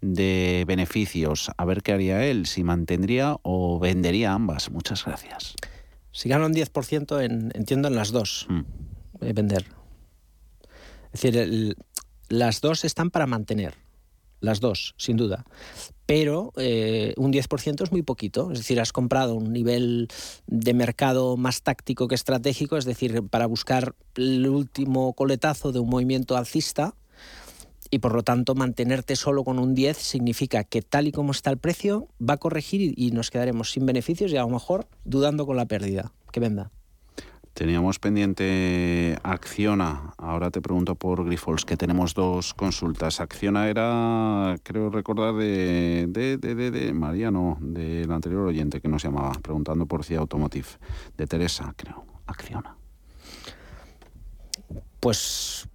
de 0.00 0.64
beneficios. 0.66 1.50
A 1.56 1.64
ver 1.64 1.82
qué 1.82 1.92
haría 1.92 2.24
él, 2.24 2.46
si 2.46 2.62
mantendría 2.62 3.36
o 3.42 3.80
vendería 3.80 4.32
ambas. 4.32 4.70
Muchas 4.70 5.04
gracias. 5.04 5.56
Si 6.12 6.28
gana 6.28 6.46
un 6.46 6.54
10%, 6.54 7.24
en, 7.24 7.50
entiendo 7.54 7.88
en 7.88 7.96
las 7.96 8.12
dos, 8.12 8.46
mm. 8.48 8.60
eh, 9.22 9.32
vender. 9.32 9.66
Es 11.12 11.22
decir, 11.22 11.76
las 12.28 12.60
dos 12.60 12.84
están 12.84 13.10
para 13.10 13.26
mantener 13.26 13.74
las 14.40 14.60
dos, 14.60 14.94
sin 14.96 15.16
duda. 15.16 15.44
Pero 16.10 16.52
eh, 16.56 17.14
un 17.18 17.32
10% 17.32 17.84
es 17.84 17.92
muy 17.92 18.02
poquito, 18.02 18.50
es 18.50 18.58
decir, 18.58 18.80
has 18.80 18.92
comprado 18.92 19.36
un 19.36 19.52
nivel 19.52 20.08
de 20.48 20.74
mercado 20.74 21.36
más 21.36 21.62
táctico 21.62 22.08
que 22.08 22.16
estratégico, 22.16 22.76
es 22.76 22.84
decir, 22.84 23.22
para 23.30 23.46
buscar 23.46 23.94
el 24.16 24.48
último 24.48 25.12
coletazo 25.12 25.70
de 25.70 25.78
un 25.78 25.88
movimiento 25.88 26.36
alcista 26.36 26.96
y 27.92 28.00
por 28.00 28.12
lo 28.12 28.24
tanto 28.24 28.56
mantenerte 28.56 29.14
solo 29.14 29.44
con 29.44 29.60
un 29.60 29.76
10 29.76 29.98
significa 29.98 30.64
que 30.64 30.82
tal 30.82 31.06
y 31.06 31.12
como 31.12 31.30
está 31.30 31.50
el 31.50 31.58
precio 31.58 32.08
va 32.20 32.34
a 32.34 32.38
corregir 32.38 32.92
y 32.96 33.12
nos 33.12 33.30
quedaremos 33.30 33.70
sin 33.70 33.86
beneficios 33.86 34.32
y 34.32 34.36
a 34.36 34.42
lo 34.42 34.48
mejor 34.48 34.88
dudando 35.04 35.46
con 35.46 35.56
la 35.56 35.66
pérdida 35.66 36.12
que 36.32 36.40
venda. 36.40 36.72
Teníamos 37.54 37.98
pendiente 37.98 39.18
Acciona. 39.22 40.14
Ahora 40.18 40.50
te 40.50 40.62
pregunto 40.62 40.94
por 40.94 41.24
Grifols, 41.24 41.64
que 41.64 41.76
tenemos 41.76 42.14
dos 42.14 42.54
consultas. 42.54 43.20
Acciona 43.20 43.68
era, 43.68 44.56
creo 44.62 44.90
recordar, 44.90 45.34
de, 45.34 46.06
de, 46.08 46.36
de, 46.38 46.70
de, 46.70 46.92
Mariano, 46.92 47.58
del 47.60 48.10
anterior 48.12 48.46
oyente 48.46 48.80
que 48.80 48.88
nos 48.88 49.02
llamaba, 49.02 49.32
preguntando 49.42 49.86
por 49.86 50.04
CIA 50.04 50.20
Automotive. 50.20 50.68
De 51.16 51.26
Teresa, 51.26 51.74
creo. 51.76 52.04
Acciona. 52.26 52.76
Pues 55.00 55.68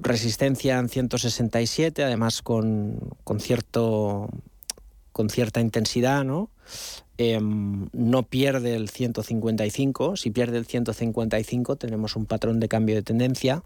resistencia 0.00 0.78
en 0.78 0.88
167, 0.88 2.04
además 2.04 2.42
con, 2.42 2.98
con, 3.24 3.40
cierto, 3.40 4.28
con 5.16 5.30
cierta 5.30 5.62
intensidad, 5.62 6.24
¿no? 6.24 6.50
Em, 7.16 7.88
no 7.94 8.24
pierde 8.24 8.76
el 8.76 8.90
155. 8.90 10.14
Si 10.18 10.30
pierde 10.30 10.58
el 10.58 10.66
155 10.66 11.76
tenemos 11.76 12.16
un 12.16 12.26
patrón 12.26 12.60
de 12.60 12.68
cambio 12.68 12.96
de 12.96 13.02
tendencia. 13.02 13.62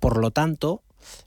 Por 0.00 0.18
lo 0.18 0.32
tanto, 0.32 0.82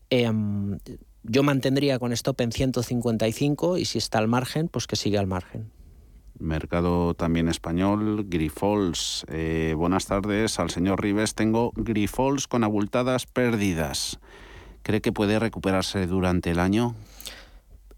em, 0.09 0.79
yo 1.23 1.43
mantendría 1.43 1.99
con 1.99 2.11
stop 2.11 2.41
en 2.41 2.51
155 2.51 3.77
y 3.77 3.85
si 3.85 3.97
está 3.97 4.17
al 4.17 4.27
margen, 4.27 4.67
pues 4.67 4.87
que 4.87 4.97
siga 4.97 5.21
al 5.21 5.27
margen. 5.27 5.71
Mercado 6.37 7.13
también 7.13 7.47
español, 7.47 8.25
Grifols. 8.27 9.25
Eh, 9.29 9.73
buenas 9.77 10.05
tardes 10.05 10.59
al 10.59 10.69
señor 10.69 11.01
Rives. 11.01 11.33
Tengo 11.33 11.71
Grifols 11.77 12.49
con 12.49 12.65
abultadas 12.65 13.25
pérdidas. 13.25 14.19
¿Cree 14.83 14.99
que 14.99 15.13
puede 15.13 15.39
recuperarse 15.39 16.07
durante 16.07 16.51
el 16.51 16.59
año? 16.59 16.93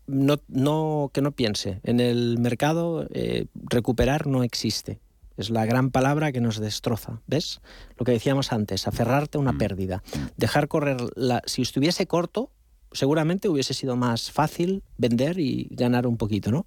No, 0.07 0.37
no, 0.47 1.11
que 1.13 1.21
no 1.21 1.31
piense. 1.31 1.79
En 1.83 1.99
el 1.99 2.39
mercado 2.39 3.07
eh, 3.13 3.45
recuperar 3.53 4.27
no 4.27 4.43
existe. 4.43 4.99
Es 5.37 5.51
la 5.51 5.65
gran 5.65 5.91
palabra 5.91 6.31
que 6.31 6.41
nos 6.41 6.59
destroza. 6.59 7.21
¿Ves? 7.27 7.61
Lo 7.97 8.05
que 8.05 8.11
decíamos 8.11 8.51
antes, 8.51 8.87
aferrarte 8.87 9.37
a 9.37 9.41
una 9.41 9.51
mm. 9.51 9.57
pérdida. 9.59 10.03
Dejar 10.35 10.67
correr 10.67 10.97
la. 11.15 11.43
Si 11.45 11.61
estuviese 11.61 12.07
corto, 12.07 12.49
seguramente 12.97 13.47
hubiese 13.47 13.75
sido 13.75 13.95
más 13.95 14.31
fácil 14.31 14.81
vender 14.97 15.39
y 15.39 15.67
ganar 15.69 16.07
un 16.07 16.17
poquito, 16.17 16.49
¿no? 16.49 16.65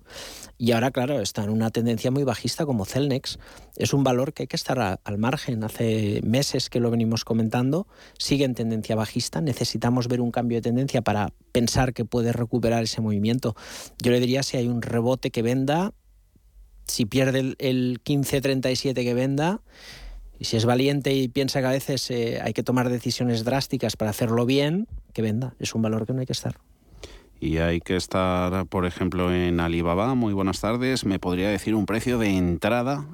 Y 0.59 0.71
ahora, 0.73 0.93
claro, 0.93 1.21
está 1.21 1.43
en 1.43 1.51
una 1.51 1.71
tendencia 1.71 2.13
muy 2.13 2.23
bajista 2.23 2.65
como 2.65 2.85
Celnex. 2.85 3.41
Es 3.77 3.93
un 3.93 4.05
valor 4.05 4.33
que 4.33 4.45
hay 4.45 4.47
que 4.47 4.55
estar 4.55 5.01
al 5.03 5.19
margen. 5.19 5.65
Hace 5.65 6.21
meses 6.23 6.71
que 6.71 6.79
lo 6.79 6.91
venimos 6.91 7.25
comentando, 7.25 7.89
sigue 8.17 8.45
en 8.45 8.55
tendencia 8.55 8.95
bajista. 8.95 9.41
Necesitamos 9.41 10.07
ver 10.07 10.21
un 10.21 10.31
cambio 10.31 10.59
de 10.59 10.63
tendencia 10.63 11.03
para 11.03 11.33
pensar 11.51 11.93
que 11.93 12.05
puede 12.05 12.33
recuperar 12.33 12.85
ese 12.85 13.01
movimiento. 13.01 13.57
Yo 14.01 14.13
le 14.13 14.21
diría 14.21 14.45
si 14.45 14.57
hay 14.57 14.69
un 14.69 14.83
rebote 14.83 15.33
que 15.33 15.43
venda 15.43 15.93
si 16.87 17.07
pierde 17.07 17.39
el, 17.39 17.57
el 17.59 18.01
15.37 18.05 18.95
que 18.95 19.15
venda, 19.15 19.61
y 20.41 20.47
si 20.47 20.57
es 20.57 20.65
valiente 20.65 21.13
y 21.13 21.29
piensa 21.29 21.61
que 21.61 21.67
a 21.67 21.71
veces 21.71 22.11
eh, 22.11 22.41
hay 22.43 22.55
que 22.55 22.63
tomar 22.63 22.89
decisiones 22.89 23.45
drásticas 23.45 23.97
para 23.97 24.11
hacerlo 24.11 24.47
bien, 24.47 24.89
que 25.13 25.21
venda. 25.21 25.55
Es 25.59 25.75
un 25.75 25.83
valor 25.83 26.07
que 26.07 26.15
no 26.15 26.21
hay 26.21 26.27
que 26.27 26.33
estar. 26.33 26.57
Y 27.39 27.59
hay 27.59 27.81
que 27.81 27.95
estar, 27.95 28.65
por 28.67 28.87
ejemplo, 28.87 29.35
en 29.35 29.61
Alibaba. 29.61 30.15
Muy 30.15 30.33
buenas 30.33 30.63
tardes. 30.63 31.05
¿Me 31.05 31.19
podría 31.19 31.51
decir 31.51 31.75
un 31.75 31.85
precio 31.85 32.17
de 32.19 32.39
entrada 32.39 33.07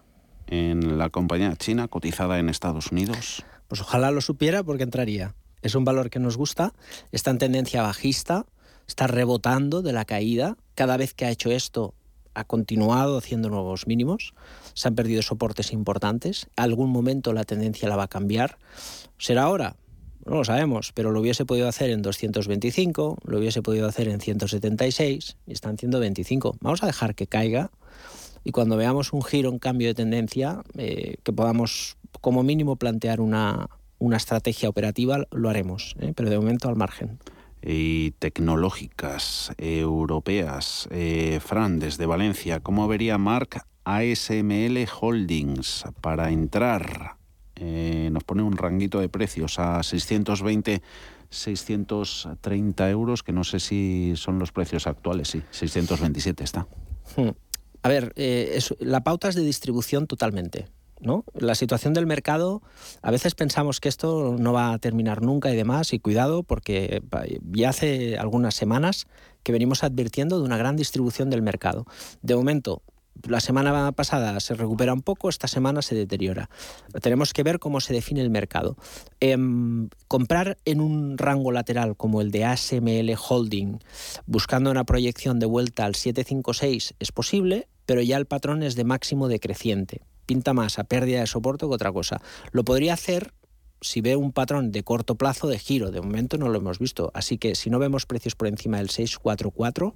en 0.46 0.98
la 0.98 1.10
compañía 1.10 1.56
china 1.56 1.88
cotizada 1.88 2.38
en 2.38 2.48
Estados 2.48 2.92
Unidos? 2.92 3.44
Pues 3.66 3.80
ojalá 3.80 4.12
lo 4.12 4.20
supiera 4.20 4.62
porque 4.62 4.84
entraría. 4.84 5.34
Es 5.62 5.74
un 5.74 5.84
valor 5.84 6.10
que 6.10 6.20
nos 6.20 6.36
gusta, 6.36 6.74
está 7.10 7.32
en 7.32 7.38
tendencia 7.38 7.82
bajista, 7.82 8.46
está 8.86 9.08
rebotando 9.08 9.82
de 9.82 9.92
la 9.92 10.04
caída. 10.04 10.56
Cada 10.76 10.96
vez 10.96 11.12
que 11.12 11.24
ha 11.24 11.30
hecho 11.30 11.50
esto, 11.50 11.92
ha 12.36 12.44
continuado 12.44 13.16
haciendo 13.16 13.48
nuevos 13.48 13.86
mínimos, 13.86 14.34
se 14.74 14.88
han 14.88 14.94
perdido 14.94 15.22
soportes 15.22 15.72
importantes, 15.72 16.48
algún 16.54 16.90
momento 16.90 17.32
la 17.32 17.44
tendencia 17.44 17.88
la 17.88 17.96
va 17.96 18.04
a 18.04 18.08
cambiar. 18.08 18.58
¿Será 19.16 19.44
ahora? 19.44 19.76
No 20.26 20.36
lo 20.36 20.44
sabemos, 20.44 20.92
pero 20.92 21.12
lo 21.12 21.20
hubiese 21.20 21.46
podido 21.46 21.66
hacer 21.66 21.88
en 21.88 22.02
225, 22.02 23.18
lo 23.24 23.38
hubiese 23.38 23.62
podido 23.62 23.88
hacer 23.88 24.08
en 24.08 24.20
176 24.20 25.38
y 25.46 25.52
está 25.52 25.70
en 25.70 25.78
125. 25.78 26.56
Vamos 26.60 26.82
a 26.82 26.86
dejar 26.86 27.14
que 27.14 27.26
caiga 27.26 27.70
y 28.44 28.52
cuando 28.52 28.76
veamos 28.76 29.14
un 29.14 29.22
giro, 29.22 29.50
un 29.50 29.58
cambio 29.58 29.88
de 29.88 29.94
tendencia, 29.94 30.62
eh, 30.76 31.16
que 31.22 31.32
podamos 31.32 31.96
como 32.20 32.42
mínimo 32.42 32.76
plantear 32.76 33.22
una, 33.22 33.70
una 33.98 34.18
estrategia 34.18 34.68
operativa, 34.68 35.26
lo 35.30 35.48
haremos, 35.48 35.94
¿eh? 36.00 36.12
pero 36.14 36.28
de 36.28 36.36
momento 36.36 36.68
al 36.68 36.76
margen 36.76 37.18
y 37.62 38.12
tecnológicas 38.12 39.52
europeas. 39.58 40.88
Eh, 40.90 41.40
Fran, 41.44 41.78
desde 41.78 42.06
Valencia, 42.06 42.60
¿cómo 42.60 42.88
vería 42.88 43.18
Mark 43.18 43.62
ASML 43.84 44.86
Holdings 45.00 45.84
para 46.00 46.30
entrar? 46.30 47.16
Eh, 47.56 48.10
nos 48.12 48.24
pone 48.24 48.42
un 48.42 48.56
ranguito 48.56 49.00
de 49.00 49.08
precios 49.08 49.58
a 49.58 49.82
620 49.82 50.82
630 51.30 52.90
euros, 52.90 53.22
que 53.22 53.32
no 53.32 53.44
sé 53.44 53.60
si 53.60 54.12
son 54.16 54.38
los 54.38 54.52
precios 54.52 54.86
actuales, 54.86 55.28
sí, 55.28 55.42
627 55.50 56.44
está. 56.44 56.66
Hmm. 57.16 57.30
A 57.82 57.88
ver, 57.88 58.12
eh, 58.16 58.58
la 58.80 59.02
pauta 59.04 59.28
es 59.28 59.34
de 59.34 59.42
distribución 59.42 60.06
totalmente. 60.06 60.68
¿No? 61.00 61.24
La 61.34 61.54
situación 61.54 61.94
del 61.94 62.06
mercado, 62.06 62.62
a 63.02 63.10
veces 63.10 63.34
pensamos 63.34 63.80
que 63.80 63.88
esto 63.88 64.36
no 64.38 64.52
va 64.52 64.72
a 64.72 64.78
terminar 64.78 65.22
nunca 65.22 65.50
y 65.52 65.56
demás, 65.56 65.92
y 65.92 65.98
cuidado 65.98 66.42
porque 66.42 67.02
ya 67.42 67.70
hace 67.70 68.18
algunas 68.18 68.54
semanas 68.54 69.06
que 69.42 69.52
venimos 69.52 69.84
advirtiendo 69.84 70.38
de 70.38 70.44
una 70.44 70.56
gran 70.56 70.76
distribución 70.76 71.30
del 71.30 71.42
mercado. 71.42 71.86
De 72.22 72.34
momento, 72.34 72.82
la 73.22 73.40
semana 73.40 73.92
pasada 73.92 74.38
se 74.40 74.54
recupera 74.54 74.92
un 74.92 75.02
poco, 75.02 75.28
esta 75.28 75.48
semana 75.48 75.82
se 75.82 75.94
deteriora. 75.94 76.50
Tenemos 77.00 77.32
que 77.32 77.42
ver 77.42 77.58
cómo 77.58 77.80
se 77.80 77.94
define 77.94 78.20
el 78.20 78.30
mercado. 78.30 78.76
Em, 79.20 79.88
comprar 80.08 80.58
en 80.64 80.80
un 80.80 81.16
rango 81.18 81.52
lateral 81.52 81.96
como 81.96 82.20
el 82.20 82.30
de 82.30 82.44
ASML 82.44 83.16
Holding, 83.16 83.78
buscando 84.26 84.70
una 84.70 84.84
proyección 84.84 85.38
de 85.38 85.46
vuelta 85.46 85.84
al 85.84 85.94
756, 85.94 86.94
es 86.98 87.12
posible, 87.12 87.68
pero 87.86 88.02
ya 88.02 88.16
el 88.16 88.26
patrón 88.26 88.62
es 88.62 88.74
de 88.74 88.84
máximo 88.84 89.28
decreciente 89.28 90.02
pinta 90.26 90.52
más 90.52 90.78
a 90.78 90.84
pérdida 90.84 91.20
de 91.20 91.26
soporte 91.26 91.66
que 91.66 91.72
otra 91.72 91.92
cosa. 91.92 92.20
Lo 92.52 92.64
podría 92.64 92.94
hacer 92.94 93.32
si 93.80 94.00
ve 94.00 94.16
un 94.16 94.32
patrón 94.32 94.72
de 94.72 94.82
corto 94.82 95.14
plazo 95.16 95.46
de 95.48 95.58
giro. 95.58 95.90
De 95.90 96.00
momento 96.00 96.38
no 96.38 96.48
lo 96.48 96.58
hemos 96.58 96.78
visto. 96.78 97.10
Así 97.14 97.38
que 97.38 97.54
si 97.54 97.70
no 97.70 97.78
vemos 97.78 98.06
precios 98.06 98.34
por 98.34 98.48
encima 98.48 98.78
del 98.78 98.90
644, 98.90 99.94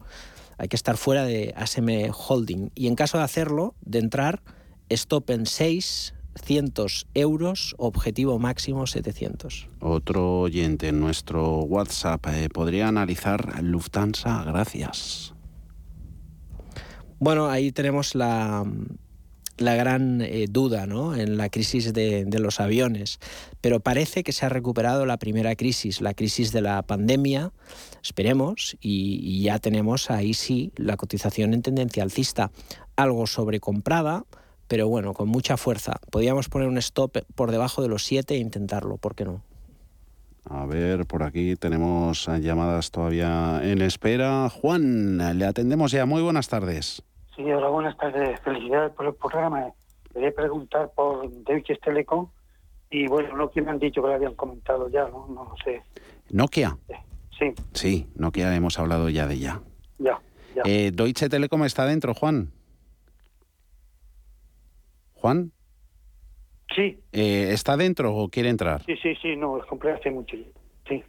hay 0.58 0.68
que 0.68 0.76
estar 0.76 0.96
fuera 0.96 1.24
de 1.24 1.54
ASM 1.56 2.12
Holding. 2.12 2.70
Y 2.74 2.86
en 2.86 2.94
caso 2.94 3.18
de 3.18 3.24
hacerlo, 3.24 3.74
de 3.80 3.98
entrar, 3.98 4.42
stop 4.88 5.30
en 5.30 5.46
600 5.46 7.06
euros, 7.14 7.74
objetivo 7.78 8.38
máximo 8.38 8.86
700. 8.86 9.68
Otro 9.80 10.40
oyente 10.40 10.88
en 10.88 11.00
nuestro 11.00 11.60
WhatsApp 11.60 12.26
eh, 12.28 12.48
podría 12.48 12.88
analizar 12.88 13.62
Lufthansa. 13.62 14.44
Gracias. 14.44 15.34
Bueno, 17.18 17.48
ahí 17.48 17.72
tenemos 17.72 18.14
la, 18.14 18.64
la 19.60 19.76
gran 19.76 20.20
eh, 20.22 20.46
duda 20.48 20.86
¿no? 20.86 21.14
en 21.14 21.36
la 21.36 21.50
crisis 21.50 21.92
de, 21.92 22.26
los 22.40 22.60
aviones, 22.60 23.20
pero 23.60 23.80
parece 23.80 24.24
que 24.24 24.32
se 24.32 24.46
ha 24.46 24.48
recuperado 24.48 25.04
la 25.06 25.18
primera 25.18 25.54
crisis, 25.54 26.00
la 26.00 26.14
crisis 26.14 26.50
de 26.52 26.62
la 26.62 26.82
pandemia, 26.82 27.52
esperemos, 28.02 28.76
y, 28.80 29.42
ya 29.42 29.58
tenemos 29.58 30.10
ahí 30.10 30.34
sí 30.34 30.72
la 30.76 30.96
cotización 30.96 31.54
en 31.54 31.62
tendencia 31.62 32.02
alcista, 32.02 32.50
algo 32.96 33.26
sobrecomprada, 33.26 34.24
pero 34.66 34.88
bueno, 34.88 35.12
con 35.14 35.28
mucha 35.28 35.56
fuerza. 35.56 35.96
Podríamos 36.10 36.48
poner 36.48 36.68
un 36.68 36.78
stop 36.78 37.18
por 37.34 37.50
debajo 37.50 37.82
de 37.82 37.88
los 37.88 38.04
7 38.04 38.34
e 38.34 38.38
intentarlo, 38.38 38.96
¿por 38.96 39.14
qué 39.14 39.24
no? 39.24 39.42
A 40.44 40.64
ver, 40.64 41.06
por 41.06 41.22
aquí 41.22 41.54
tenemos 41.56 42.26
llamadas 42.40 42.90
todavía 42.90 43.60
en 43.62 43.82
espera. 43.82 44.48
Juan, 44.48 45.38
le 45.38 45.44
atendemos 45.44 45.92
ya. 45.92 46.06
Muy 46.06 46.22
buenas 46.22 46.48
tardes. 46.48 47.02
Sí, 47.40 47.50
hola, 47.50 47.68
buenas 47.68 47.96
tardes. 47.96 48.38
Felicidades 48.40 48.92
por 48.92 49.06
el 49.06 49.14
programa. 49.14 49.72
Quería 50.12 50.30
preguntar 50.30 50.90
por 50.94 51.26
Deutsche 51.44 51.74
Telekom 51.76 52.28
y 52.90 53.06
bueno, 53.06 53.34
Nokia 53.34 53.62
me 53.62 53.70
han 53.70 53.78
dicho 53.78 54.02
que 54.02 54.08
lo 54.08 54.14
habían 54.14 54.34
comentado 54.34 54.90
ya, 54.90 55.08
¿no? 55.08 55.26
No 55.28 55.44
lo 55.44 55.54
sé. 55.64 55.82
¿Nokia? 56.28 56.76
Sí. 57.38 57.46
Sí, 57.72 58.06
Nokia 58.14 58.54
hemos 58.54 58.78
hablado 58.78 59.08
ya 59.08 59.26
de 59.26 59.38
ya. 59.38 59.62
Ya, 59.98 60.20
ya. 60.54 60.62
Eh, 60.66 60.90
¿Deutsche 60.92 61.30
Telekom 61.30 61.64
está 61.64 61.86
dentro, 61.86 62.12
Juan? 62.12 62.52
¿Juan? 65.14 65.52
Sí. 66.76 67.00
Eh, 67.12 67.52
¿Está 67.52 67.78
dentro 67.78 68.14
o 68.14 68.28
quiere 68.28 68.50
entrar? 68.50 68.82
Sí, 68.84 68.96
sí, 69.02 69.14
sí, 69.22 69.34
no, 69.34 69.58
compré 69.66 69.92
hace 69.92 70.10
mucho. 70.10 70.36
Sí. 70.86 71.02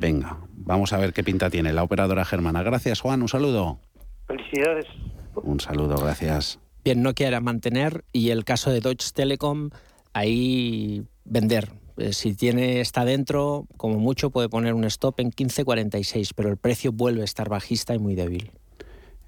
Venga, 0.00 0.36
vamos 0.50 0.92
a 0.92 0.98
ver 0.98 1.12
qué 1.12 1.22
pinta 1.22 1.48
tiene 1.48 1.72
la 1.72 1.84
operadora 1.84 2.24
germana. 2.24 2.64
Gracias, 2.64 3.00
Juan, 3.00 3.22
un 3.22 3.28
saludo. 3.28 3.78
Felicidades. 4.26 4.86
Un 5.34 5.60
saludo, 5.60 5.96
gracias. 5.96 6.58
Bien, 6.84 7.02
no 7.02 7.14
quiera 7.14 7.40
mantener 7.40 8.04
y 8.12 8.30
el 8.30 8.44
caso 8.44 8.70
de 8.70 8.80
Deutsche 8.80 9.10
Telekom, 9.14 9.70
ahí 10.12 11.04
vender. 11.24 11.72
Eh, 11.98 12.12
si 12.12 12.34
tiene 12.34 12.80
está 12.80 13.04
dentro, 13.04 13.66
como 13.76 13.98
mucho 13.98 14.30
puede 14.30 14.48
poner 14.48 14.74
un 14.74 14.84
stop 14.84 15.20
en 15.20 15.30
15.46, 15.30 16.32
pero 16.34 16.48
el 16.48 16.56
precio 16.56 16.92
vuelve 16.92 17.22
a 17.22 17.24
estar 17.24 17.48
bajista 17.48 17.94
y 17.94 17.98
muy 17.98 18.14
débil. 18.14 18.50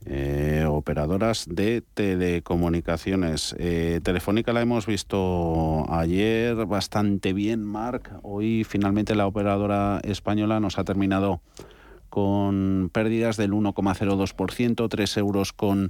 Eh, 0.04 0.64
operadoras 0.68 1.46
de 1.48 1.82
telecomunicaciones. 1.94 3.54
Eh, 3.58 4.00
Telefónica 4.02 4.52
la 4.52 4.62
hemos 4.62 4.86
visto 4.86 5.86
ayer 5.92 6.66
bastante 6.66 7.32
bien, 7.32 7.62
Marc. 7.62 8.10
Hoy 8.22 8.64
finalmente 8.64 9.14
la 9.14 9.26
operadora 9.26 10.00
española 10.02 10.58
nos 10.58 10.78
ha 10.78 10.84
terminado 10.84 11.40
con 12.12 12.90
pérdidas 12.92 13.38
del 13.38 13.52
1,02%, 13.52 14.86
3 14.90 15.16
euros 15.16 15.54
con 15.54 15.88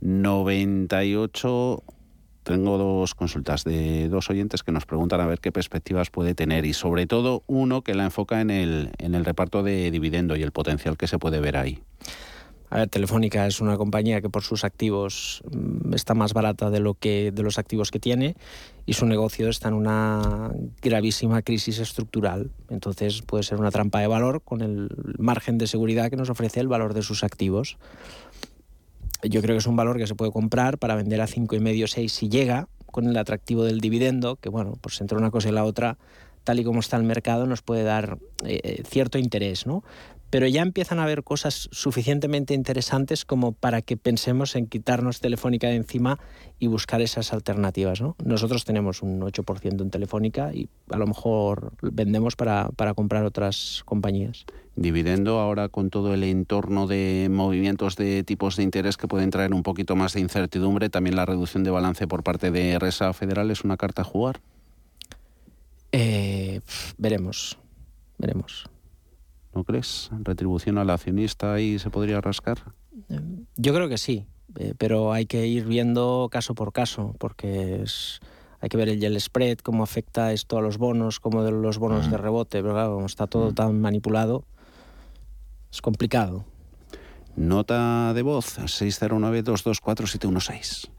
98. 0.00 1.82
Tengo 2.42 2.76
dos 2.76 3.14
consultas 3.14 3.62
de 3.62 4.08
dos 4.08 4.30
oyentes 4.30 4.64
que 4.64 4.72
nos 4.72 4.84
preguntan 4.84 5.20
a 5.20 5.26
ver 5.26 5.38
qué 5.38 5.52
perspectivas 5.52 6.10
puede 6.10 6.34
tener 6.34 6.64
y 6.64 6.72
sobre 6.72 7.06
todo 7.06 7.44
uno 7.46 7.82
que 7.82 7.94
la 7.94 8.02
enfoca 8.02 8.40
en 8.40 8.50
el, 8.50 8.90
en 8.98 9.14
el 9.14 9.24
reparto 9.24 9.62
de 9.62 9.92
dividendo 9.92 10.34
y 10.34 10.42
el 10.42 10.50
potencial 10.50 10.96
que 10.96 11.06
se 11.06 11.20
puede 11.20 11.38
ver 11.38 11.56
ahí. 11.56 11.78
A 12.70 12.78
ver, 12.78 12.88
Telefónica 12.88 13.48
es 13.48 13.60
una 13.60 13.76
compañía 13.76 14.20
que 14.20 14.30
por 14.30 14.42
sus 14.42 14.64
activos 14.64 15.42
mm, 15.50 15.92
está 15.92 16.14
más 16.14 16.32
barata 16.32 16.70
de 16.70 16.78
lo 16.78 16.94
que 16.94 17.32
de 17.32 17.42
los 17.42 17.58
activos 17.58 17.90
que 17.90 17.98
tiene 17.98 18.36
y 18.86 18.92
su 18.92 19.06
negocio 19.06 19.48
está 19.48 19.68
en 19.68 19.74
una 19.74 20.52
gravísima 20.80 21.42
crisis 21.42 21.80
estructural. 21.80 22.52
Entonces 22.68 23.22
puede 23.22 23.42
ser 23.42 23.58
una 23.58 23.72
trampa 23.72 24.00
de 24.00 24.06
valor 24.06 24.42
con 24.42 24.60
el 24.62 24.88
margen 25.18 25.58
de 25.58 25.66
seguridad 25.66 26.10
que 26.10 26.16
nos 26.16 26.30
ofrece 26.30 26.60
el 26.60 26.68
valor 26.68 26.94
de 26.94 27.02
sus 27.02 27.24
activos. 27.24 27.76
Yo 29.22 29.42
creo 29.42 29.54
que 29.54 29.58
es 29.58 29.66
un 29.66 29.76
valor 29.76 29.98
que 29.98 30.06
se 30.06 30.14
puede 30.14 30.30
comprar 30.30 30.78
para 30.78 30.94
vender 30.94 31.20
a 31.20 31.26
cinco 31.26 31.56
y 31.56 31.60
medio, 31.60 31.88
6 31.88 32.10
si 32.10 32.28
llega 32.28 32.68
con 32.86 33.06
el 33.06 33.16
atractivo 33.16 33.64
del 33.64 33.80
dividendo, 33.80 34.36
que 34.36 34.48
bueno, 34.48 34.78
pues 34.80 35.00
entre 35.00 35.18
una 35.18 35.30
cosa 35.30 35.48
y 35.48 35.52
la 35.52 35.64
otra 35.64 35.98
tal 36.44 36.58
y 36.58 36.64
como 36.64 36.80
está 36.80 36.96
el 36.96 37.02
mercado, 37.02 37.46
nos 37.46 37.62
puede 37.62 37.82
dar 37.82 38.18
eh, 38.44 38.60
eh, 38.62 38.82
cierto 38.88 39.18
interés, 39.18 39.66
¿no? 39.66 39.84
Pero 40.30 40.46
ya 40.46 40.62
empiezan 40.62 41.00
a 41.00 41.02
haber 41.02 41.24
cosas 41.24 41.68
suficientemente 41.72 42.54
interesantes 42.54 43.24
como 43.24 43.52
para 43.52 43.82
que 43.82 43.96
pensemos 43.96 44.56
en 44.56 44.66
quitarnos 44.66 45.20
Telefónica 45.20 45.68
de 45.68 45.74
encima 45.74 46.18
y 46.58 46.68
buscar 46.68 47.00
esas 47.00 47.32
alternativas. 47.32 48.00
¿no? 48.00 48.16
Nosotros 48.24 48.64
tenemos 48.64 49.02
un 49.02 49.20
8% 49.20 49.82
en 49.82 49.90
Telefónica 49.90 50.52
y 50.54 50.68
a 50.90 50.98
lo 50.98 51.06
mejor 51.06 51.72
vendemos 51.82 52.36
para, 52.36 52.70
para 52.76 52.94
comprar 52.94 53.24
otras 53.24 53.82
compañías. 53.84 54.46
Dividendo 54.76 55.40
ahora 55.40 55.68
con 55.68 55.90
todo 55.90 56.14
el 56.14 56.22
entorno 56.22 56.86
de 56.86 57.28
movimientos 57.30 57.96
de 57.96 58.22
tipos 58.22 58.56
de 58.56 58.62
interés 58.62 58.96
que 58.96 59.08
pueden 59.08 59.30
traer 59.30 59.52
un 59.52 59.64
poquito 59.64 59.96
más 59.96 60.12
de 60.14 60.20
incertidumbre, 60.20 60.88
también 60.88 61.16
la 61.16 61.26
reducción 61.26 61.64
de 61.64 61.70
balance 61.70 62.06
por 62.06 62.22
parte 62.22 62.50
de 62.52 62.78
Resa 62.78 63.12
Federal 63.12 63.50
es 63.50 63.64
una 63.64 63.76
carta 63.76 64.02
a 64.02 64.04
jugar. 64.04 64.40
Eh, 65.92 66.60
veremos, 66.98 67.58
veremos. 68.16 68.69
¿No 69.54 69.64
crees? 69.64 70.10
¿Retribución 70.22 70.78
al 70.78 70.90
accionista 70.90 71.54
ahí 71.54 71.78
se 71.78 71.90
podría 71.90 72.20
rascar? 72.20 72.58
Yo 73.56 73.74
creo 73.74 73.88
que 73.88 73.98
sí. 73.98 74.26
eh, 74.56 74.74
pero 74.78 75.12
hay 75.12 75.26
que 75.26 75.46
ir 75.46 75.64
viendo 75.64 76.28
caso 76.30 76.54
por 76.54 76.72
caso, 76.72 77.14
porque 77.18 77.82
es, 77.82 78.20
hay 78.60 78.68
que 78.68 78.76
ver 78.76 78.88
el, 78.88 79.02
el 79.02 79.20
spread, 79.20 79.58
cómo 79.58 79.82
afecta 79.82 80.32
esto 80.32 80.58
a 80.58 80.62
los 80.62 80.78
bonos, 80.78 81.18
cómo 81.20 81.42
de 81.42 81.50
los 81.50 81.78
bonos 81.78 82.10
de 82.10 82.16
rebote, 82.16 82.62
pero 82.62 82.74
claro, 82.74 82.94
como 82.94 83.06
está 83.06 83.26
todo 83.26 83.52
tan 83.52 83.80
manipulado, 83.80 84.44
es 85.72 85.80
complicado. 85.82 86.44
Nota 87.36 88.12
de 88.12 88.22
voz 88.22 88.58
609-224-716. 88.58 90.90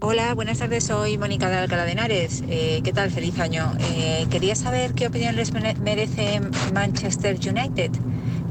Hola, 0.00 0.34
buenas 0.34 0.58
tardes. 0.58 0.84
Soy 0.84 1.18
Mónica 1.18 1.48
de 1.50 1.56
Alcalá 1.56 1.84
de 1.84 1.92
Henares. 1.92 2.42
Eh, 2.48 2.80
¿Qué 2.82 2.92
tal? 2.92 3.10
Feliz 3.10 3.38
año. 3.38 3.72
Eh, 3.80 4.26
quería 4.30 4.54
saber 4.54 4.94
qué 4.94 5.06
opinión 5.08 5.36
les 5.36 5.52
mere- 5.52 5.74
merece 5.80 6.40
Manchester 6.72 7.36
United. 7.36 7.90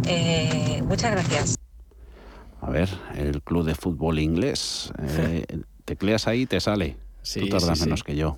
Eh, 0.07 0.81
muchas 0.85 1.11
gracias. 1.11 1.55
A 2.61 2.69
ver, 2.69 2.89
el 3.15 3.41
club 3.41 3.65
de 3.65 3.75
fútbol 3.75 4.19
inglés. 4.19 4.91
Eh, 5.01 5.61
tecleas 5.85 6.27
ahí 6.27 6.41
y 6.41 6.45
te 6.45 6.59
sale. 6.59 6.97
Sí, 7.23 7.39
Tú 7.41 7.49
tardas 7.49 7.77
sí, 7.79 7.83
sí. 7.83 7.89
menos 7.89 8.03
que 8.03 8.15
yo. 8.15 8.37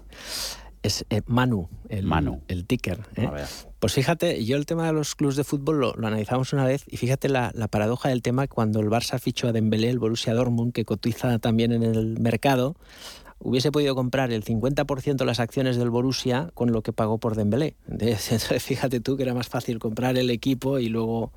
Es 0.84 1.06
eh, 1.10 1.22
Manu, 1.28 1.70
el, 1.90 2.06
Manu. 2.06 2.42
el 2.48 2.66
ticker. 2.66 3.06
¿eh? 3.16 3.28
A 3.28 3.32
ver. 3.32 3.48
Pues 3.80 3.94
fíjate, 3.94 4.44
yo 4.46 4.58
el 4.58 4.66
tema 4.66 4.88
de 4.88 4.94
los 4.94 5.16
clubes 5.16 5.36
de 5.36 5.44
fútbol 5.44 5.80
lo, 5.80 5.94
lo 5.94 6.08
analizamos 6.08 6.54
una 6.54 6.66
vez 6.66 6.84
y 6.88 6.98
fíjate 6.98 7.30
la, 7.30 7.52
la 7.54 7.68
paradoja 7.68 8.10
del 8.10 8.22
tema 8.22 8.48
cuando 8.48 8.80
el 8.80 8.88
Barça 8.88 9.20
fichó 9.20 9.48
a 9.48 9.52
Dembélé, 9.52 9.90
el 9.90 10.00
Borussia 10.00 10.34
Dortmund, 10.34 10.74
que 10.74 10.86
cotiza 10.86 11.38
también 11.40 11.72
en 11.72 11.84
el 11.84 12.20
mercado, 12.20 12.76
hubiese 13.44 13.72
podido 13.72 13.96
comprar 13.96 14.32
el 14.32 14.44
50% 14.44 15.16
de 15.16 15.26
las 15.26 15.40
acciones 15.40 15.78
del 15.78 15.90
Borussia 15.90 16.52
con 16.54 16.72
lo 16.72 16.82
que 16.82 16.94
pagó 16.94 17.18
por 17.18 17.36
Dembélé. 17.36 17.76
Entonces, 17.88 18.64
fíjate 18.64 19.00
tú 19.00 19.18
que 19.18 19.24
era 19.24 19.34
más 19.34 19.48
fácil 19.50 19.80
comprar 19.80 20.18
el 20.18 20.30
equipo 20.30 20.80
y 20.80 20.88
luego, 20.90 21.32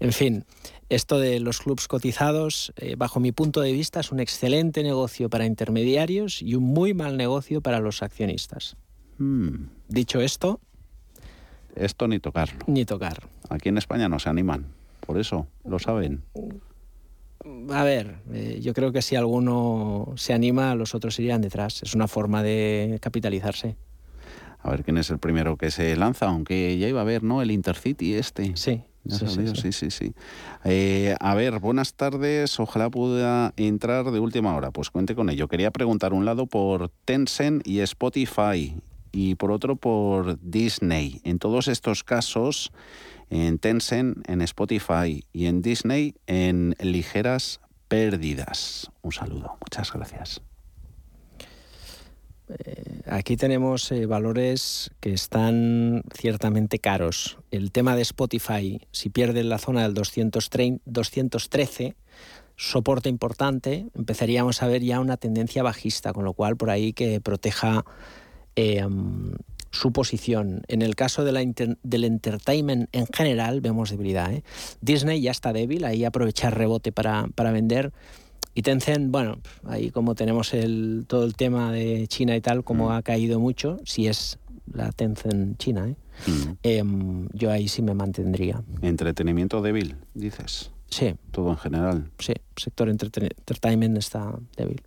en 0.00 0.12
fin, 0.12 0.44
esto 0.88 1.18
de 1.18 1.40
los 1.40 1.60
clubes 1.60 1.88
cotizados, 1.88 2.72
eh, 2.76 2.94
bajo 2.96 3.20
mi 3.20 3.32
punto 3.32 3.60
de 3.60 3.72
vista, 3.72 4.00
es 4.00 4.12
un 4.12 4.20
excelente 4.20 4.82
negocio 4.82 5.28
para 5.30 5.46
intermediarios 5.46 6.42
y 6.42 6.54
un 6.54 6.64
muy 6.64 6.94
mal 6.94 7.16
negocio 7.16 7.60
para 7.60 7.80
los 7.80 8.02
accionistas. 8.02 8.76
Hmm, 9.18 9.66
Dicho 9.88 10.20
esto, 10.20 10.60
esto 11.74 12.08
ni 12.08 12.18
tocarlo. 12.18 12.58
ni 12.66 12.84
tocar. 12.84 13.28
Aquí 13.48 13.68
en 13.68 13.78
España 13.78 14.08
no 14.08 14.18
se 14.18 14.28
animan. 14.28 14.66
Por 15.00 15.18
eso, 15.18 15.46
lo 15.64 15.78
saben. 15.78 16.22
A 17.70 17.84
ver, 17.84 18.16
eh, 18.32 18.58
yo 18.62 18.74
creo 18.74 18.92
que 18.92 19.02
si 19.02 19.16
alguno 19.16 20.12
se 20.16 20.32
anima, 20.32 20.74
los 20.74 20.94
otros 20.94 21.18
irían 21.18 21.40
detrás. 21.40 21.82
Es 21.82 21.94
una 21.94 22.08
forma 22.08 22.42
de 22.42 22.98
capitalizarse. 23.00 23.76
A 24.62 24.70
ver 24.70 24.82
quién 24.82 24.98
es 24.98 25.10
el 25.10 25.18
primero 25.18 25.56
que 25.56 25.70
se 25.70 25.94
lanza, 25.96 26.26
aunque 26.26 26.76
ya 26.78 26.88
iba 26.88 27.00
a 27.00 27.04
ver, 27.04 27.22
¿no? 27.22 27.42
El 27.42 27.50
Intercity 27.50 28.14
este. 28.14 28.56
Sí. 28.56 28.82
Sí, 29.08 29.26
sí. 29.28 29.46
sí, 29.54 29.72
sí, 29.72 29.90
sí. 29.90 30.12
Eh, 30.64 31.14
a 31.20 31.34
ver, 31.36 31.60
buenas 31.60 31.94
tardes. 31.94 32.58
Ojalá 32.58 32.90
pueda 32.90 33.52
entrar 33.56 34.10
de 34.10 34.18
última 34.18 34.56
hora. 34.56 34.72
Pues 34.72 34.90
cuente 34.90 35.14
con 35.14 35.30
ello. 35.30 35.46
Quería 35.46 35.70
preguntar 35.70 36.12
un 36.12 36.24
lado 36.24 36.46
por 36.46 36.90
Tencent 37.04 37.64
y 37.66 37.80
Spotify 37.80 38.74
y 39.12 39.36
por 39.36 39.52
otro 39.52 39.76
por 39.76 40.38
Disney. 40.42 41.20
En 41.24 41.38
todos 41.38 41.68
estos 41.68 42.02
casos, 42.02 42.72
en 43.30 43.58
Tencent, 43.58 44.28
en 44.28 44.40
Spotify 44.42 45.24
y 45.32 45.46
en 45.46 45.62
Disney, 45.62 46.14
en 46.26 46.74
ligeras 46.80 47.60
pérdidas. 47.88 48.90
Un 49.02 49.12
saludo. 49.12 49.56
Muchas 49.60 49.92
gracias. 49.92 50.40
Aquí 53.06 53.36
tenemos 53.36 53.90
eh, 53.90 54.06
valores 54.06 54.92
que 55.00 55.12
están 55.12 56.02
ciertamente 56.14 56.78
caros. 56.78 57.38
El 57.50 57.72
tema 57.72 57.96
de 57.96 58.02
Spotify, 58.02 58.80
si 58.92 59.10
pierde 59.10 59.42
la 59.42 59.58
zona 59.58 59.82
del 59.82 59.94
230 59.94 60.82
213, 60.86 61.96
soporte 62.56 63.08
importante, 63.08 63.86
empezaríamos 63.94 64.62
a 64.62 64.68
ver 64.68 64.82
ya 64.82 65.00
una 65.00 65.16
tendencia 65.16 65.62
bajista, 65.62 66.12
con 66.12 66.24
lo 66.24 66.34
cual 66.34 66.56
por 66.56 66.70
ahí 66.70 66.92
que 66.92 67.20
proteja 67.20 67.84
eh, 68.54 68.86
su 69.70 69.92
posición. 69.92 70.62
En 70.68 70.82
el 70.82 70.94
caso 70.94 71.24
de 71.24 71.32
la 71.32 71.42
inter- 71.42 71.78
del 71.82 72.04
entertainment 72.04 72.88
en 72.92 73.06
general, 73.06 73.60
vemos 73.60 73.90
debilidad. 73.90 74.32
¿eh? 74.32 74.42
Disney 74.80 75.20
ya 75.20 75.30
está 75.30 75.52
débil, 75.52 75.84
ahí 75.84 76.04
aprovechar 76.04 76.56
rebote 76.56 76.92
para, 76.92 77.26
para 77.34 77.52
vender. 77.52 77.92
Y 78.54 78.62
Tencent, 78.62 79.10
bueno, 79.10 79.38
ahí 79.64 79.90
como 79.90 80.14
tenemos 80.14 80.54
el, 80.54 81.04
todo 81.06 81.24
el 81.24 81.34
tema 81.34 81.72
de 81.72 82.06
China 82.08 82.34
y 82.36 82.40
tal, 82.40 82.64
como 82.64 82.90
ha 82.92 83.02
caído 83.02 83.38
mucho, 83.38 83.78
si 83.84 84.06
es 84.06 84.38
la 84.72 84.92
Tencent 84.92 85.58
China, 85.58 85.88
¿eh? 85.90 85.96
Em, 86.62 87.28
yo 87.34 87.50
ahí 87.50 87.68
sí 87.68 87.82
me 87.82 87.92
mantendría. 87.92 88.62
Entretenimiento 88.80 89.60
débil, 89.60 89.96
dices. 90.14 90.70
Sí. 90.88 91.14
Todo 91.32 91.50
en 91.50 91.58
general. 91.58 92.10
Sí, 92.18 92.32
sector 92.56 92.88
entertainment 92.88 93.98
está 93.98 94.34
débil. 94.56 94.80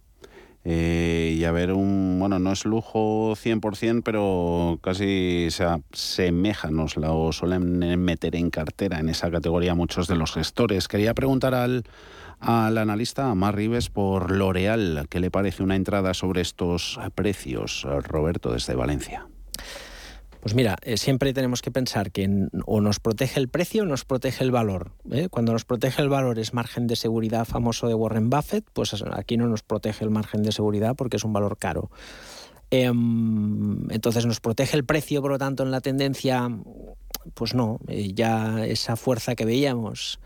Eh, 0.65 1.35
y 1.37 1.43
a 1.45 1.51
ver, 1.51 1.71
un, 1.71 2.17
bueno, 2.19 2.37
no 2.37 2.51
es 2.51 2.65
lujo 2.65 3.33
100%, 3.35 4.01
pero 4.03 4.79
casi 4.81 5.47
se 5.51 5.63
asemeja, 5.63 6.69
nos 6.69 6.97
lo 6.97 7.31
suelen 7.31 7.79
meter 8.03 8.35
en 8.35 8.49
cartera 8.49 8.99
en 8.99 9.09
esa 9.09 9.31
categoría 9.31 9.73
muchos 9.73 10.07
de 10.07 10.15
los 10.15 10.33
gestores. 10.33 10.87
Quería 10.87 11.13
preguntar 11.13 11.55
al, 11.55 11.85
al 12.39 12.77
analista 12.77 13.33
Mar 13.35 13.55
Rives 13.55 13.89
por 13.89 14.31
L'Oreal, 14.31 15.07
¿qué 15.09 15.19
le 15.19 15.31
parece 15.31 15.63
una 15.63 15.75
entrada 15.75 16.13
sobre 16.13 16.41
estos 16.41 16.99
precios? 17.15 17.87
Roberto, 18.03 18.51
desde 18.51 18.75
Valencia. 18.75 19.27
Pues 20.41 20.55
mira, 20.55 20.77
eh, 20.83 20.97
siempre 20.97 21.33
tenemos 21.33 21.61
que 21.61 21.71
pensar 21.71 22.11
que 22.11 22.47
o 22.65 22.79
nos 22.79 22.99
protege 22.99 23.39
el 23.39 23.49
precio 23.49 23.83
o 23.83 23.85
nos 23.85 24.05
protege 24.05 24.43
el 24.43 24.51
valor. 24.51 24.91
¿eh? 25.11 25.27
Cuando 25.29 25.51
nos 25.51 25.65
protege 25.65 26.01
el 26.01 26.09
valor 26.09 26.39
es 26.39 26.53
margen 26.53 26.87
de 26.87 26.95
seguridad 26.95 27.45
famoso 27.45 27.87
de 27.87 27.93
Warren 27.93 28.29
Buffett, 28.29 28.65
pues 28.71 28.95
aquí 29.11 29.35
no 29.35 29.47
nos 29.47 29.63
protege 29.63 30.05
el 30.05 30.11
margen 30.11 30.43
de 30.43 30.51
seguridad 30.51 30.95
porque 30.95 31.17
es 31.17 31.25
un 31.25 31.33
valor 31.33 31.57
caro. 31.57 31.91
Em, 32.71 33.89
entonces 33.91 34.25
nos 34.25 34.39
protege 34.39 34.77
el 34.77 34.85
precio, 34.85 35.21
por 35.21 35.31
lo 35.31 35.37
tanto, 35.37 35.63
en 35.63 35.71
la 35.71 35.81
tendencia, 35.81 36.49
pues 37.33 37.53
no, 37.53 37.79
eh, 37.87 38.13
ya 38.13 38.63
esa 38.65 38.95
fuerza 38.95 39.35
que 39.35 39.45
veíamos 39.45 40.19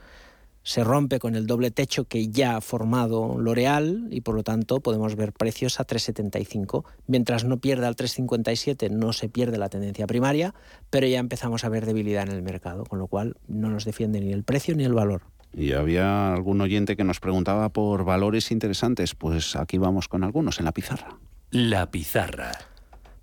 se 0.63 0.83
rompe 0.83 1.19
con 1.19 1.35
el 1.35 1.45
doble 1.45 1.71
techo 1.71 2.05
que 2.05 2.29
ya 2.29 2.55
ha 2.55 2.61
formado 2.61 3.37
L'Oreal 3.37 4.07
y 4.11 4.21
por 4.21 4.33
lo 4.35 4.43
tanto 4.43 4.79
podemos 4.79 5.15
ver 5.15 5.33
precios 5.33 5.79
a 5.79 5.85
3,75. 5.85 6.85
Mientras 7.07 7.43
no 7.43 7.57
pierda 7.57 7.87
el 7.89 7.95
3,57 7.95 8.89
no 8.89 9.11
se 9.13 9.27
pierde 9.29 9.57
la 9.57 9.69
tendencia 9.69 10.07
primaria, 10.07 10.53
pero 10.89 11.05
ya 11.05 11.19
empezamos 11.19 11.63
a 11.65 11.69
ver 11.69 11.85
debilidad 11.85 12.27
en 12.27 12.33
el 12.35 12.41
mercado, 12.43 12.85
con 12.85 12.99
lo 12.99 13.07
cual 13.07 13.35
no 13.47 13.69
nos 13.69 13.85
defiende 13.85 14.21
ni 14.21 14.31
el 14.31 14.43
precio 14.43 14.75
ni 14.75 14.83
el 14.85 14.93
valor. 14.93 15.23
Y 15.55 15.73
había 15.73 16.33
algún 16.33 16.61
oyente 16.61 16.95
que 16.95 17.03
nos 17.03 17.19
preguntaba 17.19 17.69
por 17.69 18.05
valores 18.05 18.49
interesantes, 18.49 19.13
pues 19.13 19.55
aquí 19.55 19.77
vamos 19.77 20.07
con 20.07 20.23
algunos 20.23 20.59
en 20.59 20.65
la 20.65 20.71
pizarra. 20.71 21.17
La 21.51 21.91
pizarra. 21.91 22.51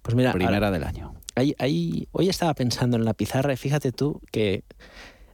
Pues 0.03 0.15
mira, 0.15 0.33
Primera 0.33 0.55
ahora- 0.57 0.71
del 0.71 0.85
año. 0.85 1.15
Ahí, 1.35 1.55
ahí- 1.59 2.07
hoy 2.13 2.29
estaba 2.29 2.55
pensando 2.55 2.97
en 2.97 3.05
la 3.05 3.15
pizarra 3.15 3.53
y 3.53 3.57
fíjate 3.57 3.93
tú 3.93 4.21
que 4.31 4.65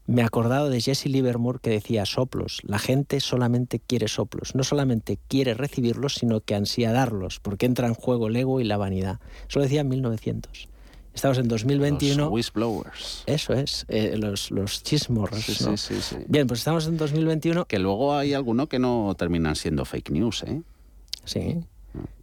me 0.06 0.22
he 0.22 0.24
acordado 0.24 0.70
de 0.70 0.80
Jesse 0.80 1.06
Livermore 1.06 1.58
que 1.60 1.70
decía 1.70 2.06
soplos. 2.06 2.60
La 2.64 2.78
gente 2.78 3.20
solamente 3.20 3.80
quiere 3.80 4.08
soplos. 4.08 4.54
No 4.54 4.62
solamente 4.64 5.18
quiere 5.28 5.54
recibirlos, 5.54 6.14
sino 6.14 6.40
que 6.40 6.54
ansía 6.54 6.92
darlos, 6.92 7.40
porque 7.40 7.66
entra 7.66 7.86
en 7.88 7.94
juego 7.94 8.28
el 8.28 8.36
ego 8.36 8.60
y 8.60 8.64
la 8.64 8.76
vanidad. 8.76 9.18
Eso 9.48 9.58
lo 9.58 9.64
decía 9.64 9.80
en 9.80 9.88
1900. 9.88 10.68
Estamos 11.14 11.38
en 11.38 11.48
2021. 11.48 12.24
Los 12.24 12.30
whistleblowers. 12.32 13.22
Eso 13.26 13.54
es, 13.54 13.86
eh, 13.88 14.16
los, 14.18 14.50
los 14.50 14.82
chismorros. 14.82 15.40
Sí, 15.44 15.64
¿no? 15.64 15.76
sí, 15.78 15.94
sí. 16.02 16.16
Bien, 16.28 16.46
pues 16.46 16.60
estamos 16.60 16.86
en 16.86 16.98
2021. 16.98 17.64
Que 17.64 17.78
luego 17.78 18.14
hay 18.14 18.34
alguno 18.34 18.68
que 18.68 18.78
no 18.78 19.14
terminan 19.18 19.56
siendo 19.56 19.84
fake 19.86 20.10
news, 20.10 20.42
¿eh? 20.42 20.60
Sí, 21.24 21.60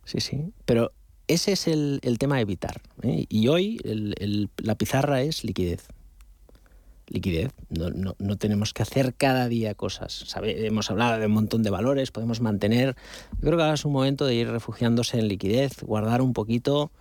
sí, 0.06 0.20
sí. 0.20 0.54
Pero 0.66 0.92
ese 1.28 1.54
es 1.54 1.68
el, 1.68 2.00
el 2.04 2.20
tema 2.20 2.36
a 2.36 2.42
evitar. 2.42 2.82
¿eh? 3.02 3.26
Y 3.30 3.48
hoy 3.48 3.80
el- 3.84 4.14
el- 4.20 4.50
la 4.58 4.76
pizarra 4.76 5.22
es 5.24 5.44
liquidez. 5.44 5.88
Liquidez. 7.08 7.52
No, 7.70 7.90
no- 7.90 8.16
no 8.20 8.38
tenemos 8.38 8.74
que 8.74 8.82
hacer 8.84 9.14
cada 9.16 9.48
día 9.48 9.76
cosas. 9.76 10.14
Sabe- 10.28 10.66
hemos 10.66 10.90
hablado 10.90 11.20
de 11.20 11.26
un 11.28 11.34
montón 11.34 11.64
de 11.64 11.70
valores, 11.70 12.12
podemos 12.12 12.42
mantener. 12.42 12.96
Creo 13.42 13.58
que 13.58 13.64
ahora 13.64 13.76
es 13.76 13.86
un 13.86 13.92
momento 13.94 14.26
de 14.26 14.36
ir 14.36 14.50
refugiándose 14.50 15.20
en 15.20 15.28
liquidez, 15.28 15.82
guardar 15.84 16.22
un 16.22 16.34
poquito, 16.34 16.92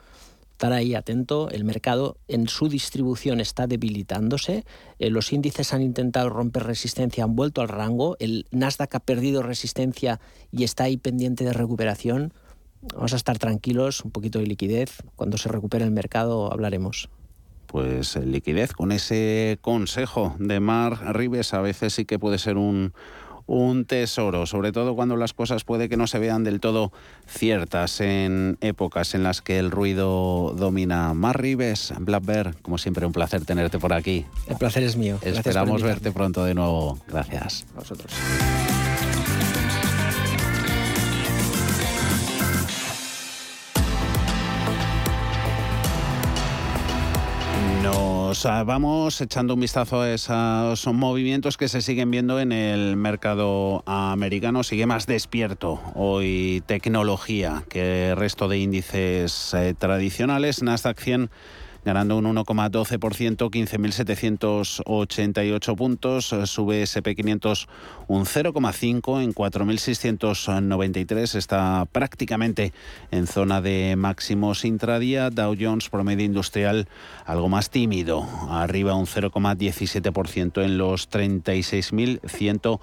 estar 0.52 0.72
ahí 0.72 0.94
atento. 0.94 1.48
El 1.50 1.64
mercado 1.64 2.16
en 2.28 2.48
su 2.48 2.68
distribución 2.68 3.40
está 3.40 3.66
debilitándose. 3.66 4.64
Eh, 4.98 5.10
los 5.10 5.32
índices 5.32 5.72
han 5.72 5.82
intentado 5.82 6.28
romper 6.30 6.64
resistencia, 6.64 7.24
han 7.24 7.34
vuelto 7.36 7.60
al 7.62 7.68
rango. 7.68 8.16
El 8.20 8.46
Nasdaq 8.50 8.94
ha 8.96 9.00
perdido 9.00 9.42
resistencia 9.42 10.20
y 10.50 10.64
está 10.64 10.84
ahí 10.84 10.96
pendiente 10.96 11.44
de 11.44 11.52
recuperación. 11.52 12.32
Vamos 12.94 13.12
a 13.12 13.16
estar 13.16 13.38
tranquilos, 13.38 14.04
un 14.04 14.10
poquito 14.10 14.40
de 14.40 14.46
liquidez. 14.46 15.02
Cuando 15.16 15.38
se 15.38 15.48
recupere 15.48 15.84
el 15.84 15.92
mercado 15.92 16.52
hablaremos. 16.52 17.08
Pues 17.72 18.16
eh, 18.16 18.20
liquidez 18.20 18.74
con 18.74 18.92
ese 18.92 19.58
consejo 19.62 20.36
de 20.38 20.60
Mar 20.60 21.16
Rives 21.16 21.54
a 21.54 21.62
veces 21.62 21.94
sí 21.94 22.04
que 22.04 22.18
puede 22.18 22.36
ser 22.38 22.58
un, 22.58 22.92
un 23.46 23.86
tesoro, 23.86 24.44
sobre 24.44 24.72
todo 24.72 24.94
cuando 24.94 25.16
las 25.16 25.32
cosas 25.32 25.64
puede 25.64 25.88
que 25.88 25.96
no 25.96 26.06
se 26.06 26.18
vean 26.18 26.44
del 26.44 26.60
todo 26.60 26.92
ciertas 27.26 28.00
en 28.02 28.58
épocas 28.60 29.14
en 29.14 29.22
las 29.22 29.40
que 29.40 29.58
el 29.58 29.70
ruido 29.70 30.54
domina. 30.56 31.14
Mar 31.14 31.40
Rives, 31.40 31.94
Black 31.98 32.24
Bear, 32.24 32.54
como 32.60 32.76
siempre 32.76 33.06
un 33.06 33.12
placer 33.12 33.44
tenerte 33.44 33.78
por 33.78 33.94
aquí. 33.94 34.26
El 34.48 34.56
placer 34.56 34.82
es 34.82 34.96
mío. 34.96 35.18
Gracias 35.22 35.46
Esperamos 35.46 35.82
verte 35.82 36.12
pronto 36.12 36.44
de 36.44 36.54
nuevo. 36.54 36.98
Gracias. 37.08 37.64
A 37.74 37.80
vosotros. 37.80 38.12
Vamos 48.64 49.20
echando 49.20 49.54
un 49.54 49.60
vistazo 49.60 50.00
a 50.00 50.10
esos 50.10 50.86
movimientos 50.86 51.58
que 51.58 51.68
se 51.68 51.82
siguen 51.82 52.10
viendo 52.10 52.40
en 52.40 52.50
el 52.50 52.96
mercado 52.96 53.82
americano. 53.84 54.62
Sigue 54.62 54.86
más 54.86 55.06
despierto 55.06 55.80
hoy 55.94 56.62
tecnología 56.66 57.62
que 57.68 58.10
el 58.10 58.16
resto 58.16 58.48
de 58.48 58.58
índices 58.58 59.52
eh, 59.54 59.74
tradicionales. 59.78 60.62
Nasdaq 60.62 60.98
100 60.98 61.30
ganando 61.84 62.16
un 62.18 62.24
1,12%, 62.24 63.50
15.788 63.50 65.76
puntos. 65.76 66.34
Sube 66.44 66.82
SP500 66.82 67.66
un 68.08 68.24
0,5 68.24 69.22
en 69.22 69.34
4.693. 69.34 71.34
Está 71.34 71.86
prácticamente 71.90 72.72
en 73.10 73.26
zona 73.26 73.60
de 73.60 73.96
máximos 73.96 74.64
intradía. 74.64 75.28
Dow 75.30 75.56
Jones 75.58 75.88
promedio 75.88 76.24
industrial 76.24 76.86
algo 77.24 77.48
más 77.48 77.70
tímido, 77.70 78.28
arriba 78.48 78.94
un 78.94 79.06
0,17% 79.06 80.62
en 80.62 80.78
los 80.78 81.10
36.100 81.10 82.78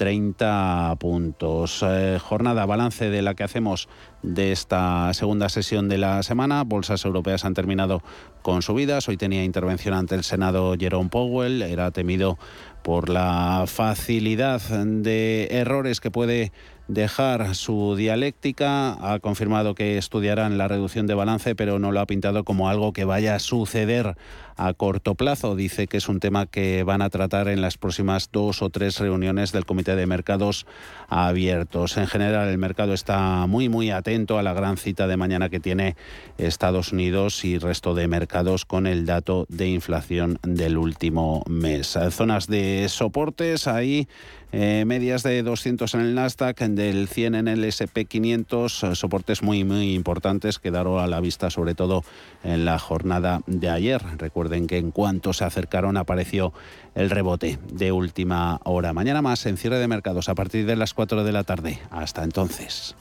30 0.00 0.96
puntos. 0.98 1.84
Eh, 1.86 2.18
jornada 2.18 2.64
balance 2.64 3.10
de 3.10 3.20
la 3.20 3.34
que 3.34 3.44
hacemos 3.44 3.86
de 4.22 4.52
esta 4.52 5.12
segunda 5.14 5.48
sesión 5.48 5.88
de 5.88 5.98
la 5.98 6.22
semana. 6.22 6.64
Bolsas 6.64 7.04
europeas 7.04 7.44
han 7.44 7.54
terminado 7.54 8.02
con 8.42 8.62
subidas. 8.62 9.08
Hoy 9.08 9.16
tenía 9.16 9.44
intervención 9.44 9.94
ante 9.94 10.14
el 10.14 10.24
Senado 10.24 10.74
Jerome 10.78 11.08
Powell. 11.08 11.62
Era 11.62 11.90
temido 11.90 12.38
por 12.82 13.08
la 13.08 13.64
facilidad 13.66 14.60
de 14.60 15.48
errores 15.50 16.00
que 16.00 16.10
puede 16.10 16.52
dejar 16.88 17.54
su 17.54 17.94
dialéctica. 17.96 18.96
Ha 19.00 19.20
confirmado 19.20 19.74
que 19.74 19.96
estudiarán 19.96 20.58
la 20.58 20.68
reducción 20.68 21.06
de 21.06 21.14
balance, 21.14 21.54
pero 21.54 21.78
no 21.78 21.92
lo 21.92 22.00
ha 22.00 22.06
pintado 22.06 22.44
como 22.44 22.68
algo 22.68 22.92
que 22.92 23.04
vaya 23.04 23.36
a 23.36 23.38
suceder 23.38 24.16
a 24.56 24.74
corto 24.74 25.14
plazo. 25.14 25.56
Dice 25.56 25.86
que 25.86 25.96
es 25.96 26.08
un 26.08 26.20
tema 26.20 26.46
que 26.46 26.82
van 26.82 27.00
a 27.00 27.08
tratar 27.08 27.48
en 27.48 27.62
las 27.62 27.78
próximas 27.78 28.28
dos 28.30 28.60
o 28.60 28.68
tres 28.68 28.98
reuniones 28.98 29.52
del 29.52 29.64
Comité 29.64 29.96
de 29.96 30.06
Mercados 30.06 30.66
Abiertos. 31.08 31.96
En 31.96 32.06
general, 32.06 32.48
el 32.48 32.58
mercado 32.58 32.92
está 32.92 33.46
muy, 33.46 33.68
muy 33.68 33.90
atento 33.90 34.38
a 34.38 34.42
la 34.42 34.52
gran 34.52 34.76
cita 34.76 35.06
de 35.06 35.16
mañana 35.16 35.48
que 35.48 35.60
tiene 35.60 35.96
Estados 36.36 36.92
Unidos 36.92 37.44
y 37.44 37.58
resto 37.58 37.94
de 37.94 38.08
mercados 38.08 38.64
con 38.66 38.86
el 38.86 39.06
dato 39.06 39.46
de 39.48 39.68
inflación 39.68 40.38
del 40.42 40.76
último 40.76 41.42
mes. 41.48 41.98
Zonas 42.10 42.46
de 42.46 42.69
soportes, 42.88 43.66
ahí 43.66 44.08
eh, 44.52 44.84
medias 44.84 45.22
de 45.22 45.42
200 45.42 45.94
en 45.94 46.00
el 46.00 46.14
Nasdaq, 46.14 46.58
del 46.58 47.06
100 47.06 47.34
en 47.36 47.48
el 47.48 47.64
SP500, 47.64 48.94
soportes 48.96 49.42
muy, 49.42 49.62
muy 49.62 49.94
importantes 49.94 50.58
quedaron 50.58 50.98
a 50.98 51.06
la 51.06 51.20
vista 51.20 51.50
sobre 51.50 51.74
todo 51.74 52.02
en 52.42 52.64
la 52.64 52.78
jornada 52.78 53.42
de 53.46 53.70
ayer. 53.70 54.02
Recuerden 54.18 54.66
que 54.66 54.78
en 54.78 54.90
cuanto 54.90 55.32
se 55.32 55.44
acercaron 55.44 55.96
apareció 55.96 56.52
el 56.94 57.10
rebote 57.10 57.58
de 57.72 57.92
última 57.92 58.60
hora. 58.64 58.92
Mañana 58.92 59.22
más 59.22 59.46
en 59.46 59.56
cierre 59.56 59.78
de 59.78 59.86
mercados 59.86 60.28
a 60.28 60.34
partir 60.34 60.66
de 60.66 60.76
las 60.76 60.94
4 60.94 61.22
de 61.22 61.32
la 61.32 61.44
tarde. 61.44 61.78
Hasta 61.90 62.24
entonces. 62.24 62.96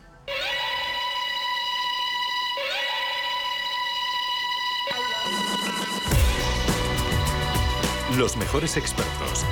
Los 8.18 8.38
mejores 8.38 8.76
expertos. 8.76 9.46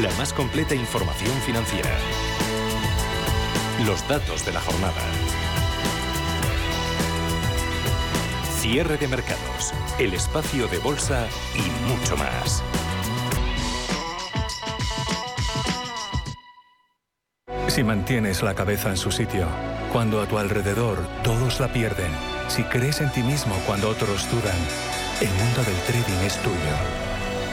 La 0.00 0.10
más 0.16 0.32
completa 0.32 0.74
información 0.74 1.36
financiera. 1.42 1.90
Los 3.84 4.08
datos 4.08 4.42
de 4.46 4.52
la 4.52 4.60
jornada. 4.62 5.02
Cierre 8.58 8.96
de 8.96 9.06
mercados, 9.06 9.74
el 9.98 10.14
espacio 10.14 10.66
de 10.68 10.78
bolsa 10.78 11.28
y 11.54 11.90
mucho 11.90 12.16
más. 12.16 12.62
Si 17.68 17.84
mantienes 17.84 18.42
la 18.42 18.54
cabeza 18.54 18.88
en 18.88 18.96
su 18.96 19.12
sitio, 19.12 19.46
cuando 19.92 20.22
a 20.22 20.26
tu 20.26 20.38
alrededor 20.38 21.06
todos 21.22 21.60
la 21.60 21.70
pierden, 21.70 22.10
si 22.48 22.62
crees 22.64 23.02
en 23.02 23.12
ti 23.12 23.22
mismo 23.22 23.54
cuando 23.66 23.90
otros 23.90 24.26
dudan, 24.30 24.56
el 25.20 25.28
mundo 25.28 25.62
del 25.64 25.76
trading 25.82 26.24
es 26.24 26.38
tuyo. 26.38 27.11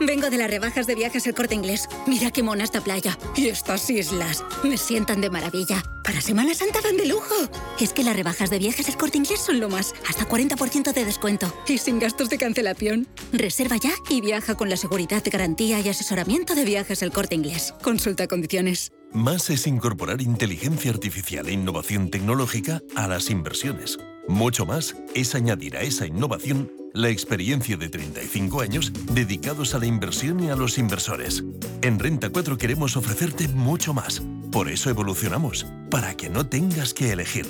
vengo 0.00 0.30
de 0.30 0.38
las 0.38 0.50
rebajas 0.50 0.86
de 0.86 0.94
viajes 0.94 1.26
El 1.26 1.34
Corte 1.34 1.54
Inglés. 1.54 1.88
Mira 2.06 2.30
qué 2.30 2.42
mona 2.42 2.64
esta 2.64 2.80
playa. 2.80 3.18
Y 3.36 3.48
estas 3.48 3.88
islas. 3.90 4.44
Me 4.62 4.76
sientan 4.76 5.20
de 5.20 5.30
maravilla. 5.30 5.82
Para 6.02 6.20
Semana 6.20 6.54
Santa 6.54 6.80
van 6.82 6.96
de 6.96 7.06
lujo. 7.06 7.34
Es 7.80 7.92
que 7.92 8.04
las 8.04 8.16
rebajas 8.16 8.50
de 8.50 8.58
viajes 8.58 8.88
El 8.88 8.96
Corte 8.96 9.18
Inglés 9.18 9.40
son 9.40 9.60
lo 9.60 9.68
más. 9.68 9.94
Hasta 10.08 10.28
40% 10.28 10.92
de 10.92 11.04
descuento. 11.04 11.52
Y 11.66 11.78
sin 11.78 11.98
gastos 11.98 12.30
de 12.30 12.38
cancelación. 12.38 13.06
Reserva 13.32 13.76
ya 13.76 13.92
y 14.10 14.20
viaja 14.20 14.54
con 14.54 14.68
la 14.68 14.76
seguridad 14.76 15.22
garantía 15.24 15.80
y 15.80 15.88
asesoramiento 15.88 16.54
de 16.54 16.64
viajes 16.64 17.02
El 17.02 17.12
Corte 17.12 17.34
Inglés. 17.34 17.74
Consulta 17.82 18.26
condiciones. 18.26 18.92
Más 19.12 19.48
es 19.50 19.66
incorporar 19.66 20.20
inteligencia 20.20 20.90
artificial 20.90 21.46
e 21.48 21.52
innovación 21.52 22.10
tecnológica 22.10 22.82
a 22.96 23.06
las 23.06 23.30
inversiones. 23.30 23.98
Mucho 24.26 24.66
más 24.66 24.96
es 25.14 25.34
añadir 25.34 25.76
a 25.76 25.82
esa 25.82 26.06
innovación 26.06 26.70
la 26.94 27.08
experiencia 27.08 27.76
de 27.76 27.88
35 27.88 28.60
años 28.60 28.92
dedicados 29.12 29.74
a 29.74 29.80
la 29.80 29.86
inversión 29.86 30.40
y 30.40 30.48
a 30.48 30.56
los 30.56 30.78
inversores. 30.78 31.44
En 31.82 31.98
Renta 31.98 32.30
4 32.30 32.56
queremos 32.56 32.96
ofrecerte 32.96 33.48
mucho 33.48 33.92
más. 33.92 34.22
Por 34.52 34.70
eso 34.70 34.90
evolucionamos, 34.90 35.66
para 35.90 36.16
que 36.16 36.30
no 36.30 36.46
tengas 36.46 36.94
que 36.94 37.10
elegir. 37.10 37.46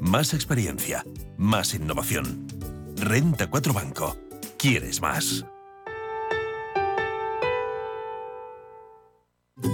Más 0.00 0.34
experiencia, 0.34 1.02
más 1.38 1.74
innovación. 1.74 2.46
Renta 2.96 3.48
4 3.48 3.72
Banco. 3.72 4.18
¿Quieres 4.58 5.00
más? 5.00 5.46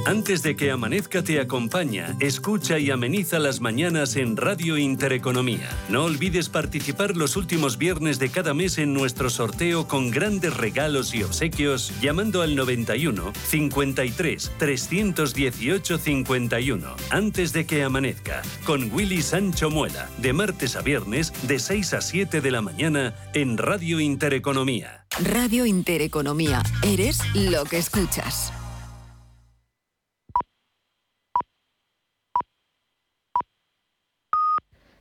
Antes 0.07 0.43
de 0.43 0.57
que 0.57 0.70
amanezca 0.70 1.22
te 1.22 1.41
acompaña, 1.41 2.16
escucha 2.20 2.78
y 2.78 2.91
ameniza 2.91 3.38
las 3.38 3.61
mañanas 3.61 4.16
en 4.16 4.36
Radio 4.36 4.78
Intereconomía. 4.78 5.68
No 5.88 6.05
olvides 6.05 6.49
participar 6.49 7.16
los 7.16 7.36
últimos 7.36 7.76
viernes 7.76 8.18
de 8.18 8.30
cada 8.30 8.55
mes 8.55 8.78
en 8.78 8.95
nuestro 8.95 9.30
sorteo 9.30 9.86
con 9.86 10.11
grandes 10.11 10.57
regalos 10.57 11.14
y 11.14 11.22
obsequios 11.22 11.93
llamando 12.01 12.43
al 12.43 12.57
91 12.57 13.32
53 13.49 14.53
318 14.59 15.99
51. 15.99 16.97
Antes 17.11 17.53
de 17.53 17.66
que 17.66 17.82
amanezca, 17.82 18.43
con 18.64 18.91
Willy 18.93 19.22
Sancho 19.22 19.70
Muela, 19.70 20.09
de 20.18 20.32
martes 20.32 20.76
a 20.76 20.82
viernes 20.82 21.32
de 21.43 21.59
6 21.59 21.95
a 21.95 22.01
7 22.01 22.41
de 22.41 22.51
la 22.51 22.62
mañana 22.62 23.14
en 23.34 23.59
Radio 23.59 24.01
Intereconomía. 24.01 25.05
Radio 25.22 25.66
Intereconomía. 25.66 26.62
Eres 26.82 27.18
lo 27.34 27.64
que 27.64 27.78
escuchas. 27.78 28.53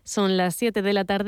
Son 0.10 0.38
las 0.38 0.56
7 0.56 0.82
de 0.82 0.92
la 0.92 1.06
tarde. 1.06 1.28